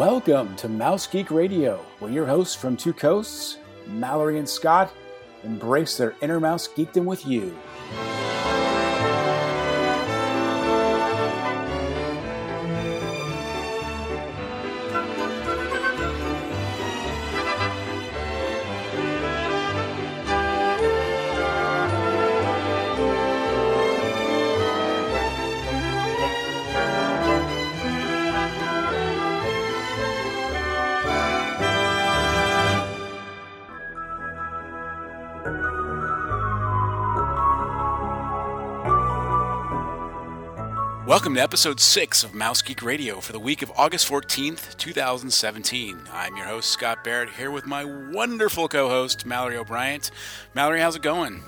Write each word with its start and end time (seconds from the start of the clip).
Welcome 0.00 0.56
to 0.56 0.66
Mouse 0.66 1.06
Geek 1.06 1.30
Radio, 1.30 1.76
where 1.98 2.10
your 2.10 2.24
hosts 2.24 2.54
from 2.54 2.74
two 2.74 2.94
coasts, 2.94 3.58
Mallory 3.86 4.38
and 4.38 4.48
Scott, 4.48 4.90
embrace 5.44 5.98
their 5.98 6.14
inner 6.22 6.40
mouse 6.40 6.66
geekdom 6.66 7.04
with 7.04 7.26
you. 7.26 7.54
Welcome 41.20 41.34
to 41.34 41.42
episode 41.42 41.80
6 41.80 42.24
of 42.24 42.32
Mouse 42.32 42.62
Geek 42.62 42.80
Radio 42.80 43.20
for 43.20 43.32
the 43.32 43.38
week 43.38 43.60
of 43.60 43.70
August 43.76 44.10
14th, 44.10 44.74
2017. 44.78 46.00
I'm 46.10 46.34
your 46.34 46.46
host, 46.46 46.70
Scott 46.70 47.04
Barrett, 47.04 47.28
here 47.28 47.50
with 47.50 47.66
my 47.66 47.84
wonderful 47.84 48.68
co 48.68 48.88
host, 48.88 49.26
Mallory 49.26 49.58
O'Brien. 49.58 50.00
Mallory, 50.54 50.80
how's 50.80 50.96
it 50.96 51.02
going? 51.02 51.42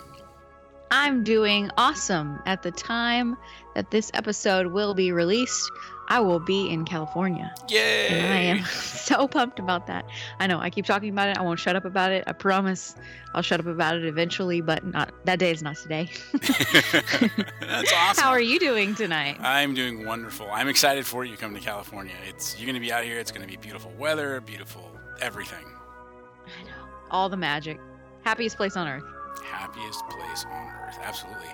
I'm 0.91 1.25
doing 1.25 1.71
awesome. 1.79 2.39
At 2.45 2.63
the 2.63 2.71
time 2.71 3.38
that 3.74 3.91
this 3.91 4.11
episode 4.13 4.66
will 4.66 4.93
be 4.93 5.11
released, 5.11 5.71
I 6.09 6.21
will 6.21 6.41
be 6.41 6.69
in 6.69 6.85
California. 6.85 7.55
Yay! 7.69 8.09
And 8.09 8.33
I 8.33 8.39
am 8.39 8.65
so 8.71 9.27
pumped 9.29 9.59
about 9.59 9.87
that. 9.87 10.05
I 10.41 10.47
know 10.47 10.59
I 10.59 10.71
keep 10.71 10.85
talking 10.85 11.11
about 11.11 11.29
it. 11.29 11.39
I 11.39 11.43
won't 11.43 11.59
shut 11.59 11.77
up 11.77 11.85
about 11.85 12.13
it. 12.13 12.25
I 12.27 12.33
promise 12.33 12.95
I'll 13.35 13.43
shut 13.43 13.61
up 13.61 13.67
about 13.67 13.97
it 13.97 14.05
eventually, 14.05 14.61
but 14.61 14.85
not 14.85 15.13
that 15.25 15.39
day 15.39 15.51
is 15.51 15.63
not 15.63 15.77
today. 15.77 16.11
That's 16.33 17.93
awesome. 17.93 18.23
How 18.23 18.30
are 18.30 18.41
you 18.41 18.59
doing 18.59 18.95
tonight? 18.95 19.37
I'm 19.41 19.75
doing 19.75 20.05
wonderful. 20.05 20.49
I'm 20.53 20.69
excited 20.69 21.07
for 21.07 21.25
you 21.25 21.37
coming 21.37 21.61
to 21.61 21.65
California. 21.65 22.15
It's 22.29 22.59
you're 22.59 22.67
going 22.67 22.75
to 22.75 22.80
be 22.80 22.93
out 22.93 23.05
here. 23.05 23.19
It's 23.19 23.30
going 23.30 23.43
to 23.43 23.49
be 23.49 23.57
beautiful 23.57 23.93
weather, 23.99 24.41
beautiful 24.41 24.91
everything. 25.21 25.65
I 26.47 26.65
know. 26.65 26.89
All 27.11 27.29
the 27.29 27.37
magic. 27.37 27.79
Happiest 28.23 28.57
place 28.57 28.77
on 28.77 28.89
earth. 28.89 29.05
Happiest 29.45 30.07
place 30.09 30.45
on 30.45 30.73
earth. 30.87 30.99
Absolutely. 31.03 31.49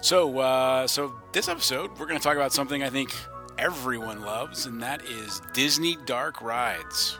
So, 0.00 0.38
uh, 0.38 0.86
so 0.86 1.14
this 1.32 1.48
episode, 1.48 1.90
we're 1.98 2.06
going 2.06 2.18
to 2.18 2.22
talk 2.22 2.36
about 2.36 2.52
something 2.52 2.82
I 2.82 2.90
think 2.90 3.12
everyone 3.58 4.22
loves, 4.22 4.66
and 4.66 4.82
that 4.82 5.04
is 5.04 5.40
Disney 5.52 5.96
dark 6.06 6.40
rides. 6.42 7.18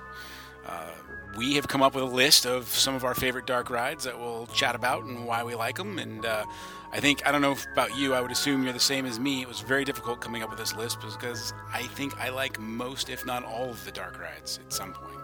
Uh, 0.66 0.90
we 1.36 1.54
have 1.54 1.68
come 1.68 1.82
up 1.82 1.94
with 1.94 2.04
a 2.04 2.06
list 2.06 2.46
of 2.46 2.66
some 2.66 2.94
of 2.94 3.04
our 3.04 3.14
favorite 3.14 3.46
dark 3.46 3.70
rides 3.70 4.04
that 4.04 4.18
we'll 4.18 4.46
chat 4.48 4.74
about 4.74 5.04
and 5.04 5.26
why 5.26 5.44
we 5.44 5.54
like 5.54 5.76
them. 5.76 5.98
And 5.98 6.24
uh, 6.24 6.44
I 6.92 7.00
think, 7.00 7.26
I 7.26 7.32
don't 7.32 7.42
know 7.42 7.56
about 7.72 7.96
you, 7.96 8.14
I 8.14 8.20
would 8.20 8.30
assume 8.30 8.64
you're 8.64 8.72
the 8.72 8.80
same 8.80 9.06
as 9.06 9.20
me. 9.20 9.42
It 9.42 9.48
was 9.48 9.60
very 9.60 9.84
difficult 9.84 10.20
coming 10.20 10.42
up 10.42 10.50
with 10.50 10.58
this 10.58 10.74
list 10.74 11.00
because 11.00 11.52
I 11.72 11.82
think 11.82 12.18
I 12.18 12.30
like 12.30 12.58
most, 12.58 13.10
if 13.10 13.26
not 13.26 13.44
all, 13.44 13.70
of 13.70 13.84
the 13.84 13.92
dark 13.92 14.18
rides 14.18 14.58
at 14.64 14.72
some 14.72 14.92
point. 14.92 15.20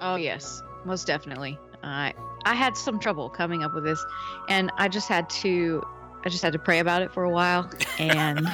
Oh, 0.00 0.16
yes, 0.16 0.62
most 0.84 1.06
definitely. 1.06 1.58
I 1.82 2.14
I 2.44 2.54
had 2.54 2.76
some 2.76 2.98
trouble 2.98 3.28
coming 3.28 3.62
up 3.62 3.74
with 3.74 3.84
this, 3.84 4.04
and 4.48 4.70
I 4.76 4.88
just 4.88 5.08
had 5.08 5.30
to 5.30 5.86
I 6.24 6.28
just 6.28 6.42
had 6.42 6.52
to 6.52 6.58
pray 6.58 6.80
about 6.80 7.02
it 7.02 7.12
for 7.12 7.24
a 7.24 7.30
while, 7.30 7.70
and 7.98 8.40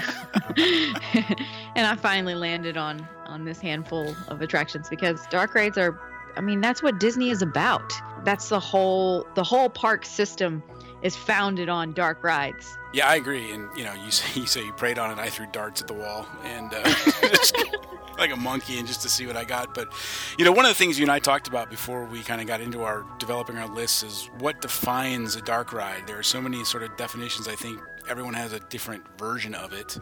and 1.77 1.87
I 1.87 1.97
finally 1.97 2.35
landed 2.35 2.77
on 2.77 3.07
on 3.27 3.45
this 3.45 3.61
handful 3.61 4.15
of 4.29 4.43
attractions 4.43 4.89
because 4.89 5.27
dark 5.29 5.55
rides 5.55 5.79
are, 5.79 5.99
I 6.37 6.41
mean, 6.41 6.61
that's 6.61 6.83
what 6.83 7.01
Disney 7.01 7.31
is 7.31 7.43
about. 7.43 7.93
That's 8.25 8.49
the 8.49 8.61
whole 8.61 9.27
the 9.35 9.45
whole 9.45 9.69
park 9.69 10.05
system 10.05 10.63
is 11.03 11.15
founded 11.15 11.69
on 11.69 11.93
dark 11.93 12.25
rides. 12.25 12.77
Yeah, 12.93 13.09
I 13.09 13.17
agree. 13.17 13.51
And 13.53 13.69
you 13.77 13.85
know, 13.85 13.93
you 13.93 14.11
say 14.11 14.41
you 14.41 14.47
say 14.47 14.65
you 14.65 14.73
prayed 14.73 14.99
on 14.99 15.11
it. 15.11 15.19
I 15.19 15.29
threw 15.31 15.47
darts 15.53 15.81
at 15.83 15.89
the 15.89 15.95
wall 15.95 16.27
and 16.45 16.73
uh, 16.73 16.83
like 18.19 18.33
a 18.33 18.37
monkey, 18.37 18.79
and 18.79 18.87
just 18.87 19.03
to 19.03 19.09
see 19.09 19.27
what 19.27 19.37
I 19.37 19.45
got. 19.45 19.75
But 19.75 19.93
you 20.39 20.45
know, 20.45 20.53
one 20.53 20.65
of 20.65 20.71
the 20.71 20.75
things 20.75 20.99
you 20.99 21.05
and 21.05 21.13
I 21.13 21.19
talked 21.19 21.49
about 21.49 21.71
before 21.71 22.05
we 22.05 22.23
kind 22.23 22.41
of 22.41 22.47
got 22.47 22.61
into 22.61 22.83
our 22.83 23.05
developing 23.19 23.59
our 23.59 23.69
lists 23.69 24.03
is 24.03 24.31
what 24.39 24.61
defines 24.63 25.37
a 25.37 25.43
dark 25.43 25.73
ride. 25.73 26.07
There 26.07 26.19
are 26.19 26.25
so 26.25 26.41
many 26.41 26.65
sort 26.65 26.83
of 26.83 26.97
definitions. 26.97 27.49
I 27.49 27.55
think 27.55 27.81
everyone 28.09 28.35
has 28.35 28.53
a 28.53 28.61
different 28.61 29.05
version 29.19 29.55
of 29.55 29.73
it. 29.73 29.99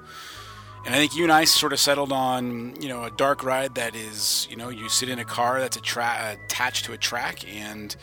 And 0.84 0.94
I 0.94 0.98
think 0.98 1.14
you 1.14 1.22
and 1.22 1.32
I 1.32 1.44
sort 1.44 1.72
of 1.72 1.78
settled 1.78 2.12
on, 2.12 2.74
you 2.80 2.88
know, 2.88 3.04
a 3.04 3.10
dark 3.10 3.44
ride 3.44 3.76
that 3.76 3.94
is, 3.94 4.48
you 4.50 4.56
know, 4.56 4.68
you 4.68 4.88
sit 4.88 5.08
in 5.08 5.20
a 5.20 5.24
car 5.24 5.60
that's 5.60 5.76
attra- 5.76 6.36
attached 6.44 6.86
to 6.86 6.92
a 6.92 6.96
track 6.96 7.48
and 7.48 7.94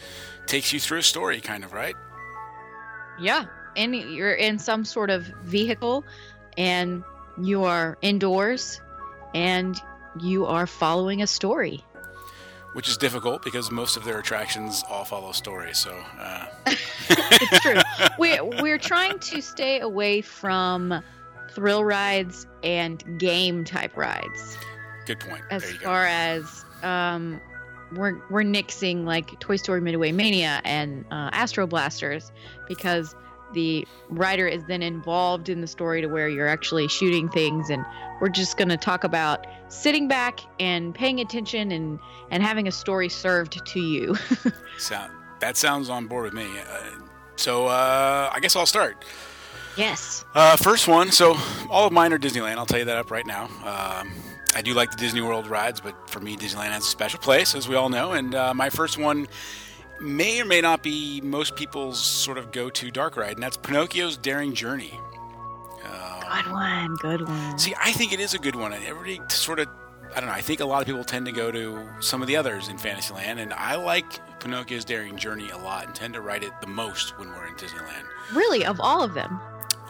takes 0.47 0.71
you 0.71 0.79
through 0.79 0.99
a 0.99 1.03
story, 1.03 1.41
kind 1.41 1.65
of, 1.65 1.73
right? 1.73 1.95
Yeah, 3.19 3.45
and 3.75 3.93
you're 3.93 4.33
in 4.33 4.59
some 4.59 4.85
sort 4.85 5.09
of 5.09 5.23
vehicle, 5.43 6.05
and 6.57 7.03
you 7.41 7.65
are 7.65 7.97
indoors, 8.01 8.79
and 9.35 9.79
you 10.21 10.45
are 10.45 10.65
following 10.65 11.21
a 11.21 11.27
story. 11.27 11.83
Which 12.73 12.87
is 12.87 12.97
difficult 12.97 13.43
because 13.43 13.71
most 13.71 13.97
of 13.97 14.05
their 14.05 14.19
attractions 14.19 14.83
all 14.89 15.03
follow 15.03 15.33
stories. 15.33 15.77
So 15.77 15.91
uh... 16.19 16.45
it's 16.67 17.59
true. 17.59 17.75
We're 18.19 18.43
we're 18.61 18.77
trying 18.77 19.17
to 19.19 19.41
stay 19.41 19.79
away 19.79 20.21
from 20.21 21.03
thrill 21.59 21.83
rides 21.83 22.47
and 22.63 23.19
game 23.19 23.65
type 23.65 23.97
rides. 23.97 24.57
Good 25.05 25.19
point. 25.19 25.43
As 25.51 25.69
far 25.73 26.05
as 26.05 26.63
um, 26.83 27.41
we're 27.91 28.21
we're 28.29 28.43
nixing 28.43 29.03
like 29.03 29.37
Toy 29.41 29.57
Story 29.57 29.81
Midway 29.81 30.13
Mania 30.13 30.61
and 30.63 31.03
uh, 31.11 31.31
Astro 31.33 31.67
Blasters 31.67 32.31
because 32.65 33.13
the 33.53 33.85
writer 34.09 34.47
is 34.47 34.63
then 34.69 34.81
involved 34.81 35.49
in 35.49 35.59
the 35.59 35.67
story 35.67 35.99
to 36.01 36.07
where 36.07 36.29
you're 36.29 36.47
actually 36.47 36.87
shooting 36.87 37.27
things 37.27 37.69
and 37.69 37.83
we're 38.21 38.29
just 38.29 38.55
going 38.55 38.69
to 38.69 38.77
talk 38.77 39.03
about 39.03 39.45
sitting 39.67 40.07
back 40.07 40.39
and 40.61 40.95
paying 40.95 41.19
attention 41.19 41.71
and 41.71 41.99
and 42.31 42.41
having 42.41 42.69
a 42.69 42.71
story 42.71 43.09
served 43.09 43.65
to 43.65 43.79
you 43.79 44.15
sound 44.77 45.11
that 45.39 45.57
sounds 45.57 45.89
on 45.89 46.05
board 46.05 46.25
with 46.25 46.33
me 46.35 46.47
uh, 46.59 46.91
so 47.37 47.65
uh, 47.65 48.29
i 48.31 48.39
guess 48.39 48.55
i'll 48.55 48.67
start 48.67 49.03
yes 49.77 50.25
uh, 50.35 50.55
first 50.55 50.87
one 50.87 51.11
so 51.11 51.37
all 51.69 51.87
of 51.87 51.93
mine 51.93 52.11
are 52.13 52.19
disneyland 52.19 52.57
i'll 52.57 52.65
tell 52.65 52.79
you 52.79 52.85
that 52.85 52.97
up 52.97 53.11
right 53.11 53.25
now 53.25 53.45
um, 53.65 54.11
I 54.55 54.61
do 54.61 54.73
like 54.73 54.89
the 54.91 54.97
Disney 54.97 55.21
World 55.21 55.47
rides, 55.47 55.79
but 55.79 56.09
for 56.09 56.19
me, 56.19 56.35
Disneyland 56.35 56.71
has 56.71 56.83
a 56.83 56.87
special 56.87 57.19
place, 57.19 57.53
as 57.53 57.67
we 57.69 57.75
all 57.75 57.89
know. 57.89 58.13
And 58.13 58.33
uh, 58.33 58.53
my 58.53 58.69
first 58.69 58.97
one 58.97 59.27
may 60.01 60.41
or 60.41 60.45
may 60.45 60.61
not 60.61 60.81
be 60.81 61.21
most 61.21 61.55
people's 61.55 61.99
sort 61.99 62.37
of 62.37 62.51
go-to 62.51 62.89
dark 62.89 63.15
ride, 63.15 63.33
and 63.33 63.43
that's 63.43 63.57
Pinocchio's 63.57 64.17
Daring 64.17 64.53
Journey. 64.53 64.97
Uh, 65.83 66.41
good 66.43 66.51
one, 66.51 66.95
good 66.95 67.27
one. 67.27 67.59
See, 67.59 67.75
I 67.79 67.91
think 67.91 68.11
it 68.11 68.19
is 68.19 68.33
a 68.33 68.39
good 68.39 68.55
one. 68.55 68.73
Everybody 68.73 69.19
sort 69.29 69.59
of, 69.59 69.67
I 70.15 70.19
don't 70.19 70.27
know. 70.27 70.35
I 70.35 70.41
think 70.41 70.61
a 70.61 70.65
lot 70.65 70.81
of 70.81 70.87
people 70.87 71.03
tend 71.03 71.27
to 71.27 71.31
go 71.31 71.51
to 71.51 71.87
some 71.99 72.21
of 72.21 72.27
the 72.27 72.35
others 72.35 72.69
in 72.69 72.77
Fantasyland, 72.77 73.39
and 73.39 73.53
I 73.53 73.75
like 73.75 74.39
Pinocchio's 74.39 74.83
Daring 74.85 75.15
Journey 75.15 75.49
a 75.51 75.57
lot, 75.57 75.85
and 75.85 75.93
tend 75.95 76.15
to 76.15 76.21
ride 76.21 76.43
it 76.43 76.51
the 76.59 76.67
most 76.67 77.19
when 77.19 77.29
we're 77.29 77.45
in 77.45 77.53
Disneyland. 77.55 78.03
Really, 78.33 78.65
of 78.65 78.79
all 78.79 79.03
of 79.03 79.13
them? 79.13 79.39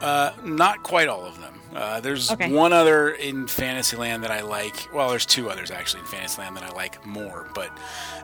Uh, 0.01 0.31
not 0.43 0.83
quite 0.83 1.07
all 1.07 1.25
of 1.25 1.39
them. 1.39 1.53
Uh, 1.73 1.99
there's 1.99 2.31
okay. 2.31 2.51
one 2.51 2.73
other 2.73 3.11
in 3.11 3.47
Fantasyland 3.47 4.23
that 4.23 4.31
I 4.31 4.41
like. 4.41 4.89
Well, 4.93 5.09
there's 5.09 5.25
two 5.25 5.49
others 5.49 5.69
actually 5.69 6.01
in 6.01 6.07
Fantasyland 6.07 6.57
that 6.57 6.63
I 6.63 6.71
like 6.71 7.05
more, 7.05 7.47
but 7.53 7.69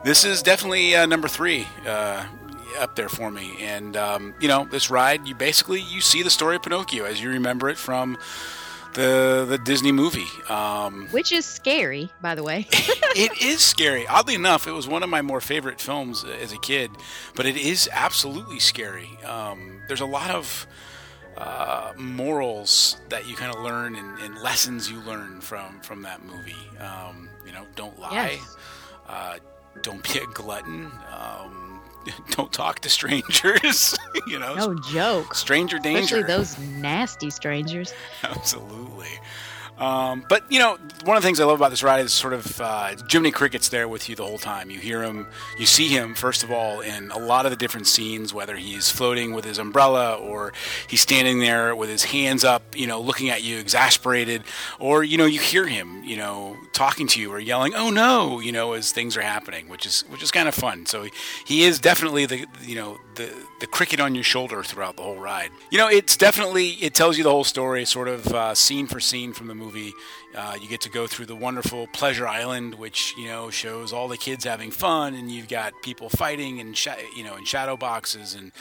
this 0.04 0.24
is 0.24 0.42
definitely 0.42 0.96
uh, 0.96 1.06
number 1.06 1.28
three 1.28 1.66
uh, 1.86 2.26
up 2.78 2.96
there 2.96 3.08
for 3.08 3.30
me. 3.30 3.56
And 3.60 3.96
um, 3.96 4.34
you 4.40 4.48
know, 4.48 4.64
this 4.64 4.90
ride, 4.90 5.28
you 5.28 5.34
basically 5.34 5.80
you 5.80 6.00
see 6.00 6.22
the 6.22 6.30
story 6.30 6.56
of 6.56 6.62
Pinocchio 6.62 7.04
as 7.04 7.22
you 7.22 7.30
remember 7.30 7.68
it 7.68 7.78
from 7.78 8.18
the 8.94 9.46
the 9.48 9.58
Disney 9.58 9.92
movie, 9.92 10.26
um, 10.48 11.06
which 11.12 11.30
is 11.30 11.44
scary, 11.44 12.10
by 12.20 12.34
the 12.34 12.42
way. 12.42 12.66
it 12.72 13.40
is 13.40 13.60
scary. 13.60 14.06
Oddly 14.08 14.34
enough, 14.34 14.66
it 14.66 14.72
was 14.72 14.88
one 14.88 15.04
of 15.04 15.08
my 15.08 15.22
more 15.22 15.40
favorite 15.40 15.80
films 15.80 16.24
as 16.24 16.52
a 16.52 16.58
kid, 16.58 16.90
but 17.36 17.46
it 17.46 17.56
is 17.56 17.88
absolutely 17.92 18.58
scary. 18.58 19.18
Um, 19.24 19.82
there's 19.86 20.00
a 20.00 20.06
lot 20.06 20.30
of 20.30 20.66
uh, 21.36 21.92
morals 21.96 22.96
that 23.08 23.28
you 23.28 23.36
kind 23.36 23.54
of 23.54 23.62
learn 23.62 23.94
and, 23.94 24.18
and, 24.20 24.38
lessons 24.38 24.90
you 24.90 25.00
learn 25.00 25.40
from 25.40 25.80
from 25.80 26.02
that 26.02 26.24
movie. 26.24 26.54
Um, 26.80 27.28
you 27.44 27.52
know, 27.52 27.66
don't 27.74 27.98
lie. 27.98 28.38
Yes. 28.40 28.56
Uh, 29.08 29.36
don't 29.82 30.02
be 30.02 30.18
a 30.18 30.26
glutton. 30.26 30.90
Um, 31.12 31.80
don't 32.30 32.52
talk 32.52 32.80
to 32.80 32.88
strangers. 32.88 33.96
you 34.26 34.38
know, 34.38 34.54
no 34.54 34.78
joke. 34.90 35.34
Stranger 35.34 35.78
danger. 35.78 36.16
Especially 36.16 36.22
those 36.22 36.58
nasty 36.58 37.30
strangers. 37.30 37.92
Absolutely. 38.22 39.08
Um, 39.78 40.24
but 40.28 40.50
you 40.50 40.58
know, 40.58 40.78
one 41.04 41.16
of 41.16 41.22
the 41.22 41.26
things 41.26 41.38
I 41.38 41.44
love 41.44 41.58
about 41.58 41.70
this 41.70 41.82
ride 41.82 42.04
is 42.04 42.12
sort 42.12 42.32
of 42.32 42.60
uh, 42.60 42.94
Jiminy 43.10 43.30
Cricket's 43.30 43.68
there 43.68 43.88
with 43.88 44.08
you 44.08 44.16
the 44.16 44.24
whole 44.24 44.38
time. 44.38 44.70
You 44.70 44.78
hear 44.78 45.02
him, 45.02 45.26
you 45.58 45.66
see 45.66 45.88
him 45.88 46.14
first 46.14 46.42
of 46.42 46.50
all 46.50 46.80
in 46.80 47.10
a 47.10 47.18
lot 47.18 47.44
of 47.44 47.50
the 47.50 47.56
different 47.56 47.86
scenes, 47.86 48.32
whether 48.32 48.56
he's 48.56 48.90
floating 48.90 49.34
with 49.34 49.44
his 49.44 49.58
umbrella 49.58 50.14
or 50.14 50.52
he's 50.88 51.02
standing 51.02 51.40
there 51.40 51.76
with 51.76 51.90
his 51.90 52.04
hands 52.04 52.44
up, 52.44 52.62
you 52.74 52.86
know, 52.86 53.00
looking 53.00 53.28
at 53.28 53.42
you 53.42 53.58
exasperated, 53.58 54.44
or 54.78 55.04
you 55.04 55.18
know, 55.18 55.26
you 55.26 55.40
hear 55.40 55.66
him, 55.66 56.02
you 56.04 56.16
know, 56.16 56.56
talking 56.72 57.06
to 57.08 57.20
you 57.20 57.30
or 57.30 57.38
yelling, 57.38 57.74
"Oh 57.74 57.90
no!" 57.90 58.40
you 58.40 58.52
know, 58.52 58.72
as 58.72 58.92
things 58.92 59.16
are 59.16 59.22
happening, 59.22 59.68
which 59.68 59.84
is 59.84 60.02
which 60.08 60.22
is 60.22 60.30
kind 60.30 60.48
of 60.48 60.54
fun. 60.54 60.86
So 60.86 61.06
he 61.46 61.64
is 61.64 61.78
definitely 61.78 62.26
the 62.26 62.46
you 62.62 62.76
know 62.76 62.96
the 63.16 63.30
the 63.60 63.66
cricket 63.66 64.00
on 64.00 64.14
your 64.14 64.24
shoulder 64.24 64.62
throughout 64.62 64.96
the 64.96 65.02
whole 65.02 65.16
ride. 65.16 65.50
You 65.70 65.78
know, 65.78 65.88
it's 65.88 66.16
definitely 66.16 66.70
it 66.70 66.94
tells 66.94 67.16
you 67.16 67.24
the 67.24 67.30
whole 67.30 67.44
story, 67.44 67.84
sort 67.84 68.08
of 68.08 68.26
uh, 68.28 68.54
scene 68.54 68.86
for 68.86 69.00
scene 69.00 69.32
from 69.32 69.46
the 69.46 69.54
movie. 69.54 69.92
Uh, 70.36 70.54
you 70.60 70.68
get 70.68 70.82
to 70.82 70.90
go 70.90 71.06
through 71.06 71.24
the 71.24 71.34
wonderful 71.34 71.86
Pleasure 71.88 72.28
Island, 72.28 72.74
which 72.74 73.14
you 73.16 73.26
know 73.26 73.48
shows 73.48 73.92
all 73.92 74.08
the 74.08 74.18
kids 74.18 74.44
having 74.44 74.70
fun, 74.70 75.14
and 75.14 75.30
you've 75.30 75.48
got 75.48 75.72
people 75.82 76.10
fighting 76.10 76.60
and 76.60 76.76
sh- 76.76 76.88
you 77.16 77.24
know 77.24 77.36
in 77.36 77.44
shadow 77.44 77.76
boxes 77.76 78.34
and 78.34 78.52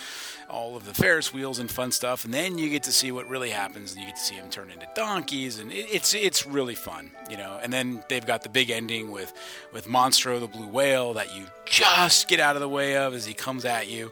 all 0.49 0.77
of 0.77 0.85
the 0.85 0.93
Ferris 0.93 1.33
wheels 1.33 1.59
and 1.59 1.69
fun 1.69 1.91
stuff. 1.91 2.23
And 2.23 2.33
then 2.33 2.57
you 2.57 2.69
get 2.69 2.83
to 2.83 2.91
see 2.91 3.11
what 3.11 3.27
really 3.27 3.49
happens, 3.49 3.91
and 3.91 4.01
you 4.01 4.07
get 4.07 4.15
to 4.15 4.23
see 4.23 4.35
them 4.37 4.49
turn 4.49 4.69
into 4.69 4.87
donkeys, 4.95 5.59
and 5.59 5.71
it, 5.71 5.87
it's 5.91 6.13
it's 6.13 6.45
really 6.45 6.75
fun, 6.75 7.11
you 7.29 7.35
know. 7.35 7.59
And 7.61 7.73
then 7.73 8.03
they've 8.07 8.25
got 8.25 8.43
the 8.43 8.49
big 8.49 8.69
ending 8.69 9.11
with 9.11 9.33
with 9.73 9.87
Monstro 9.87 10.39
the 10.39 10.47
blue 10.47 10.67
whale 10.67 11.13
that 11.15 11.35
you 11.35 11.47
just 11.65 12.29
get 12.29 12.39
out 12.39 12.55
of 12.55 12.61
the 12.61 12.69
way 12.69 12.95
of 12.95 13.13
as 13.13 13.25
he 13.25 13.33
comes 13.33 13.65
at 13.65 13.89
you. 13.89 14.11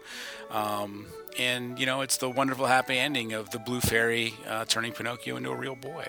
Um, 0.54 1.08
and 1.38 1.80
you 1.80 1.86
know, 1.86 2.02
it's 2.02 2.18
the 2.18 2.30
wonderful 2.30 2.68
happy 2.68 2.98
ending 2.98 3.34
of 3.34 3.50
the 3.50 3.60
blue 3.60 3.82
fairy 3.82 4.36
uh, 4.48 4.66
turning 4.66 4.94
Pinocchio 4.94 5.36
into 5.36 5.50
a 5.50 5.56
real 5.56 5.76
boy. 5.76 6.06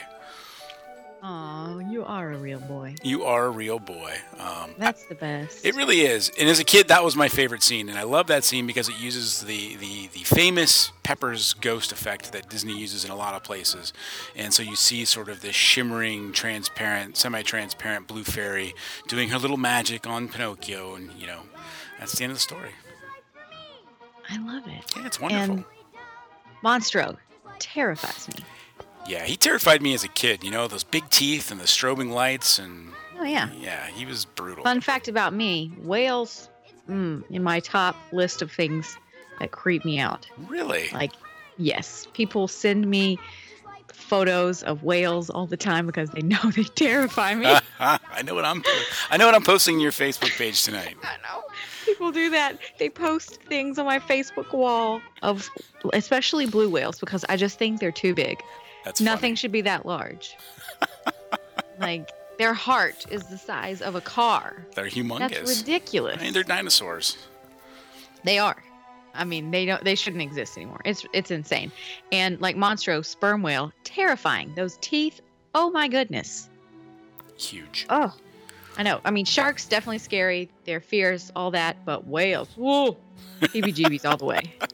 Oh, 1.27 1.79
you 1.79 2.05
are 2.05 2.33
a 2.35 2.37
real 2.37 2.61
boy. 2.61 2.97
You 3.03 3.25
are 3.25 3.47
a 3.47 3.51
real 3.51 3.79
boy. 3.79 4.15
Um, 4.39 4.75
That's 4.77 5.07
the 5.07 5.15
best. 5.15 5.65
It 5.65 5.75
really 5.75 6.03
is. 6.03 6.31
And 6.39 6.51
as 6.51 6.61
a 6.61 6.65
kid, 6.65 6.89
that 6.89 7.03
was 7.03 7.17
my 7.17 7.29
favorite 7.29 7.63
scene, 7.63 7.89
and 7.89 7.99
I 7.99 8.03
love 8.03 8.27
that 8.27 8.45
scene 8.45 8.67
because 8.67 8.91
it 8.91 9.01
uses 9.01 9.41
the 9.41 9.77
the, 9.77 10.09
the 10.09 10.19
famous 10.21 10.93
Pepper's 11.03 11.55
ghost 11.55 11.93
effect 11.93 12.33
that 12.33 12.51
Disney 12.51 12.79
uses 12.79 13.07
in 13.07 13.11
a 13.11 13.17
lot 13.17 13.33
of 13.33 13.43
places. 13.43 13.95
And 14.37 14.53
so 14.53 14.63
you 14.63 14.77
see 14.77 15.07
sort 15.07 15.31
of 15.31 15.41
this 15.41 15.57
shimmering, 15.57 16.33
transparent, 16.33 17.17
semi-transparent 17.17 18.07
blue 18.07 18.25
fairy 18.25 18.75
doing 19.09 19.31
her 19.31 19.39
little 19.39 19.57
magic 19.57 20.07
on 20.07 20.29
Pinocchio, 20.29 20.95
and 20.95 21.11
you 21.15 21.27
know, 21.27 21.41
that's 21.99 22.19
the 22.19 22.25
end 22.25 22.33
of 22.33 22.37
the 22.37 22.43
story. 22.43 22.73
I 24.35 24.39
love 24.39 24.67
it. 24.67 24.97
Yeah, 24.97 25.07
it's 25.07 25.21
wonderful. 25.21 25.57
And 25.57 25.65
Monstro 26.63 27.17
terrifies 27.59 28.29
me. 28.29 28.45
Yeah, 29.07 29.25
he 29.25 29.37
terrified 29.37 29.83
me 29.83 29.95
as 29.95 30.03
a 30.03 30.09
kid. 30.09 30.43
You 30.43 30.51
know, 30.51 30.67
those 30.67 30.85
big 30.85 31.09
teeth 31.11 31.51
and 31.51 31.61
the 31.61 31.65
strobing 31.65 32.11
lights, 32.11 32.59
and 32.59 32.93
Oh 33.19 33.25
yeah. 33.25 33.51
yeah, 33.61 33.87
he 33.89 34.07
was 34.07 34.25
brutal. 34.25 34.65
Fun 34.65 34.81
fact 34.81 35.09
about 35.09 35.35
me: 35.35 35.73
whales, 35.83 36.49
mm, 36.89 37.23
in 37.31 37.43
my 37.43 37.61
top 37.61 37.97
list 38.13 38.43
of 38.43 38.51
things 38.51 38.97
that 39.41 39.51
creep 39.51 39.85
me 39.85 39.99
out. 39.99 40.27
Really? 40.49 40.89
Like, 40.93 41.13
yes, 41.59 42.09
people 42.15 42.49
send 42.49 42.89
me 42.89 43.19
photos 43.93 44.63
of 44.63 44.83
whales 44.83 45.31
all 45.31 45.47
the 45.47 45.57
time 45.57 45.87
because 45.87 46.11
they 46.11 46.23
know 46.23 46.39
they 46.57 46.65
terrify 46.75 47.35
me. 47.35 47.47
I 47.81 48.23
know 48.25 48.35
what 48.35 48.45
I'm. 48.45 48.63
I 49.11 49.17
know 49.17 49.27
what 49.27 49.35
I'm 49.35 49.43
posting 49.45 49.77
in 49.77 49.81
your 49.81 49.93
Facebook 49.93 50.37
page 50.37 50.63
tonight. 50.63 50.97
I 51.03 51.17
know. 51.23 51.44
People 52.05 52.21
do 52.21 52.29
that. 52.33 52.59
They 52.79 52.91
post 52.91 53.43
things 53.45 53.79
on 53.79 53.87
my 53.87 53.99
Facebook 53.99 54.53
wall 54.53 55.01
of 55.23 55.49
especially 55.95 56.45
blue 56.45 56.69
whales 56.69 57.01
because 57.01 57.25
I 57.31 57.39
just 57.39 57.59
think 57.59 57.81
they're 57.81 57.91
too 57.91 58.15
big. 58.15 58.43
That's 58.85 59.01
Nothing 59.01 59.31
funny. 59.31 59.37
should 59.37 59.53
be 59.53 59.63
that 59.63 59.87
large. 59.87 60.37
like 61.81 62.11
their 62.37 62.53
heart 62.53 63.07
is 63.11 63.25
the 63.25 63.39
size 63.39 63.81
of 63.81 63.95
a 63.95 64.03
car. 64.03 64.67
They're 64.75 64.85
humongous. 64.85 65.31
That's 65.31 65.59
ridiculous. 65.61 66.19
I 66.21 66.25
mean, 66.25 66.35
they're 66.35 66.43
dinosaurs. 66.43 67.17
They 68.23 68.39
are. 68.39 68.63
I 69.15 69.25
mean, 69.25 69.51
they 69.51 69.65
don't. 69.65 69.83
They 69.83 69.95
shouldn't 69.95 70.23
exist 70.23 70.59
anymore. 70.59 70.83
It's 70.85 71.07
it's 71.15 71.31
insane. 71.31 71.73
And 72.13 72.39
like 72.39 72.55
Monstro, 72.55 73.03
sperm 73.03 73.43
whale, 73.43 73.73
terrifying. 73.83 74.53
Those 74.55 74.77
teeth. 74.83 75.23
Oh 75.55 75.71
my 75.71 75.89
goodness. 75.89 76.51
Huge. 77.39 77.87
Oh, 77.89 78.15
I 78.77 78.83
know. 78.83 79.01
I 79.05 79.11
mean, 79.11 79.25
sharks 79.25 79.67
definitely 79.67 79.99
scary. 79.99 80.51
They're 80.65 80.81
fierce, 80.81 81.31
all 81.37 81.51
that. 81.53 81.85
But 81.85 82.07
whales, 82.07 82.49
whoa, 82.57 82.97
heebie-jeebies 83.41 84.09
all 84.09 84.17
the 84.17 84.25
way. 84.25 84.55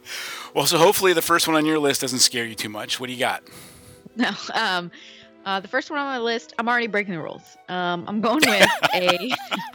Well, 0.52 0.66
so 0.66 0.78
hopefully 0.78 1.12
the 1.12 1.22
first 1.22 1.46
one 1.46 1.56
on 1.56 1.64
your 1.64 1.78
list 1.78 2.00
doesn't 2.00 2.18
scare 2.18 2.44
you 2.44 2.56
too 2.56 2.68
much. 2.68 2.98
What 2.98 3.06
do 3.06 3.12
you 3.12 3.20
got? 3.20 3.44
No. 4.16 4.30
Um, 4.52 4.90
uh, 5.44 5.60
the 5.60 5.68
first 5.68 5.90
one 5.90 6.00
on 6.00 6.06
my 6.06 6.18
list. 6.18 6.54
I'm 6.58 6.68
already 6.68 6.88
breaking 6.88 7.14
the 7.14 7.20
rules. 7.20 7.56
Um, 7.68 8.04
I'm 8.08 8.20
going 8.20 8.40
with 8.40 8.68
a. 8.92 9.30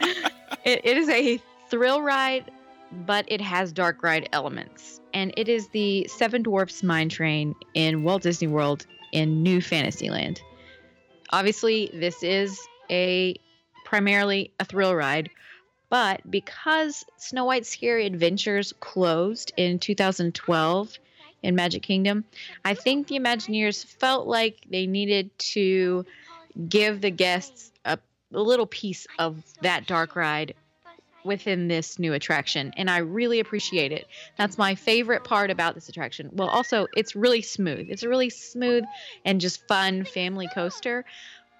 it, 0.64 0.80
it 0.84 0.96
is 0.98 1.08
a 1.08 1.40
thrill 1.70 2.02
ride, 2.02 2.50
but 3.06 3.24
it 3.28 3.40
has 3.40 3.72
dark 3.72 4.02
ride 4.02 4.28
elements, 4.32 5.00
and 5.14 5.32
it 5.36 5.48
is 5.48 5.68
the 5.68 6.06
Seven 6.08 6.42
Dwarfs 6.42 6.82
Mine 6.82 7.08
Train 7.08 7.54
in 7.74 8.02
Walt 8.02 8.22
Disney 8.22 8.48
World 8.48 8.86
in 9.12 9.42
New 9.42 9.60
Fantasyland. 9.62 10.40
Obviously, 11.30 11.90
this 11.94 12.22
is 12.22 12.60
a 12.90 13.34
primarily 13.86 14.50
a 14.60 14.64
thrill 14.64 14.94
ride, 14.94 15.30
but 15.88 16.28
because 16.28 17.04
Snow 17.16 17.44
White's 17.46 17.70
Scary 17.70 18.04
Adventures 18.04 18.74
closed 18.80 19.52
in 19.56 19.78
2012 19.78 20.98
in 21.42 21.54
Magic 21.54 21.82
Kingdom, 21.82 22.24
I 22.64 22.74
think 22.74 23.06
the 23.06 23.14
Imagineers 23.14 23.86
felt 23.86 24.26
like 24.26 24.66
they 24.68 24.86
needed 24.86 25.30
to 25.38 26.04
give 26.68 27.00
the 27.00 27.10
guests 27.10 27.70
a, 27.84 27.98
a 28.34 28.42
little 28.42 28.66
piece 28.66 29.06
of 29.18 29.42
that 29.62 29.86
dark 29.86 30.16
ride 30.16 30.54
within 31.24 31.68
this 31.68 31.98
new 31.98 32.12
attraction 32.12 32.72
and 32.76 32.88
I 32.88 32.98
really 32.98 33.40
appreciate 33.40 33.90
it. 33.92 34.06
That's 34.38 34.56
my 34.56 34.76
favorite 34.76 35.24
part 35.24 35.50
about 35.50 35.74
this 35.74 35.88
attraction. 35.88 36.30
Well, 36.32 36.48
also 36.48 36.86
it's 36.96 37.16
really 37.16 37.42
smooth. 37.42 37.86
It's 37.90 38.04
a 38.04 38.08
really 38.08 38.30
smooth 38.30 38.84
and 39.24 39.40
just 39.40 39.66
fun 39.66 40.04
family 40.04 40.48
coaster, 40.54 41.04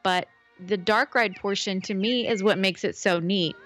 but 0.04 0.28
the 0.64 0.76
dark 0.76 1.14
ride 1.14 1.36
portion 1.36 1.80
to 1.82 1.94
me 1.94 2.28
is 2.28 2.42
what 2.42 2.58
makes 2.58 2.84
it 2.84 2.96
so 2.96 3.18
neat. 3.18 3.56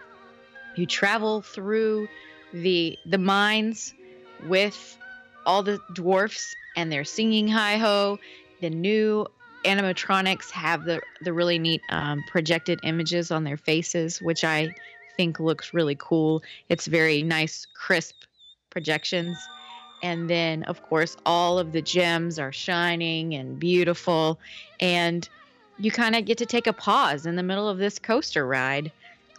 You 0.77 0.87
travel 0.87 1.43
through 1.43 2.09
the 2.53 2.99
the 3.07 3.19
mines 3.19 3.95
with 4.47 4.99
all 5.47 5.63
the 5.63 5.79
dwarfs 5.95 6.55
and 6.77 6.91
they're 6.91 7.05
singing 7.05 7.49
hi 7.49 7.77
ho. 7.77 8.19
The 8.61 8.71
new 8.71 9.27
animatronics 9.65 10.51
have 10.51 10.85
the 10.85 11.01
the 11.23 11.33
really 11.33 11.59
neat 11.59 11.83
um, 11.91 12.23
projected 12.29 12.81
images 12.83 13.31
on 13.31 13.45
their 13.45 13.57
faces, 13.57 14.21
which 14.21 14.45
I 14.45 14.75
think 15.17 15.39
looks 15.39 15.75
really 15.75 15.97
cool. 15.97 16.43
It's 16.69 16.87
very 16.87 17.23
nice, 17.23 17.67
crisp 17.75 18.15
projections. 18.71 19.37
And 20.03 20.31
then, 20.31 20.63
of 20.63 20.83
course, 20.83 21.15
all 21.27 21.59
of 21.59 21.73
the 21.73 21.83
gems 21.83 22.39
are 22.39 22.53
shining 22.53 23.35
and 23.35 23.59
beautiful. 23.59 24.41
And 24.81 25.29
you 25.81 25.91
kind 25.91 26.15
of 26.15 26.25
get 26.25 26.39
to 26.39 26.47
take 26.47 26.67
a 26.67 26.73
pause 26.73 27.27
in 27.27 27.37
the 27.37 27.43
middle 27.43 27.69
of 27.69 27.79
this 27.79 27.99
coaster 27.99 28.47
ride 28.47 28.93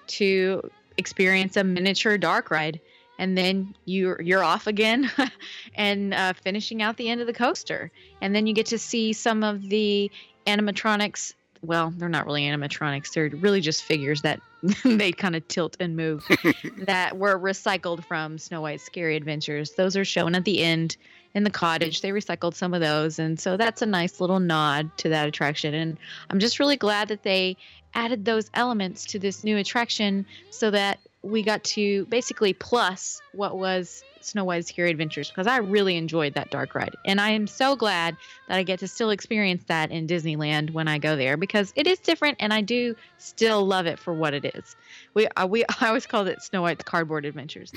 to 0.07 0.69
experience 0.97 1.55
a 1.55 1.63
miniature 1.63 2.17
dark 2.17 2.51
ride. 2.51 2.79
And 3.17 3.37
then 3.37 3.75
you're 3.85 4.19
you're 4.19 4.43
off 4.43 4.65
again, 4.65 5.11
and 5.75 6.13
uh, 6.13 6.33
finishing 6.33 6.81
out 6.81 6.97
the 6.97 7.09
end 7.09 7.21
of 7.21 7.27
the 7.27 7.33
coaster. 7.33 7.91
And 8.19 8.33
then 8.33 8.47
you 8.47 8.53
get 8.53 8.65
to 8.67 8.79
see 8.79 9.13
some 9.13 9.43
of 9.43 9.69
the 9.69 10.09
animatronics 10.47 11.33
well, 11.63 11.93
they're 11.95 12.09
not 12.09 12.25
really 12.25 12.43
animatronics. 12.43 13.13
They're 13.13 13.29
really 13.29 13.61
just 13.61 13.83
figures 13.83 14.21
that 14.23 14.41
they 14.83 15.11
kind 15.11 15.35
of 15.35 15.47
tilt 15.47 15.77
and 15.79 15.95
move 15.95 16.25
that 16.77 17.17
were 17.17 17.37
recycled 17.37 18.03
from 18.05 18.37
Snow 18.37 18.61
White's 18.61 18.83
Scary 18.83 19.15
Adventures. 19.15 19.71
Those 19.73 19.95
are 19.95 20.05
shown 20.05 20.35
at 20.35 20.45
the 20.45 20.63
end 20.63 20.97
in 21.33 21.43
the 21.43 21.49
cottage. 21.49 22.01
They 22.01 22.09
recycled 22.09 22.53
some 22.53 22.73
of 22.73 22.81
those. 22.81 23.19
And 23.19 23.39
so 23.39 23.57
that's 23.57 23.81
a 23.81 23.85
nice 23.85 24.19
little 24.19 24.39
nod 24.39 24.95
to 24.97 25.09
that 25.09 25.27
attraction. 25.27 25.73
And 25.73 25.97
I'm 26.29 26.39
just 26.39 26.59
really 26.59 26.77
glad 26.77 27.07
that 27.09 27.23
they 27.23 27.57
added 27.93 28.25
those 28.25 28.49
elements 28.53 29.05
to 29.05 29.19
this 29.19 29.43
new 29.43 29.57
attraction 29.57 30.25
so 30.49 30.71
that 30.71 30.99
we 31.23 31.43
got 31.43 31.63
to 31.63 32.05
basically 32.05 32.53
plus 32.53 33.21
what 33.33 33.57
was 33.57 34.03
Snow 34.21 34.43
White's 34.43 34.67
Scary 34.67 34.89
Adventures 34.91 35.29
because 35.29 35.47
I 35.47 35.57
really 35.57 35.97
enjoyed 35.97 36.33
that 36.35 36.51
dark 36.51 36.75
ride. 36.75 36.95
And 37.05 37.19
I 37.19 37.31
am 37.31 37.47
so 37.47 37.75
glad 37.75 38.15
that 38.47 38.57
I 38.57 38.63
get 38.63 38.79
to 38.79 38.87
still 38.87 39.09
experience 39.09 39.63
that 39.67 39.91
in 39.91 40.07
Disneyland 40.07 40.71
when 40.71 40.87
I 40.87 40.97
go 40.97 41.15
there 41.15 41.37
because 41.37 41.73
it 41.75 41.87
is 41.87 41.99
different 41.99 42.37
and 42.39 42.53
I 42.53 42.61
do 42.61 42.95
still 43.17 43.65
love 43.65 43.85
it 43.87 43.99
for 43.99 44.13
what 44.13 44.33
it 44.33 44.45
is. 44.55 44.75
We 45.13 45.27
uh, 45.27 45.47
we 45.47 45.65
I 45.81 45.87
always 45.87 46.05
called 46.05 46.27
it 46.27 46.41
Snow 46.41 46.61
White's 46.61 46.83
Cardboard 46.83 47.25
Adventures. 47.25 47.71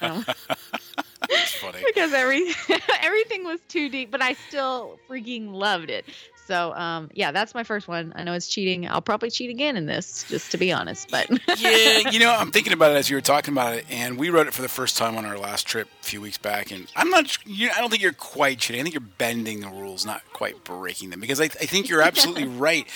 funny. 1.72 1.84
because 1.86 2.12
every 2.12 2.46
everything 3.02 3.44
was 3.44 3.60
too 3.68 3.88
deep, 3.88 4.10
but 4.10 4.22
I 4.22 4.34
still 4.48 4.98
freaking 5.08 5.52
loved 5.52 5.90
it. 5.90 6.04
So, 6.46 6.72
um, 6.74 7.10
yeah, 7.12 7.32
that's 7.32 7.54
my 7.54 7.64
first 7.64 7.88
one. 7.88 8.12
I 8.14 8.22
know 8.22 8.32
it's 8.32 8.46
cheating. 8.46 8.88
I'll 8.88 9.02
probably 9.02 9.30
cheat 9.30 9.50
again 9.50 9.76
in 9.76 9.86
this, 9.86 10.24
just 10.28 10.52
to 10.52 10.58
be 10.58 10.72
honest. 10.72 11.10
But 11.10 11.28
yeah, 11.58 12.10
you 12.10 12.20
know, 12.20 12.32
I'm 12.32 12.52
thinking 12.52 12.72
about 12.72 12.92
it 12.92 12.96
as 12.96 13.10
you 13.10 13.16
were 13.16 13.20
talking 13.20 13.52
about 13.52 13.74
it, 13.74 13.84
and 13.90 14.16
we 14.16 14.30
wrote 14.30 14.46
it 14.46 14.54
for 14.54 14.62
the 14.62 14.68
first 14.68 14.96
time 14.96 15.16
on 15.16 15.24
our 15.24 15.38
last 15.38 15.66
trip 15.66 15.88
a 16.00 16.04
few 16.04 16.20
weeks 16.20 16.38
back. 16.38 16.70
And 16.70 16.86
I'm 16.94 17.10
not, 17.10 17.36
you, 17.44 17.70
I 17.76 17.80
don't 17.80 17.90
think 17.90 18.02
you're 18.02 18.12
quite 18.12 18.58
cheating. 18.58 18.80
I 18.80 18.84
think 18.84 18.94
you're 18.94 19.00
bending 19.18 19.60
the 19.60 19.68
rules, 19.68 20.06
not 20.06 20.22
quite 20.32 20.62
breaking 20.62 21.10
them, 21.10 21.20
because 21.20 21.40
I, 21.40 21.44
I 21.44 21.66
think 21.66 21.88
you're 21.88 22.02
absolutely 22.02 22.46
right. 22.46 22.86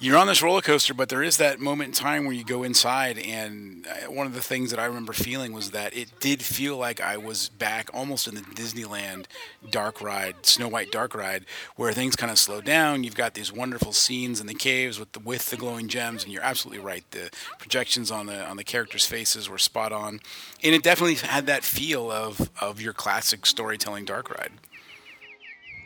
You're 0.00 0.18
on 0.18 0.26
this 0.26 0.42
roller 0.42 0.60
coaster, 0.60 0.92
but 0.92 1.08
there 1.08 1.22
is 1.22 1.36
that 1.36 1.60
moment 1.60 1.88
in 1.88 1.92
time 1.94 2.24
where 2.24 2.34
you 2.34 2.44
go 2.44 2.64
inside, 2.64 3.18
and 3.18 3.86
uh, 3.86 4.10
one 4.10 4.26
of 4.26 4.34
the 4.34 4.42
things 4.42 4.70
that 4.70 4.80
I 4.80 4.84
remember 4.84 5.12
feeling 5.12 5.52
was 5.52 5.70
that 5.70 5.96
it 5.96 6.18
did 6.18 6.42
feel 6.42 6.76
like 6.76 7.00
I 7.00 7.16
was 7.16 7.50
back 7.50 7.88
almost 7.94 8.26
in 8.26 8.34
the 8.34 8.40
Disneyland 8.40 9.26
dark 9.70 10.00
ride, 10.00 10.44
Snow 10.44 10.68
White 10.68 10.90
dark 10.90 11.14
ride, 11.14 11.44
where 11.76 11.92
things 11.92 12.16
kind 12.16 12.32
of 12.32 12.38
slow 12.38 12.60
down. 12.60 12.95
You've 13.04 13.14
got 13.14 13.34
these 13.34 13.52
wonderful 13.52 13.92
scenes 13.92 14.40
in 14.40 14.46
the 14.46 14.54
caves 14.54 14.98
with 14.98 15.12
the 15.12 15.20
with 15.20 15.46
the 15.46 15.56
glowing 15.56 15.88
gems, 15.88 16.24
and 16.24 16.32
you're 16.32 16.42
absolutely 16.42 16.82
right. 16.84 17.04
The 17.10 17.30
projections 17.58 18.10
on 18.10 18.26
the 18.26 18.44
on 18.44 18.56
the 18.56 18.64
characters' 18.64 19.06
faces 19.06 19.48
were 19.48 19.58
spot 19.58 19.92
on, 19.92 20.20
and 20.62 20.74
it 20.74 20.82
definitely 20.82 21.14
had 21.14 21.46
that 21.46 21.64
feel 21.64 22.10
of 22.10 22.50
of 22.60 22.80
your 22.80 22.92
classic 22.92 23.46
storytelling 23.46 24.04
dark 24.04 24.30
ride. 24.30 24.52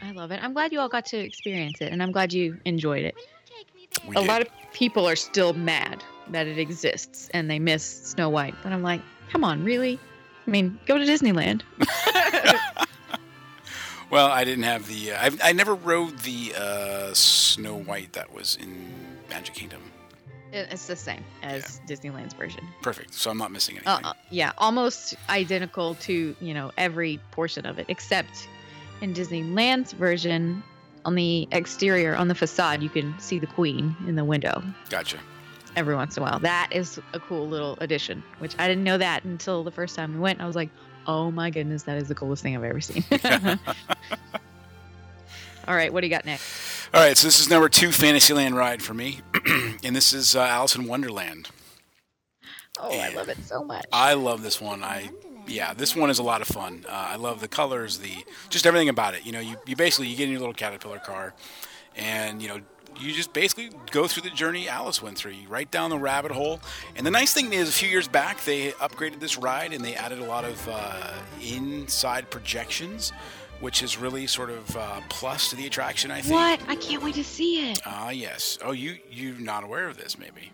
I 0.02 0.12
love 0.12 0.30
it. 0.30 0.42
I'm 0.42 0.52
glad 0.52 0.72
you 0.72 0.80
all 0.80 0.88
got 0.88 1.06
to 1.06 1.18
experience 1.18 1.80
it, 1.80 1.92
and 1.92 2.02
I'm 2.02 2.12
glad 2.12 2.32
you 2.32 2.58
enjoyed 2.64 3.04
it. 3.04 3.14
We 4.06 4.16
a 4.16 4.20
did. 4.20 4.28
lot 4.28 4.40
of 4.40 4.48
people 4.72 5.06
are 5.06 5.16
still 5.16 5.52
mad 5.52 6.02
that 6.28 6.46
it 6.46 6.58
exists 6.58 7.28
and 7.34 7.50
they 7.50 7.58
miss 7.58 7.84
Snow 7.84 8.28
White, 8.28 8.54
but 8.62 8.72
I'm 8.72 8.82
like, 8.82 9.00
come 9.30 9.44
on, 9.44 9.64
really? 9.64 9.98
I 10.46 10.50
mean, 10.50 10.78
go 10.86 10.96
to 10.96 11.04
Disneyland. 11.04 11.62
Well, 14.10 14.26
I 14.26 14.44
didn't 14.44 14.64
have 14.64 14.88
the. 14.88 15.12
Uh, 15.12 15.30
I 15.42 15.50
I 15.50 15.52
never 15.52 15.74
rode 15.74 16.18
the 16.20 16.54
uh, 16.56 17.14
Snow 17.14 17.76
White 17.76 18.12
that 18.14 18.32
was 18.32 18.56
in 18.60 18.92
Magic 19.28 19.54
Kingdom. 19.54 19.82
It's 20.52 20.86
the 20.88 20.96
same 20.96 21.22
as 21.42 21.80
Disneyland's 21.86 22.34
version. 22.34 22.66
Perfect. 22.82 23.14
So 23.14 23.30
I'm 23.30 23.38
not 23.38 23.52
missing 23.52 23.76
anything. 23.76 24.04
Uh, 24.04 24.08
uh, 24.08 24.12
yeah, 24.30 24.52
almost 24.58 25.14
identical 25.28 25.94
to 25.96 26.34
you 26.40 26.54
know 26.54 26.72
every 26.76 27.20
portion 27.30 27.66
of 27.66 27.78
it, 27.78 27.86
except 27.88 28.48
in 29.00 29.14
Disneyland's 29.14 29.92
version, 29.92 30.62
on 31.04 31.14
the 31.14 31.48
exterior, 31.52 32.16
on 32.16 32.28
the 32.28 32.34
facade, 32.34 32.82
you 32.82 32.88
can 32.88 33.18
see 33.18 33.38
the 33.38 33.46
Queen 33.46 33.96
in 34.06 34.16
the 34.16 34.24
window 34.24 34.62
Gotcha. 34.88 35.18
every 35.76 35.94
once 35.94 36.16
in 36.16 36.22
a 36.22 36.26
while. 36.26 36.38
That 36.40 36.68
is 36.72 37.00
a 37.14 37.20
cool 37.20 37.48
little 37.48 37.78
addition, 37.80 38.22
which 38.40 38.54
I 38.58 38.66
didn't 38.68 38.84
know 38.84 38.98
that 38.98 39.24
until 39.24 39.64
the 39.64 39.70
first 39.70 39.94
time 39.96 40.14
we 40.14 40.20
went. 40.20 40.40
I 40.40 40.46
was 40.46 40.56
like, 40.56 40.70
oh 41.06 41.30
my 41.30 41.50
goodness, 41.50 41.84
that 41.84 41.96
is 41.96 42.08
the 42.08 42.14
coolest 42.14 42.42
thing 42.42 42.56
I've 42.56 42.64
ever 42.64 42.80
seen. 42.80 43.04
All 45.68 45.74
right, 45.74 45.92
what 45.92 46.00
do 46.00 46.06
you 46.06 46.10
got 46.10 46.24
next? 46.24 46.88
All 46.92 47.00
right, 47.00 47.16
so 47.16 47.26
this 47.26 47.38
is 47.38 47.48
number 47.48 47.68
two 47.68 47.92
Fantasyland 47.92 48.56
ride 48.56 48.82
for 48.82 48.94
me, 48.94 49.20
and 49.84 49.94
this 49.94 50.12
is 50.12 50.34
uh, 50.34 50.40
Alice 50.40 50.74
in 50.74 50.86
Wonderland. 50.86 51.48
Oh, 52.80 52.98
I 52.98 53.10
love 53.10 53.28
it 53.28 53.38
so 53.44 53.62
much. 53.62 53.84
I 53.92 54.14
love 54.14 54.42
this 54.42 54.60
one. 54.60 54.82
I 54.82 55.10
yeah, 55.46 55.74
this 55.74 55.94
one 55.94 56.10
is 56.10 56.18
a 56.18 56.22
lot 56.22 56.40
of 56.40 56.48
fun. 56.48 56.84
Uh, 56.88 56.92
I 57.10 57.16
love 57.16 57.40
the 57.40 57.48
colors, 57.48 57.98
the 57.98 58.24
just 58.48 58.66
everything 58.66 58.88
about 58.88 59.14
it. 59.14 59.26
You 59.26 59.32
know, 59.32 59.40
you, 59.40 59.56
you 59.66 59.76
basically 59.76 60.08
you 60.08 60.16
get 60.16 60.24
in 60.24 60.30
your 60.30 60.40
little 60.40 60.54
caterpillar 60.54 60.98
car, 60.98 61.34
and 61.96 62.40
you 62.40 62.48
know 62.48 62.60
you 62.98 63.12
just 63.12 63.32
basically 63.32 63.70
go 63.90 64.06
through 64.06 64.28
the 64.28 64.34
journey 64.34 64.68
Alice 64.68 65.02
went 65.02 65.16
through. 65.16 65.32
You 65.32 65.48
right 65.48 65.70
down 65.70 65.90
the 65.90 65.98
rabbit 65.98 66.32
hole. 66.32 66.60
And 66.96 67.06
the 67.06 67.10
nice 67.10 67.32
thing 67.32 67.52
is, 67.52 67.68
a 67.68 67.72
few 67.72 67.88
years 67.88 68.08
back 68.08 68.44
they 68.44 68.70
upgraded 68.72 69.20
this 69.20 69.38
ride 69.38 69.72
and 69.72 69.84
they 69.84 69.94
added 69.94 70.18
a 70.18 70.24
lot 70.24 70.44
of 70.44 70.68
uh, 70.70 71.12
inside 71.42 72.30
projections. 72.30 73.12
Which 73.60 73.82
is 73.82 73.98
really 73.98 74.26
sort 74.26 74.50
of 74.50 74.76
uh, 74.76 75.00
plus 75.10 75.50
to 75.50 75.56
the 75.56 75.66
attraction, 75.66 76.10
I 76.10 76.22
think. 76.22 76.34
What? 76.34 76.60
I 76.66 76.76
can't 76.76 77.02
wait 77.02 77.14
to 77.16 77.24
see 77.24 77.70
it. 77.70 77.78
Ah, 77.84 78.08
yes. 78.10 78.58
Oh, 78.64 78.72
you 78.72 78.96
you're 79.10 79.38
not 79.38 79.64
aware 79.64 79.86
of 79.86 79.96
this, 79.98 80.18
maybe. 80.18 80.50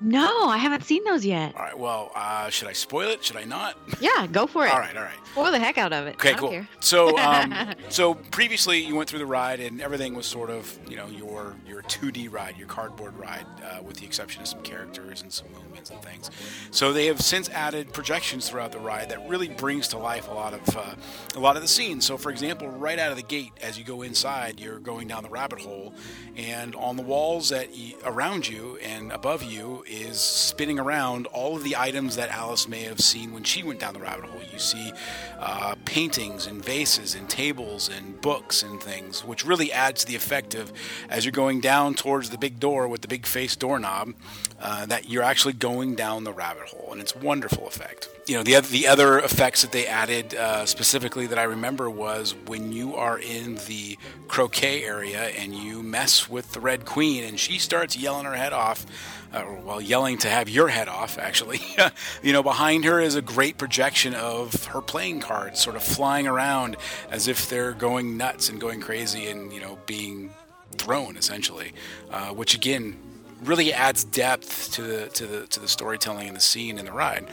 No, 0.00 0.46
I 0.48 0.58
haven't 0.58 0.84
seen 0.84 1.02
those 1.04 1.24
yet. 1.24 1.56
All 1.56 1.62
right. 1.62 1.76
Well, 1.78 2.12
uh, 2.14 2.50
should 2.50 2.68
I 2.68 2.72
spoil 2.72 3.08
it? 3.10 3.24
Should 3.24 3.36
I 3.36 3.42
not? 3.44 3.76
Yeah, 4.00 4.28
go 4.30 4.46
for 4.46 4.64
it. 4.64 4.72
All 4.72 4.78
right. 4.78 4.96
All 4.96 5.02
right. 5.02 5.16
Spoil 5.32 5.50
the 5.50 5.58
heck 5.58 5.76
out 5.76 5.92
of 5.92 6.06
it. 6.06 6.14
Okay, 6.14 6.34
cool. 6.34 6.64
So, 6.80 7.18
um, 7.20 7.52
so 7.88 8.14
previously 8.14 8.78
you 8.78 8.94
went 8.94 9.08
through 9.10 9.18
the 9.18 9.26
ride, 9.26 9.58
and 9.58 9.80
everything 9.80 10.14
was 10.14 10.26
sort 10.26 10.50
of, 10.50 10.76
you 10.88 10.96
know, 10.96 11.06
your 11.08 11.56
your 11.66 11.82
2D 11.82 12.32
ride, 12.32 12.56
your 12.56 12.68
cardboard 12.68 13.18
ride, 13.18 13.44
uh, 13.64 13.82
with 13.82 13.96
the 13.96 14.06
exception 14.06 14.40
of 14.42 14.48
some 14.48 14.62
characters 14.62 15.22
and 15.22 15.32
some 15.32 15.48
movements 15.52 15.90
and 15.90 16.00
things. 16.02 16.30
So 16.70 16.92
they 16.92 17.06
have 17.06 17.20
since 17.20 17.48
added 17.50 17.92
projections 17.92 18.48
throughout 18.48 18.70
the 18.72 18.78
ride 18.78 19.08
that 19.10 19.28
really 19.28 19.48
brings 19.48 19.88
to 19.88 19.98
life 19.98 20.28
a 20.28 20.32
lot 20.32 20.54
of 20.54 20.76
uh, 20.76 20.94
a 21.34 21.40
lot 21.40 21.56
of 21.56 21.62
the 21.62 21.68
scenes. 21.68 22.06
So, 22.06 22.16
for 22.16 22.30
example, 22.30 22.68
right 22.68 22.98
out 23.00 23.10
of 23.10 23.16
the 23.16 23.22
gate, 23.24 23.50
as 23.60 23.76
you 23.78 23.84
go 23.84 24.02
inside, 24.02 24.60
you're 24.60 24.78
going 24.78 25.08
down 25.08 25.24
the 25.24 25.28
rabbit 25.28 25.58
hole, 25.60 25.92
and 26.36 26.76
on 26.76 26.96
the 26.96 27.02
walls 27.02 27.48
that 27.48 27.70
y- 27.70 27.94
around 28.04 28.46
you 28.48 28.76
and 28.80 29.10
above 29.10 29.42
you 29.42 29.84
is 29.88 30.20
spinning 30.20 30.78
around 30.78 31.26
all 31.28 31.56
of 31.56 31.64
the 31.64 31.76
items 31.76 32.16
that 32.16 32.30
Alice 32.30 32.68
may 32.68 32.82
have 32.82 33.00
seen 33.00 33.32
when 33.32 33.44
she 33.44 33.62
went 33.62 33.80
down 33.80 33.94
the 33.94 34.00
rabbit 34.00 34.26
hole. 34.26 34.40
You 34.52 34.58
see 34.58 34.92
uh, 35.38 35.74
paintings 35.84 36.46
and 36.46 36.64
vases 36.64 37.14
and 37.14 37.28
tables 37.28 37.88
and 37.88 38.20
books 38.20 38.62
and 38.62 38.80
things, 38.80 39.24
which 39.24 39.44
really 39.44 39.72
adds 39.72 40.02
to 40.02 40.06
the 40.06 40.16
effect 40.16 40.54
of 40.54 40.72
as 41.08 41.24
you're 41.24 41.32
going 41.32 41.60
down 41.60 41.94
towards 41.94 42.30
the 42.30 42.38
big 42.38 42.60
door 42.60 42.88
with 42.88 43.02
the 43.02 43.08
big 43.08 43.26
face 43.26 43.56
doorknob, 43.56 44.14
uh, 44.60 44.86
that 44.86 45.08
you're 45.08 45.22
actually 45.22 45.54
going 45.54 45.94
down 45.94 46.24
the 46.24 46.32
rabbit 46.32 46.64
hole, 46.68 46.88
and 46.92 47.00
it's 47.00 47.14
wonderful 47.14 47.66
effect. 47.66 48.08
You 48.26 48.36
know, 48.36 48.42
the 48.42 48.56
other, 48.56 48.68
the 48.68 48.86
other 48.88 49.18
effects 49.18 49.62
that 49.62 49.72
they 49.72 49.86
added 49.86 50.34
uh, 50.34 50.66
specifically 50.66 51.26
that 51.28 51.38
I 51.38 51.44
remember 51.44 51.88
was 51.88 52.34
when 52.46 52.72
you 52.72 52.96
are 52.96 53.18
in 53.18 53.54
the 53.66 53.96
croquet 54.26 54.84
area 54.84 55.28
and 55.28 55.54
you 55.54 55.82
mess 55.82 56.28
with 56.28 56.52
the 56.52 56.60
Red 56.60 56.84
Queen 56.84 57.24
and 57.24 57.38
she 57.38 57.58
starts 57.58 57.96
yelling 57.96 58.26
her 58.26 58.34
head 58.34 58.52
off, 58.52 58.84
uh, 59.32 59.78
yelling 59.78 60.18
to 60.18 60.28
have 60.28 60.48
your 60.48 60.68
head 60.68 60.88
off, 60.88 61.18
actually. 61.18 61.60
you 62.22 62.32
know, 62.32 62.42
behind 62.42 62.84
her 62.84 63.00
is 63.00 63.14
a 63.14 63.22
great 63.22 63.58
projection 63.58 64.14
of 64.14 64.66
her 64.66 64.80
playing 64.80 65.20
cards 65.20 65.60
sort 65.60 65.76
of 65.76 65.82
flying 65.82 66.26
around 66.26 66.76
as 67.10 67.28
if 67.28 67.48
they're 67.48 67.72
going 67.72 68.16
nuts 68.16 68.48
and 68.48 68.60
going 68.60 68.80
crazy 68.80 69.28
and, 69.28 69.52
you 69.52 69.60
know, 69.60 69.78
being 69.86 70.30
thrown 70.76 71.16
essentially, 71.16 71.72
uh, 72.10 72.28
which 72.28 72.54
again 72.54 72.96
really 73.42 73.72
adds 73.72 74.04
depth 74.04 74.72
to 74.72 74.82
the 74.82 75.06
to 75.08 75.26
the 75.26 75.46
to 75.46 75.60
the 75.60 75.68
storytelling 75.68 76.28
and 76.28 76.36
the 76.36 76.40
scene 76.40 76.78
and 76.78 76.88
the 76.88 76.92
ride. 76.92 77.26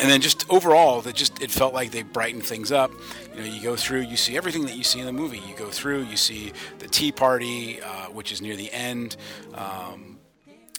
And 0.00 0.10
then 0.10 0.20
just 0.20 0.50
overall, 0.50 1.00
that 1.02 1.14
just 1.14 1.40
it 1.40 1.52
felt 1.52 1.72
like 1.72 1.92
they 1.92 2.02
brightened 2.02 2.44
things 2.44 2.72
up. 2.72 2.90
You 3.34 3.40
know, 3.40 3.46
you 3.46 3.62
go 3.62 3.76
through, 3.76 4.00
you 4.00 4.16
see 4.16 4.36
everything 4.36 4.66
that 4.66 4.76
you 4.76 4.82
see 4.82 4.98
in 4.98 5.06
the 5.06 5.12
movie. 5.12 5.38
You 5.38 5.54
go 5.56 5.70
through, 5.70 6.02
you 6.04 6.16
see 6.16 6.52
the 6.80 6.88
tea 6.88 7.12
party, 7.12 7.80
uh, 7.80 8.06
which 8.06 8.32
is 8.32 8.42
near 8.42 8.56
the 8.56 8.72
end. 8.72 9.16
Um, 9.54 10.13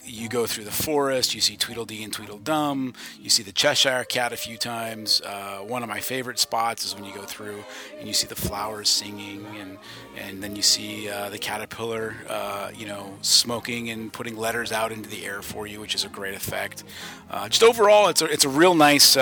you 0.05 0.29
go 0.29 0.45
through 0.45 0.63
the 0.63 0.71
forest, 0.71 1.33
you 1.33 1.41
see 1.41 1.57
Tweedledee 1.57 2.03
and 2.03 2.13
Tweedledum, 2.13 2.93
you 3.19 3.29
see 3.29 3.43
the 3.43 3.51
Cheshire 3.51 4.05
Cat 4.07 4.33
a 4.33 4.37
few 4.37 4.57
times. 4.57 5.21
Uh, 5.21 5.59
one 5.59 5.83
of 5.83 5.89
my 5.89 5.99
favorite 5.99 6.39
spots 6.39 6.85
is 6.85 6.95
when 6.95 7.03
you 7.03 7.13
go 7.13 7.23
through 7.23 7.63
and 7.99 8.07
you 8.07 8.13
see 8.13 8.27
the 8.27 8.35
flowers 8.35 8.89
singing, 8.89 9.45
and 9.59 9.77
and 10.17 10.41
then 10.43 10.55
you 10.55 10.61
see 10.61 11.09
uh, 11.09 11.29
the 11.29 11.37
caterpillar, 11.37 12.15
uh, 12.29 12.71
you 12.75 12.85
know, 12.85 13.13
smoking 13.21 13.89
and 13.89 14.11
putting 14.13 14.37
letters 14.37 14.71
out 14.71 14.91
into 14.91 15.09
the 15.09 15.25
air 15.25 15.41
for 15.41 15.67
you, 15.67 15.79
which 15.79 15.95
is 15.95 16.03
a 16.03 16.09
great 16.09 16.35
effect. 16.35 16.83
Uh, 17.29 17.49
just 17.49 17.63
overall, 17.63 18.07
it's 18.07 18.21
a 18.21 18.25
it's 18.25 18.45
a 18.45 18.49
real 18.49 18.75
nice. 18.75 19.17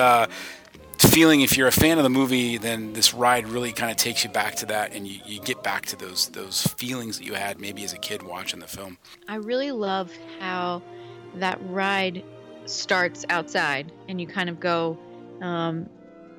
Feeling 0.99 1.41
if 1.41 1.57
you're 1.57 1.67
a 1.67 1.71
fan 1.71 1.97
of 1.97 2.03
the 2.03 2.09
movie 2.09 2.57
then 2.57 2.93
this 2.93 3.13
ride 3.13 3.47
really 3.47 3.71
kind 3.71 3.91
of 3.91 3.97
takes 3.97 4.23
you 4.23 4.29
back 4.29 4.55
to 4.55 4.65
that 4.67 4.93
and 4.93 5.07
you, 5.07 5.19
you 5.25 5.39
get 5.39 5.61
back 5.63 5.85
to 5.87 5.95
those 5.95 6.29
those 6.29 6.65
feelings 6.67 7.17
that 7.17 7.25
you 7.25 7.33
had 7.33 7.59
maybe 7.59 7.83
as 7.83 7.93
a 7.93 7.97
kid 7.97 8.23
watching 8.23 8.59
the 8.59 8.67
film. 8.67 8.97
I 9.27 9.35
really 9.35 9.71
love 9.71 10.11
how 10.39 10.81
that 11.35 11.59
ride 11.63 12.23
starts 12.65 13.25
outside 13.29 13.91
and 14.07 14.19
you 14.19 14.27
kind 14.27 14.49
of 14.49 14.59
go 14.59 14.97
um, 15.41 15.89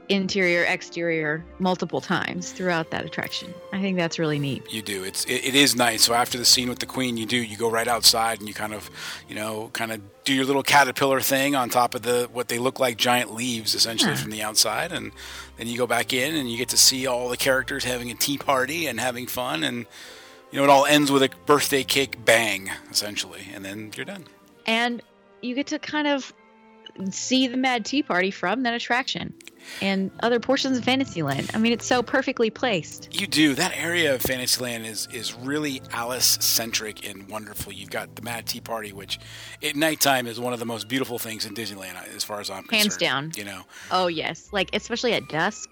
interior, 0.09 0.65
exterior 0.65 1.45
multiple 1.59 2.01
times 2.01 2.53
throughout 2.53 2.91
that 2.91 3.05
attraction. 3.05 3.53
I 3.73 3.81
think 3.81 3.97
that's 3.97 4.19
really 4.19 4.39
neat. 4.39 4.71
You 4.73 4.83
do. 4.83 5.03
It's 5.05 5.25
it, 5.25 5.45
it 5.45 5.55
is 5.55 5.75
nice. 5.75 6.03
So 6.05 6.13
after 6.15 6.37
the 6.39 6.45
scene 6.45 6.69
with 6.69 6.79
the 6.79 6.87
queen, 6.87 7.17
you 7.17 7.25
do 7.27 7.37
you 7.37 7.57
go 7.57 7.71
right 7.71 7.89
outside 7.89 8.39
and 8.39 8.49
you 8.49 8.55
kind 8.55 8.75
of, 8.75 8.91
you 9.29 9.35
know, 9.35 9.71
kind 9.73 9.93
of 9.93 10.01
do 10.25 10.35
your 10.35 10.45
little 10.45 10.63
caterpillar 10.63 11.21
thing 11.21 11.55
on 11.57 11.71
top 11.71 11.95
of 11.95 12.03
the 12.03 12.29
what 12.33 12.49
they 12.49 12.59
look 12.59 12.79
like 12.79 12.97
giant 12.99 13.35
leaves 13.35 13.75
essentially 13.75 14.13
Yeah. 14.13 14.17
from 14.19 14.31
the 14.31 14.43
outside, 14.43 14.93
and 14.93 15.13
then 15.57 15.67
you 15.69 15.79
go 15.79 15.87
back 15.87 16.13
in 16.13 16.35
and 16.35 16.51
you 16.51 16.59
get 16.59 16.69
to 16.71 16.79
see 16.79 17.07
all 17.07 17.29
the 17.29 17.37
characters 17.37 17.85
having 17.85 18.11
a 18.11 18.15
tea 18.15 18.39
party 18.39 18.87
and 18.87 19.01
having 19.01 19.27
fun, 19.27 19.65
and 19.65 19.87
you 20.51 20.59
know 20.59 20.65
it 20.65 20.71
all 20.71 20.87
ends 20.87 21.11
with 21.11 21.23
a 21.23 21.31
birthday 21.47 21.83
cake 21.85 22.25
bang 22.25 22.71
essentially, 22.91 23.49
and 23.55 23.65
then 23.65 23.91
you're 23.97 24.05
done. 24.07 24.25
And 24.67 25.03
you 25.43 25.55
get 25.55 25.67
to 25.69 25.79
kind 25.79 26.07
of 26.07 26.33
see 27.11 27.49
the 27.49 27.57
Mad 27.57 27.85
Tea 27.85 28.03
Party 28.03 28.31
from 28.31 28.63
that 28.63 28.73
attraction 28.73 29.35
and 29.81 30.11
other 30.23 30.41
portions 30.41 30.79
of 30.79 30.85
Fantasyland. 30.85 31.51
I 31.55 31.59
mean, 31.59 31.73
it's 31.73 31.87
so 31.87 32.03
perfectly 32.03 32.51
placed. 32.51 33.09
You 33.19 33.27
do. 33.27 33.55
That 33.55 33.73
area 33.77 34.15
of 34.15 34.23
Fantasyland 34.23 34.87
is 34.87 35.09
is 35.13 35.35
really 35.35 35.83
Alice 35.93 36.39
centric 36.41 37.09
and 37.09 37.29
wonderful. 37.29 37.73
You've 37.73 37.91
got 37.91 38.15
the 38.17 38.23
Mad 38.23 38.47
Tea 38.47 38.61
Party, 38.61 38.93
which 38.93 39.19
at 39.63 39.77
nighttime 39.77 40.27
is 40.27 40.39
one 40.41 40.53
of 40.53 40.59
the 40.59 40.67
most 40.67 40.89
beautiful 40.89 41.19
things 41.19 41.47
in 41.47 41.55
Disneyland, 41.55 41.97
as 42.15 42.25
far 42.25 42.41
as 42.41 42.51
I'm 42.51 42.63
concerned. 42.65 42.81
Hands 42.83 42.97
down. 42.97 43.33
You 43.37 43.45
know, 43.45 43.63
Oh, 43.91 44.07
yes. 44.07 44.49
Like, 44.53 44.71
especially 44.73 45.13
at 45.15 45.29
dusk 45.29 45.71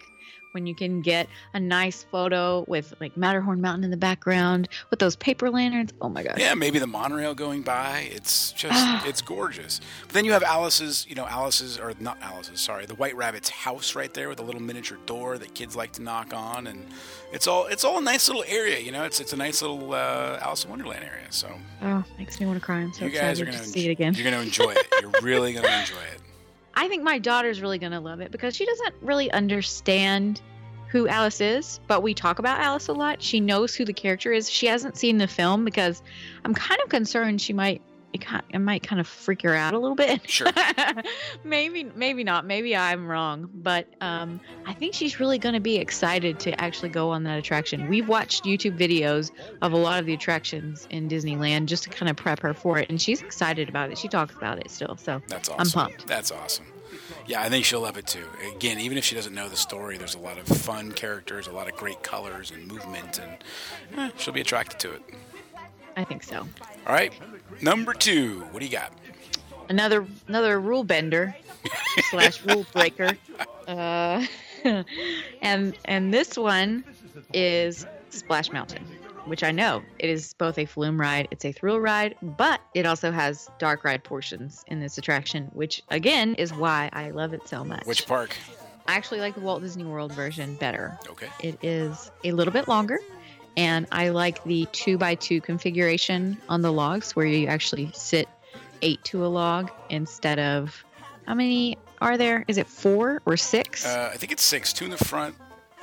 when 0.53 0.67
you 0.67 0.75
can 0.75 1.01
get 1.01 1.29
a 1.55 1.61
nice 1.61 2.05
photo 2.05 2.65
with 2.69 2.95
like 3.01 3.17
Matterhorn 3.17 3.61
Mountain 3.61 3.85
in 3.85 3.91
the 3.91 3.97
background 3.97 4.69
with 4.91 4.99
those 4.99 5.17
paper 5.17 5.51
lanterns. 5.51 5.93
Oh 6.01 6.09
my 6.09 6.23
gosh. 6.23 6.39
Yeah, 6.39 6.55
maybe 6.55 6.79
the 6.79 6.87
monorail 6.87 7.35
going 7.35 7.63
by. 7.63 8.09
It's 8.13 8.53
just 8.53 9.07
it's 9.07 9.21
gorgeous. 9.21 9.81
But 10.03 10.11
then 10.13 10.25
you 10.25 10.33
have 10.33 10.43
Alice's, 10.43 11.07
you 11.09 11.15
know, 11.15 11.27
Alice's 11.27 11.79
or 11.79 11.93
not 12.01 12.19
Alice's, 12.23 12.61
sorry, 12.61 12.87
the 12.87 12.95
White 12.95 13.17
Rabbit's 13.17 13.49
house 13.51 13.95
right 13.95 14.13
there 14.15 14.29
with 14.29 14.39
a 14.41 14.43
little 14.43 14.63
miniature 14.63 14.99
door 15.07 15.39
that 15.39 15.55
kids 15.55 15.75
like 15.75 15.93
to 15.93 16.03
knock 16.03 16.33
on, 16.35 16.67
and 16.67 16.87
it's 17.33 17.47
all 17.47 17.67
it's 17.67 17.85
all 17.85 17.99
a 17.99 18.03
nice 18.03 18.29
little 18.29 18.45
area. 18.47 18.79
You 18.79 18.93
know, 18.93 19.05
it's 19.05 19.21
it's 19.21 19.33
a 19.33 19.37
nice 19.37 19.63
little 19.63 19.93
uh, 19.95 20.39
Alice 20.41 20.65
in 20.65 20.71
Wonderland 20.71 21.05
area. 21.05 21.27
So 21.31 21.49
Oh, 21.83 22.05
makes 22.19 22.39
me 22.41 22.47
want 22.47 22.59
to 22.59 22.65
cry. 22.65 22.77
I'm 22.79 22.93
so 22.93 23.05
you 23.05 23.11
guys 23.11 23.41
excited 23.41 23.43
are 23.43 23.47
to 23.47 23.59
gonna 23.59 23.65
see 23.65 23.89
it 23.89 23.91
again. 23.91 24.15
You're 24.15 24.25
gonna 24.25 24.43
enjoy 24.43 24.71
it. 24.73 24.87
You're 25.01 25.11
really 25.23 25.53
gonna 25.53 25.69
enjoy 25.81 25.97
it. 26.15 26.21
I 26.75 26.89
think 26.89 27.03
my 27.03 27.19
daughter's 27.19 27.61
really 27.61 27.79
going 27.79 27.93
to 27.93 28.01
love 28.01 28.21
it 28.21 28.31
because 28.31 28.57
she 28.57 28.67
doesn't 28.67 28.95
really 29.03 29.31
understand 29.33 30.41
who 30.89 31.09
Alice 31.09 31.41
is, 31.41 31.81
but 31.87 32.03
we 32.03 32.13
talk 32.13 32.39
about 32.39 32.61
Alice 32.61 32.89
a 32.89 32.93
lot. 32.93 33.23
She 33.23 33.41
knows 33.41 33.75
who 33.75 33.85
the 33.85 33.93
character 33.93 34.33
is. 34.33 34.51
She 34.51 34.67
hasn't 34.67 34.97
seen 34.97 35.19
the 35.19 35.27
film 35.27 35.65
because 35.65 36.03
I'm 36.45 36.55
kind 36.55 36.81
of 36.83 36.91
concerned 36.91 37.41
she 37.41 37.53
might 37.53 37.81
it, 38.13 38.21
kind, 38.21 38.43
it 38.51 38.59
might 38.59 38.83
kind 38.83 39.01
of 39.01 39.07
freak 39.07 39.43
her 39.43 39.55
out 39.55 39.75
a 39.75 39.79
little 39.79 39.97
bit. 39.97 40.29
Sure. 40.29 40.49
maybe 41.45 41.85
maybe 41.95 42.25
not. 42.25 42.47
Maybe 42.47 42.77
I'm 42.77 43.07
wrong, 43.07 43.49
but 43.55 43.87
um, 44.01 44.41
I 44.67 44.75
think 44.75 44.95
she's 44.95 45.21
really 45.21 45.39
going 45.39 45.55
to 45.55 45.61
be 45.61 45.77
excited 45.77 46.39
to 46.41 46.61
actually 46.61 46.89
go 46.91 47.11
on 47.11 47.25
that 47.25 47.39
attraction. 47.39 47.89
We've 47.89 48.09
watched 48.09 48.45
YouTube 48.45 48.79
videos 48.79 49.31
of 49.63 49.73
a 49.73 49.77
lot 49.77 50.01
of 50.01 50.07
the 50.07 50.15
attractions 50.15 50.87
in 50.91 51.09
Disneyland 51.09 51.67
just 51.67 51.85
to 51.85 51.91
kind 51.91 52.11
of 52.11 52.17
prep 52.17 52.41
her 52.41 52.55
for 52.55 52.79
it, 52.79 52.89
and 52.89 53.01
she's 53.01 53.23
excited 53.23 53.69
about 53.69 53.91
it. 53.91 53.99
She 53.99 54.09
talks 54.09 54.35
about 54.35 54.59
it 54.59 54.71
still, 54.71 54.97
so 54.97 55.23
That's 55.29 55.49
awesome. 55.49 55.81
I'm 55.81 55.89
pumped. 55.89 56.07
That's 56.07 56.31
awesome. 56.31 56.67
Yeah, 57.27 57.43
I 57.43 57.49
think 57.49 57.65
she'll 57.65 57.81
love 57.81 57.97
it 57.97 58.07
too. 58.07 58.27
Again, 58.55 58.81
even 58.81 58.99
if 58.99 59.05
she 59.05 59.15
doesn't 59.15 59.35
know 59.35 59.49
the 59.49 59.57
story, 59.57 59.97
there's 59.97 60.15
a 60.15 60.19
lot 60.19 60.39
of 60.39 60.47
fun 60.47 60.93
characters, 60.93 61.47
a 61.47 61.53
lot 61.53 61.69
of 61.69 61.77
great 61.77 62.03
colors 62.03 62.51
and 62.51 62.67
movement, 62.67 63.21
and 63.21 63.37
eh, 63.97 64.11
she'll 64.17 64.35
be 64.35 64.41
attracted 64.41 64.81
to 64.81 64.93
it. 64.93 65.03
I 65.97 66.05
think 66.05 66.23
so. 66.23 66.39
All 66.87 66.93
right, 66.93 67.13
number 67.61 67.93
two. 67.93 68.41
What 68.51 68.61
do 68.61 68.67
you 68.67 68.73
got? 68.73 68.93
another 69.69 70.05
another 70.29 70.61
rule 70.61 70.83
bender 70.85 71.35
slash 72.11 72.45
rule 72.45 72.67
breaker 72.73 73.17
uh, 73.69 74.27
and 75.41 75.75
and 75.85 76.13
this 76.13 76.37
one 76.37 76.85
is 77.33 77.87
splash 78.11 78.51
mountain 78.53 78.85
which 79.25 79.43
i 79.45 79.53
know 79.53 79.81
it 80.01 80.11
is 80.11 80.35
both 80.35 80.59
a 80.59 80.67
flume 80.67 81.01
ride 81.01 81.29
it's 81.31 81.45
a 81.45 81.53
thrill 81.53 81.79
ride 81.79 82.17
but 82.23 82.61
it 82.75 82.85
also 82.85 83.13
has 83.13 83.49
dark 83.59 83.85
ride 83.85 84.03
portions 84.03 84.65
in 84.67 84.81
this 84.81 84.99
attraction 84.99 85.45
which 85.55 85.81
again 85.91 86.35
is 86.35 86.53
why 86.53 86.91
i 86.93 87.11
love 87.11 87.33
it 87.33 87.47
so 87.49 87.65
much 87.65 87.87
Which 87.87 88.07
park? 88.07 88.37
i 88.89 88.95
actually 88.95 89.21
like 89.21 89.37
the 89.37 89.41
walt 89.41 89.63
disney 89.63 89.85
world 89.85 90.13
version 90.13 90.57
better 90.57 90.99
Okay. 91.09 91.29
it 91.41 91.57
is 91.63 92.11
a 92.25 92.33
little 92.33 92.53
bit 92.53 92.67
longer 92.69 92.99
and 93.57 93.87
i 93.93 94.09
like 94.09 94.43
the 94.45 94.67
two 94.73 94.97
by 94.99 95.15
two 95.15 95.41
configuration 95.41 96.37
on 96.49 96.63
the 96.63 96.73
logs 96.73 97.15
where 97.15 97.27
you 97.27 97.47
actually 97.47 97.91
sit 97.95 98.29
eight 98.83 99.03
to 99.05 99.25
a 99.25 99.29
log 99.29 99.71
instead 99.91 100.39
of 100.39 100.85
how 101.27 101.35
many 101.35 101.77
are 102.01 102.19
there 102.19 102.45
is 102.49 102.59
it 102.59 102.67
four 102.67 103.21
or 103.27 103.37
six 103.37 103.87
Uh, 103.87 104.11
I 104.13 104.17
think 104.17 104.33
it's 104.33 104.43
six. 104.43 104.73
Two 104.73 104.87
in 104.87 104.91
the 104.91 104.97
front, 104.97 105.37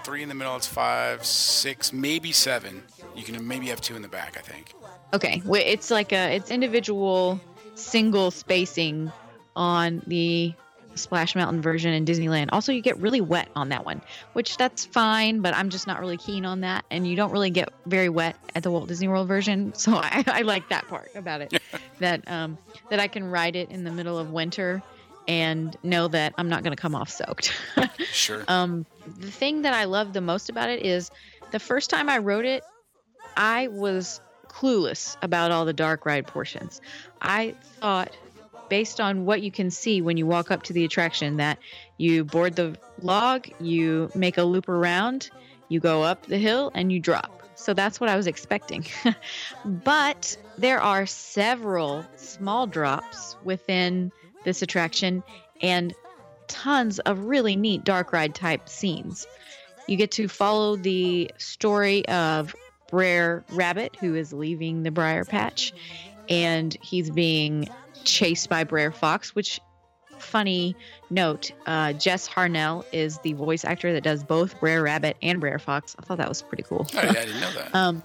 three 0.03 0.21
in 0.21 0.27
the 0.27 0.35
middle. 0.35 0.55
It's 0.57 0.67
five, 0.67 1.25
six, 1.25 1.93
maybe 1.93 2.33
seven. 2.33 2.83
You 3.15 3.23
can 3.23 3.47
maybe 3.47 3.67
have 3.67 3.79
two 3.79 3.95
in 3.95 4.01
the 4.01 4.09
back. 4.09 4.35
I 4.37 4.41
think. 4.41 4.73
okay 5.13 5.41
well, 5.45 5.61
it's 5.65 5.89
like 5.89 6.11
a 6.11 6.35
it's 6.35 6.51
individual 6.51 7.39
single 7.75 8.31
spacing 8.31 9.11
on 9.55 10.01
the 10.07 10.53
splash 10.99 11.35
mountain 11.35 11.61
version 11.61 11.93
in 11.93 12.05
disneyland 12.05 12.49
also 12.51 12.71
you 12.71 12.81
get 12.81 12.97
really 12.97 13.21
wet 13.21 13.49
on 13.55 13.69
that 13.69 13.85
one 13.85 14.01
which 14.33 14.57
that's 14.57 14.85
fine 14.85 15.41
but 15.41 15.53
i'm 15.55 15.69
just 15.69 15.87
not 15.87 15.99
really 15.99 16.17
keen 16.17 16.45
on 16.45 16.61
that 16.61 16.85
and 16.91 17.07
you 17.07 17.15
don't 17.15 17.31
really 17.31 17.49
get 17.49 17.69
very 17.87 18.09
wet 18.09 18.35
at 18.55 18.63
the 18.63 18.71
walt 18.71 18.87
disney 18.87 19.07
world 19.07 19.27
version 19.27 19.73
so 19.75 19.93
i, 19.95 20.23
I 20.27 20.41
like 20.41 20.69
that 20.69 20.87
part 20.87 21.09
about 21.15 21.41
it 21.41 21.61
that 21.99 22.29
um 22.31 22.57
that 22.89 22.99
i 22.99 23.07
can 23.07 23.23
ride 23.23 23.55
it 23.55 23.69
in 23.71 23.83
the 23.83 23.91
middle 23.91 24.17
of 24.17 24.29
winter 24.31 24.81
and 25.27 25.75
know 25.83 26.07
that 26.07 26.33
i'm 26.37 26.49
not 26.49 26.63
going 26.63 26.75
to 26.75 26.81
come 26.81 26.95
off 26.95 27.09
soaked 27.09 27.53
Sure. 28.11 28.43
um, 28.47 28.85
the 29.19 29.31
thing 29.31 29.63
that 29.63 29.73
I 29.73 29.85
love 29.85 30.13
the 30.13 30.21
most 30.21 30.49
about 30.49 30.69
it 30.69 30.85
is 30.85 31.09
the 31.51 31.59
first 31.59 31.89
time 31.89 32.09
I 32.09 32.17
wrote 32.17 32.45
it, 32.45 32.63
I 33.37 33.67
was 33.67 34.19
clueless 34.47 35.15
about 35.21 35.51
all 35.51 35.65
the 35.65 35.73
dark 35.73 36.05
ride 36.05 36.27
portions. 36.27 36.81
I 37.21 37.55
thought, 37.81 38.15
based 38.69 39.01
on 39.01 39.25
what 39.25 39.41
you 39.41 39.51
can 39.51 39.71
see 39.71 40.01
when 40.01 40.17
you 40.17 40.25
walk 40.25 40.51
up 40.51 40.63
to 40.63 40.73
the 40.73 40.85
attraction, 40.85 41.37
that 41.37 41.59
you 41.97 42.23
board 42.23 42.55
the 42.55 42.77
log, 43.01 43.47
you 43.59 44.11
make 44.15 44.37
a 44.37 44.43
loop 44.43 44.69
around, 44.69 45.29
you 45.67 45.79
go 45.79 46.03
up 46.03 46.25
the 46.25 46.37
hill, 46.37 46.71
and 46.73 46.91
you 46.91 46.99
drop. 46.99 47.43
So 47.55 47.73
that's 47.73 47.99
what 47.99 48.09
I 48.09 48.15
was 48.15 48.27
expecting. 48.27 48.85
but 49.65 50.37
there 50.57 50.79
are 50.79 51.05
several 51.05 52.05
small 52.15 52.67
drops 52.67 53.35
within 53.43 54.11
this 54.45 54.61
attraction 54.61 55.23
and 55.61 55.93
tons 56.47 56.99
of 56.99 57.25
really 57.25 57.55
neat 57.55 57.83
dark 57.83 58.13
ride 58.13 58.33
type 58.33 58.69
scenes. 58.69 59.27
You 59.87 59.97
get 59.97 60.11
to 60.11 60.27
follow 60.27 60.75
the 60.75 61.31
story 61.37 62.07
of 62.07 62.55
Brer 62.89 63.43
Rabbit, 63.51 63.95
who 63.99 64.15
is 64.15 64.33
leaving 64.33 64.83
the 64.83 64.91
Briar 64.91 65.25
Patch, 65.25 65.73
and 66.27 66.75
he's 66.81 67.09
being 67.09 67.67
chased 68.03 68.49
by 68.49 68.63
Brer 68.63 68.91
Fox, 68.91 69.35
which 69.35 69.59
funny 70.17 70.75
note, 71.09 71.51
uh, 71.65 71.93
Jess 71.93 72.27
Harnell 72.27 72.85
is 72.91 73.17
the 73.19 73.33
voice 73.33 73.65
actor 73.65 73.93
that 73.93 74.03
does 74.03 74.23
both 74.23 74.59
Brer 74.59 74.83
Rabbit 74.83 75.17
and 75.21 75.39
Brer 75.39 75.59
Fox. 75.59 75.95
I 75.97 76.03
thought 76.03 76.17
that 76.17 76.29
was 76.29 76.41
pretty 76.41 76.63
cool. 76.63 76.87
oh, 76.93 77.01
yeah, 77.01 77.09
I 77.09 77.13
didn't 77.13 77.39
know 77.39 77.51
that. 77.51 77.75
Um, 77.75 78.03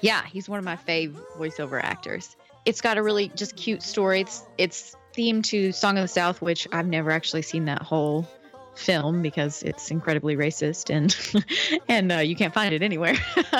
yeah, 0.00 0.24
he's 0.26 0.48
one 0.48 0.58
of 0.58 0.64
my 0.64 0.76
fave 0.76 1.14
voiceover 1.38 1.82
actors. 1.82 2.36
It's 2.64 2.80
got 2.80 2.98
a 2.98 3.02
really 3.02 3.28
just 3.34 3.56
cute 3.56 3.82
story. 3.82 4.20
It's 4.20 4.44
it's 4.58 4.96
themed 5.16 5.44
to 5.44 5.72
Song 5.72 5.96
of 5.96 6.02
the 6.02 6.08
South, 6.08 6.42
which 6.42 6.66
I've 6.72 6.86
never 6.86 7.10
actually 7.10 7.42
seen 7.42 7.64
that 7.66 7.82
whole 7.82 8.28
film 8.74 9.22
because 9.22 9.62
it's 9.62 9.90
incredibly 9.90 10.36
racist 10.36 10.90
and 10.90 11.14
and 11.88 12.10
uh, 12.12 12.18
you 12.18 12.36
can't 12.36 12.54
find 12.54 12.74
it 12.74 12.82
anywhere. 12.82 13.16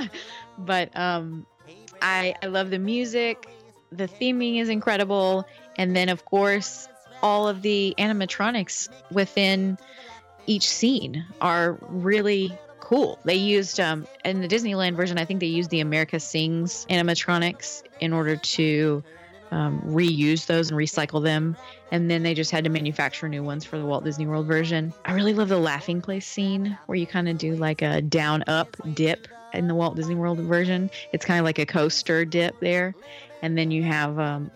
but 0.59 0.97
um, 0.97 1.47
I 2.01 2.35
I 2.43 2.47
love 2.47 2.71
the 2.71 2.79
music. 2.79 3.49
The 3.93 4.09
theming 4.09 4.59
is 4.59 4.69
incredible, 4.69 5.47
and 5.77 5.95
then 5.95 6.09
of 6.09 6.25
course 6.25 6.89
all 7.23 7.47
of 7.47 7.63
the 7.63 7.95
animatronics 7.99 8.89
within 9.13 9.79
each 10.47 10.69
scene 10.69 11.25
are 11.41 11.79
really 11.89 12.53
cool. 12.81 13.19
They 13.25 13.37
used 13.37 13.79
um 13.79 14.07
in 14.25 14.41
the 14.41 14.49
Disneyland 14.49 14.97
version, 14.97 15.19
I 15.19 15.25
think 15.25 15.41
they 15.41 15.47
used 15.47 15.71
the 15.71 15.81
America 15.81 16.19
Sings 16.19 16.87
animatronics 16.91 17.83
in 18.01 18.13
order 18.13 18.37
to 18.37 19.05
um, 19.53 19.83
reuse 19.83 20.47
those 20.47 20.71
and 20.71 20.79
recycle 20.79 21.23
them, 21.23 21.57
and 21.91 22.11
then 22.11 22.23
they 22.23 22.33
just 22.33 22.51
had 22.51 22.65
to 22.65 22.71
manufacture 22.71 23.29
new 23.29 23.43
ones 23.43 23.67
for 23.67 23.79
the 23.79 23.85
Walt 23.85 24.03
Disney 24.03 24.27
World 24.27 24.47
version. 24.47 24.95
I 25.05 25.13
really 25.13 25.35
love 25.35 25.51
the 25.51 25.59
laughing 25.59 26.01
place 26.01 26.27
scene 26.27 26.77
where 26.87 26.97
you 26.97 27.07
kind 27.07 27.29
of 27.29 27.37
do 27.37 27.55
like 27.55 27.83
a 27.83 28.01
down 28.01 28.43
up 28.47 28.75
dip 28.95 29.29
in 29.53 29.69
the 29.69 29.75
Walt 29.75 29.95
Disney 29.95 30.15
World 30.15 30.39
version. 30.41 30.91
It's 31.13 31.27
kind 31.27 31.39
of 31.39 31.45
like 31.45 31.59
a 31.59 31.67
coaster 31.67 32.25
dip 32.25 32.59
there, 32.61 32.95
and 33.43 33.59
then 33.59 33.71
you 33.71 33.83
have 33.83 34.19
um, 34.19 34.51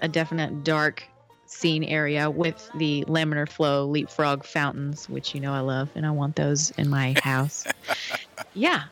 a 0.00 0.08
definite 0.08 0.64
dark 0.64 1.04
scene 1.46 1.82
area 1.82 2.30
with 2.30 2.70
the 2.76 3.04
laminar 3.08 3.48
flow 3.48 3.86
leapfrog 3.86 4.44
fountains, 4.44 5.08
which 5.08 5.34
you 5.34 5.40
know 5.40 5.52
I 5.52 5.60
love, 5.60 5.90
and 5.94 6.06
I 6.06 6.10
want 6.10 6.36
those 6.36 6.70
in 6.72 6.88
my 6.88 7.14
house. 7.22 7.66
yeah, 8.54 8.84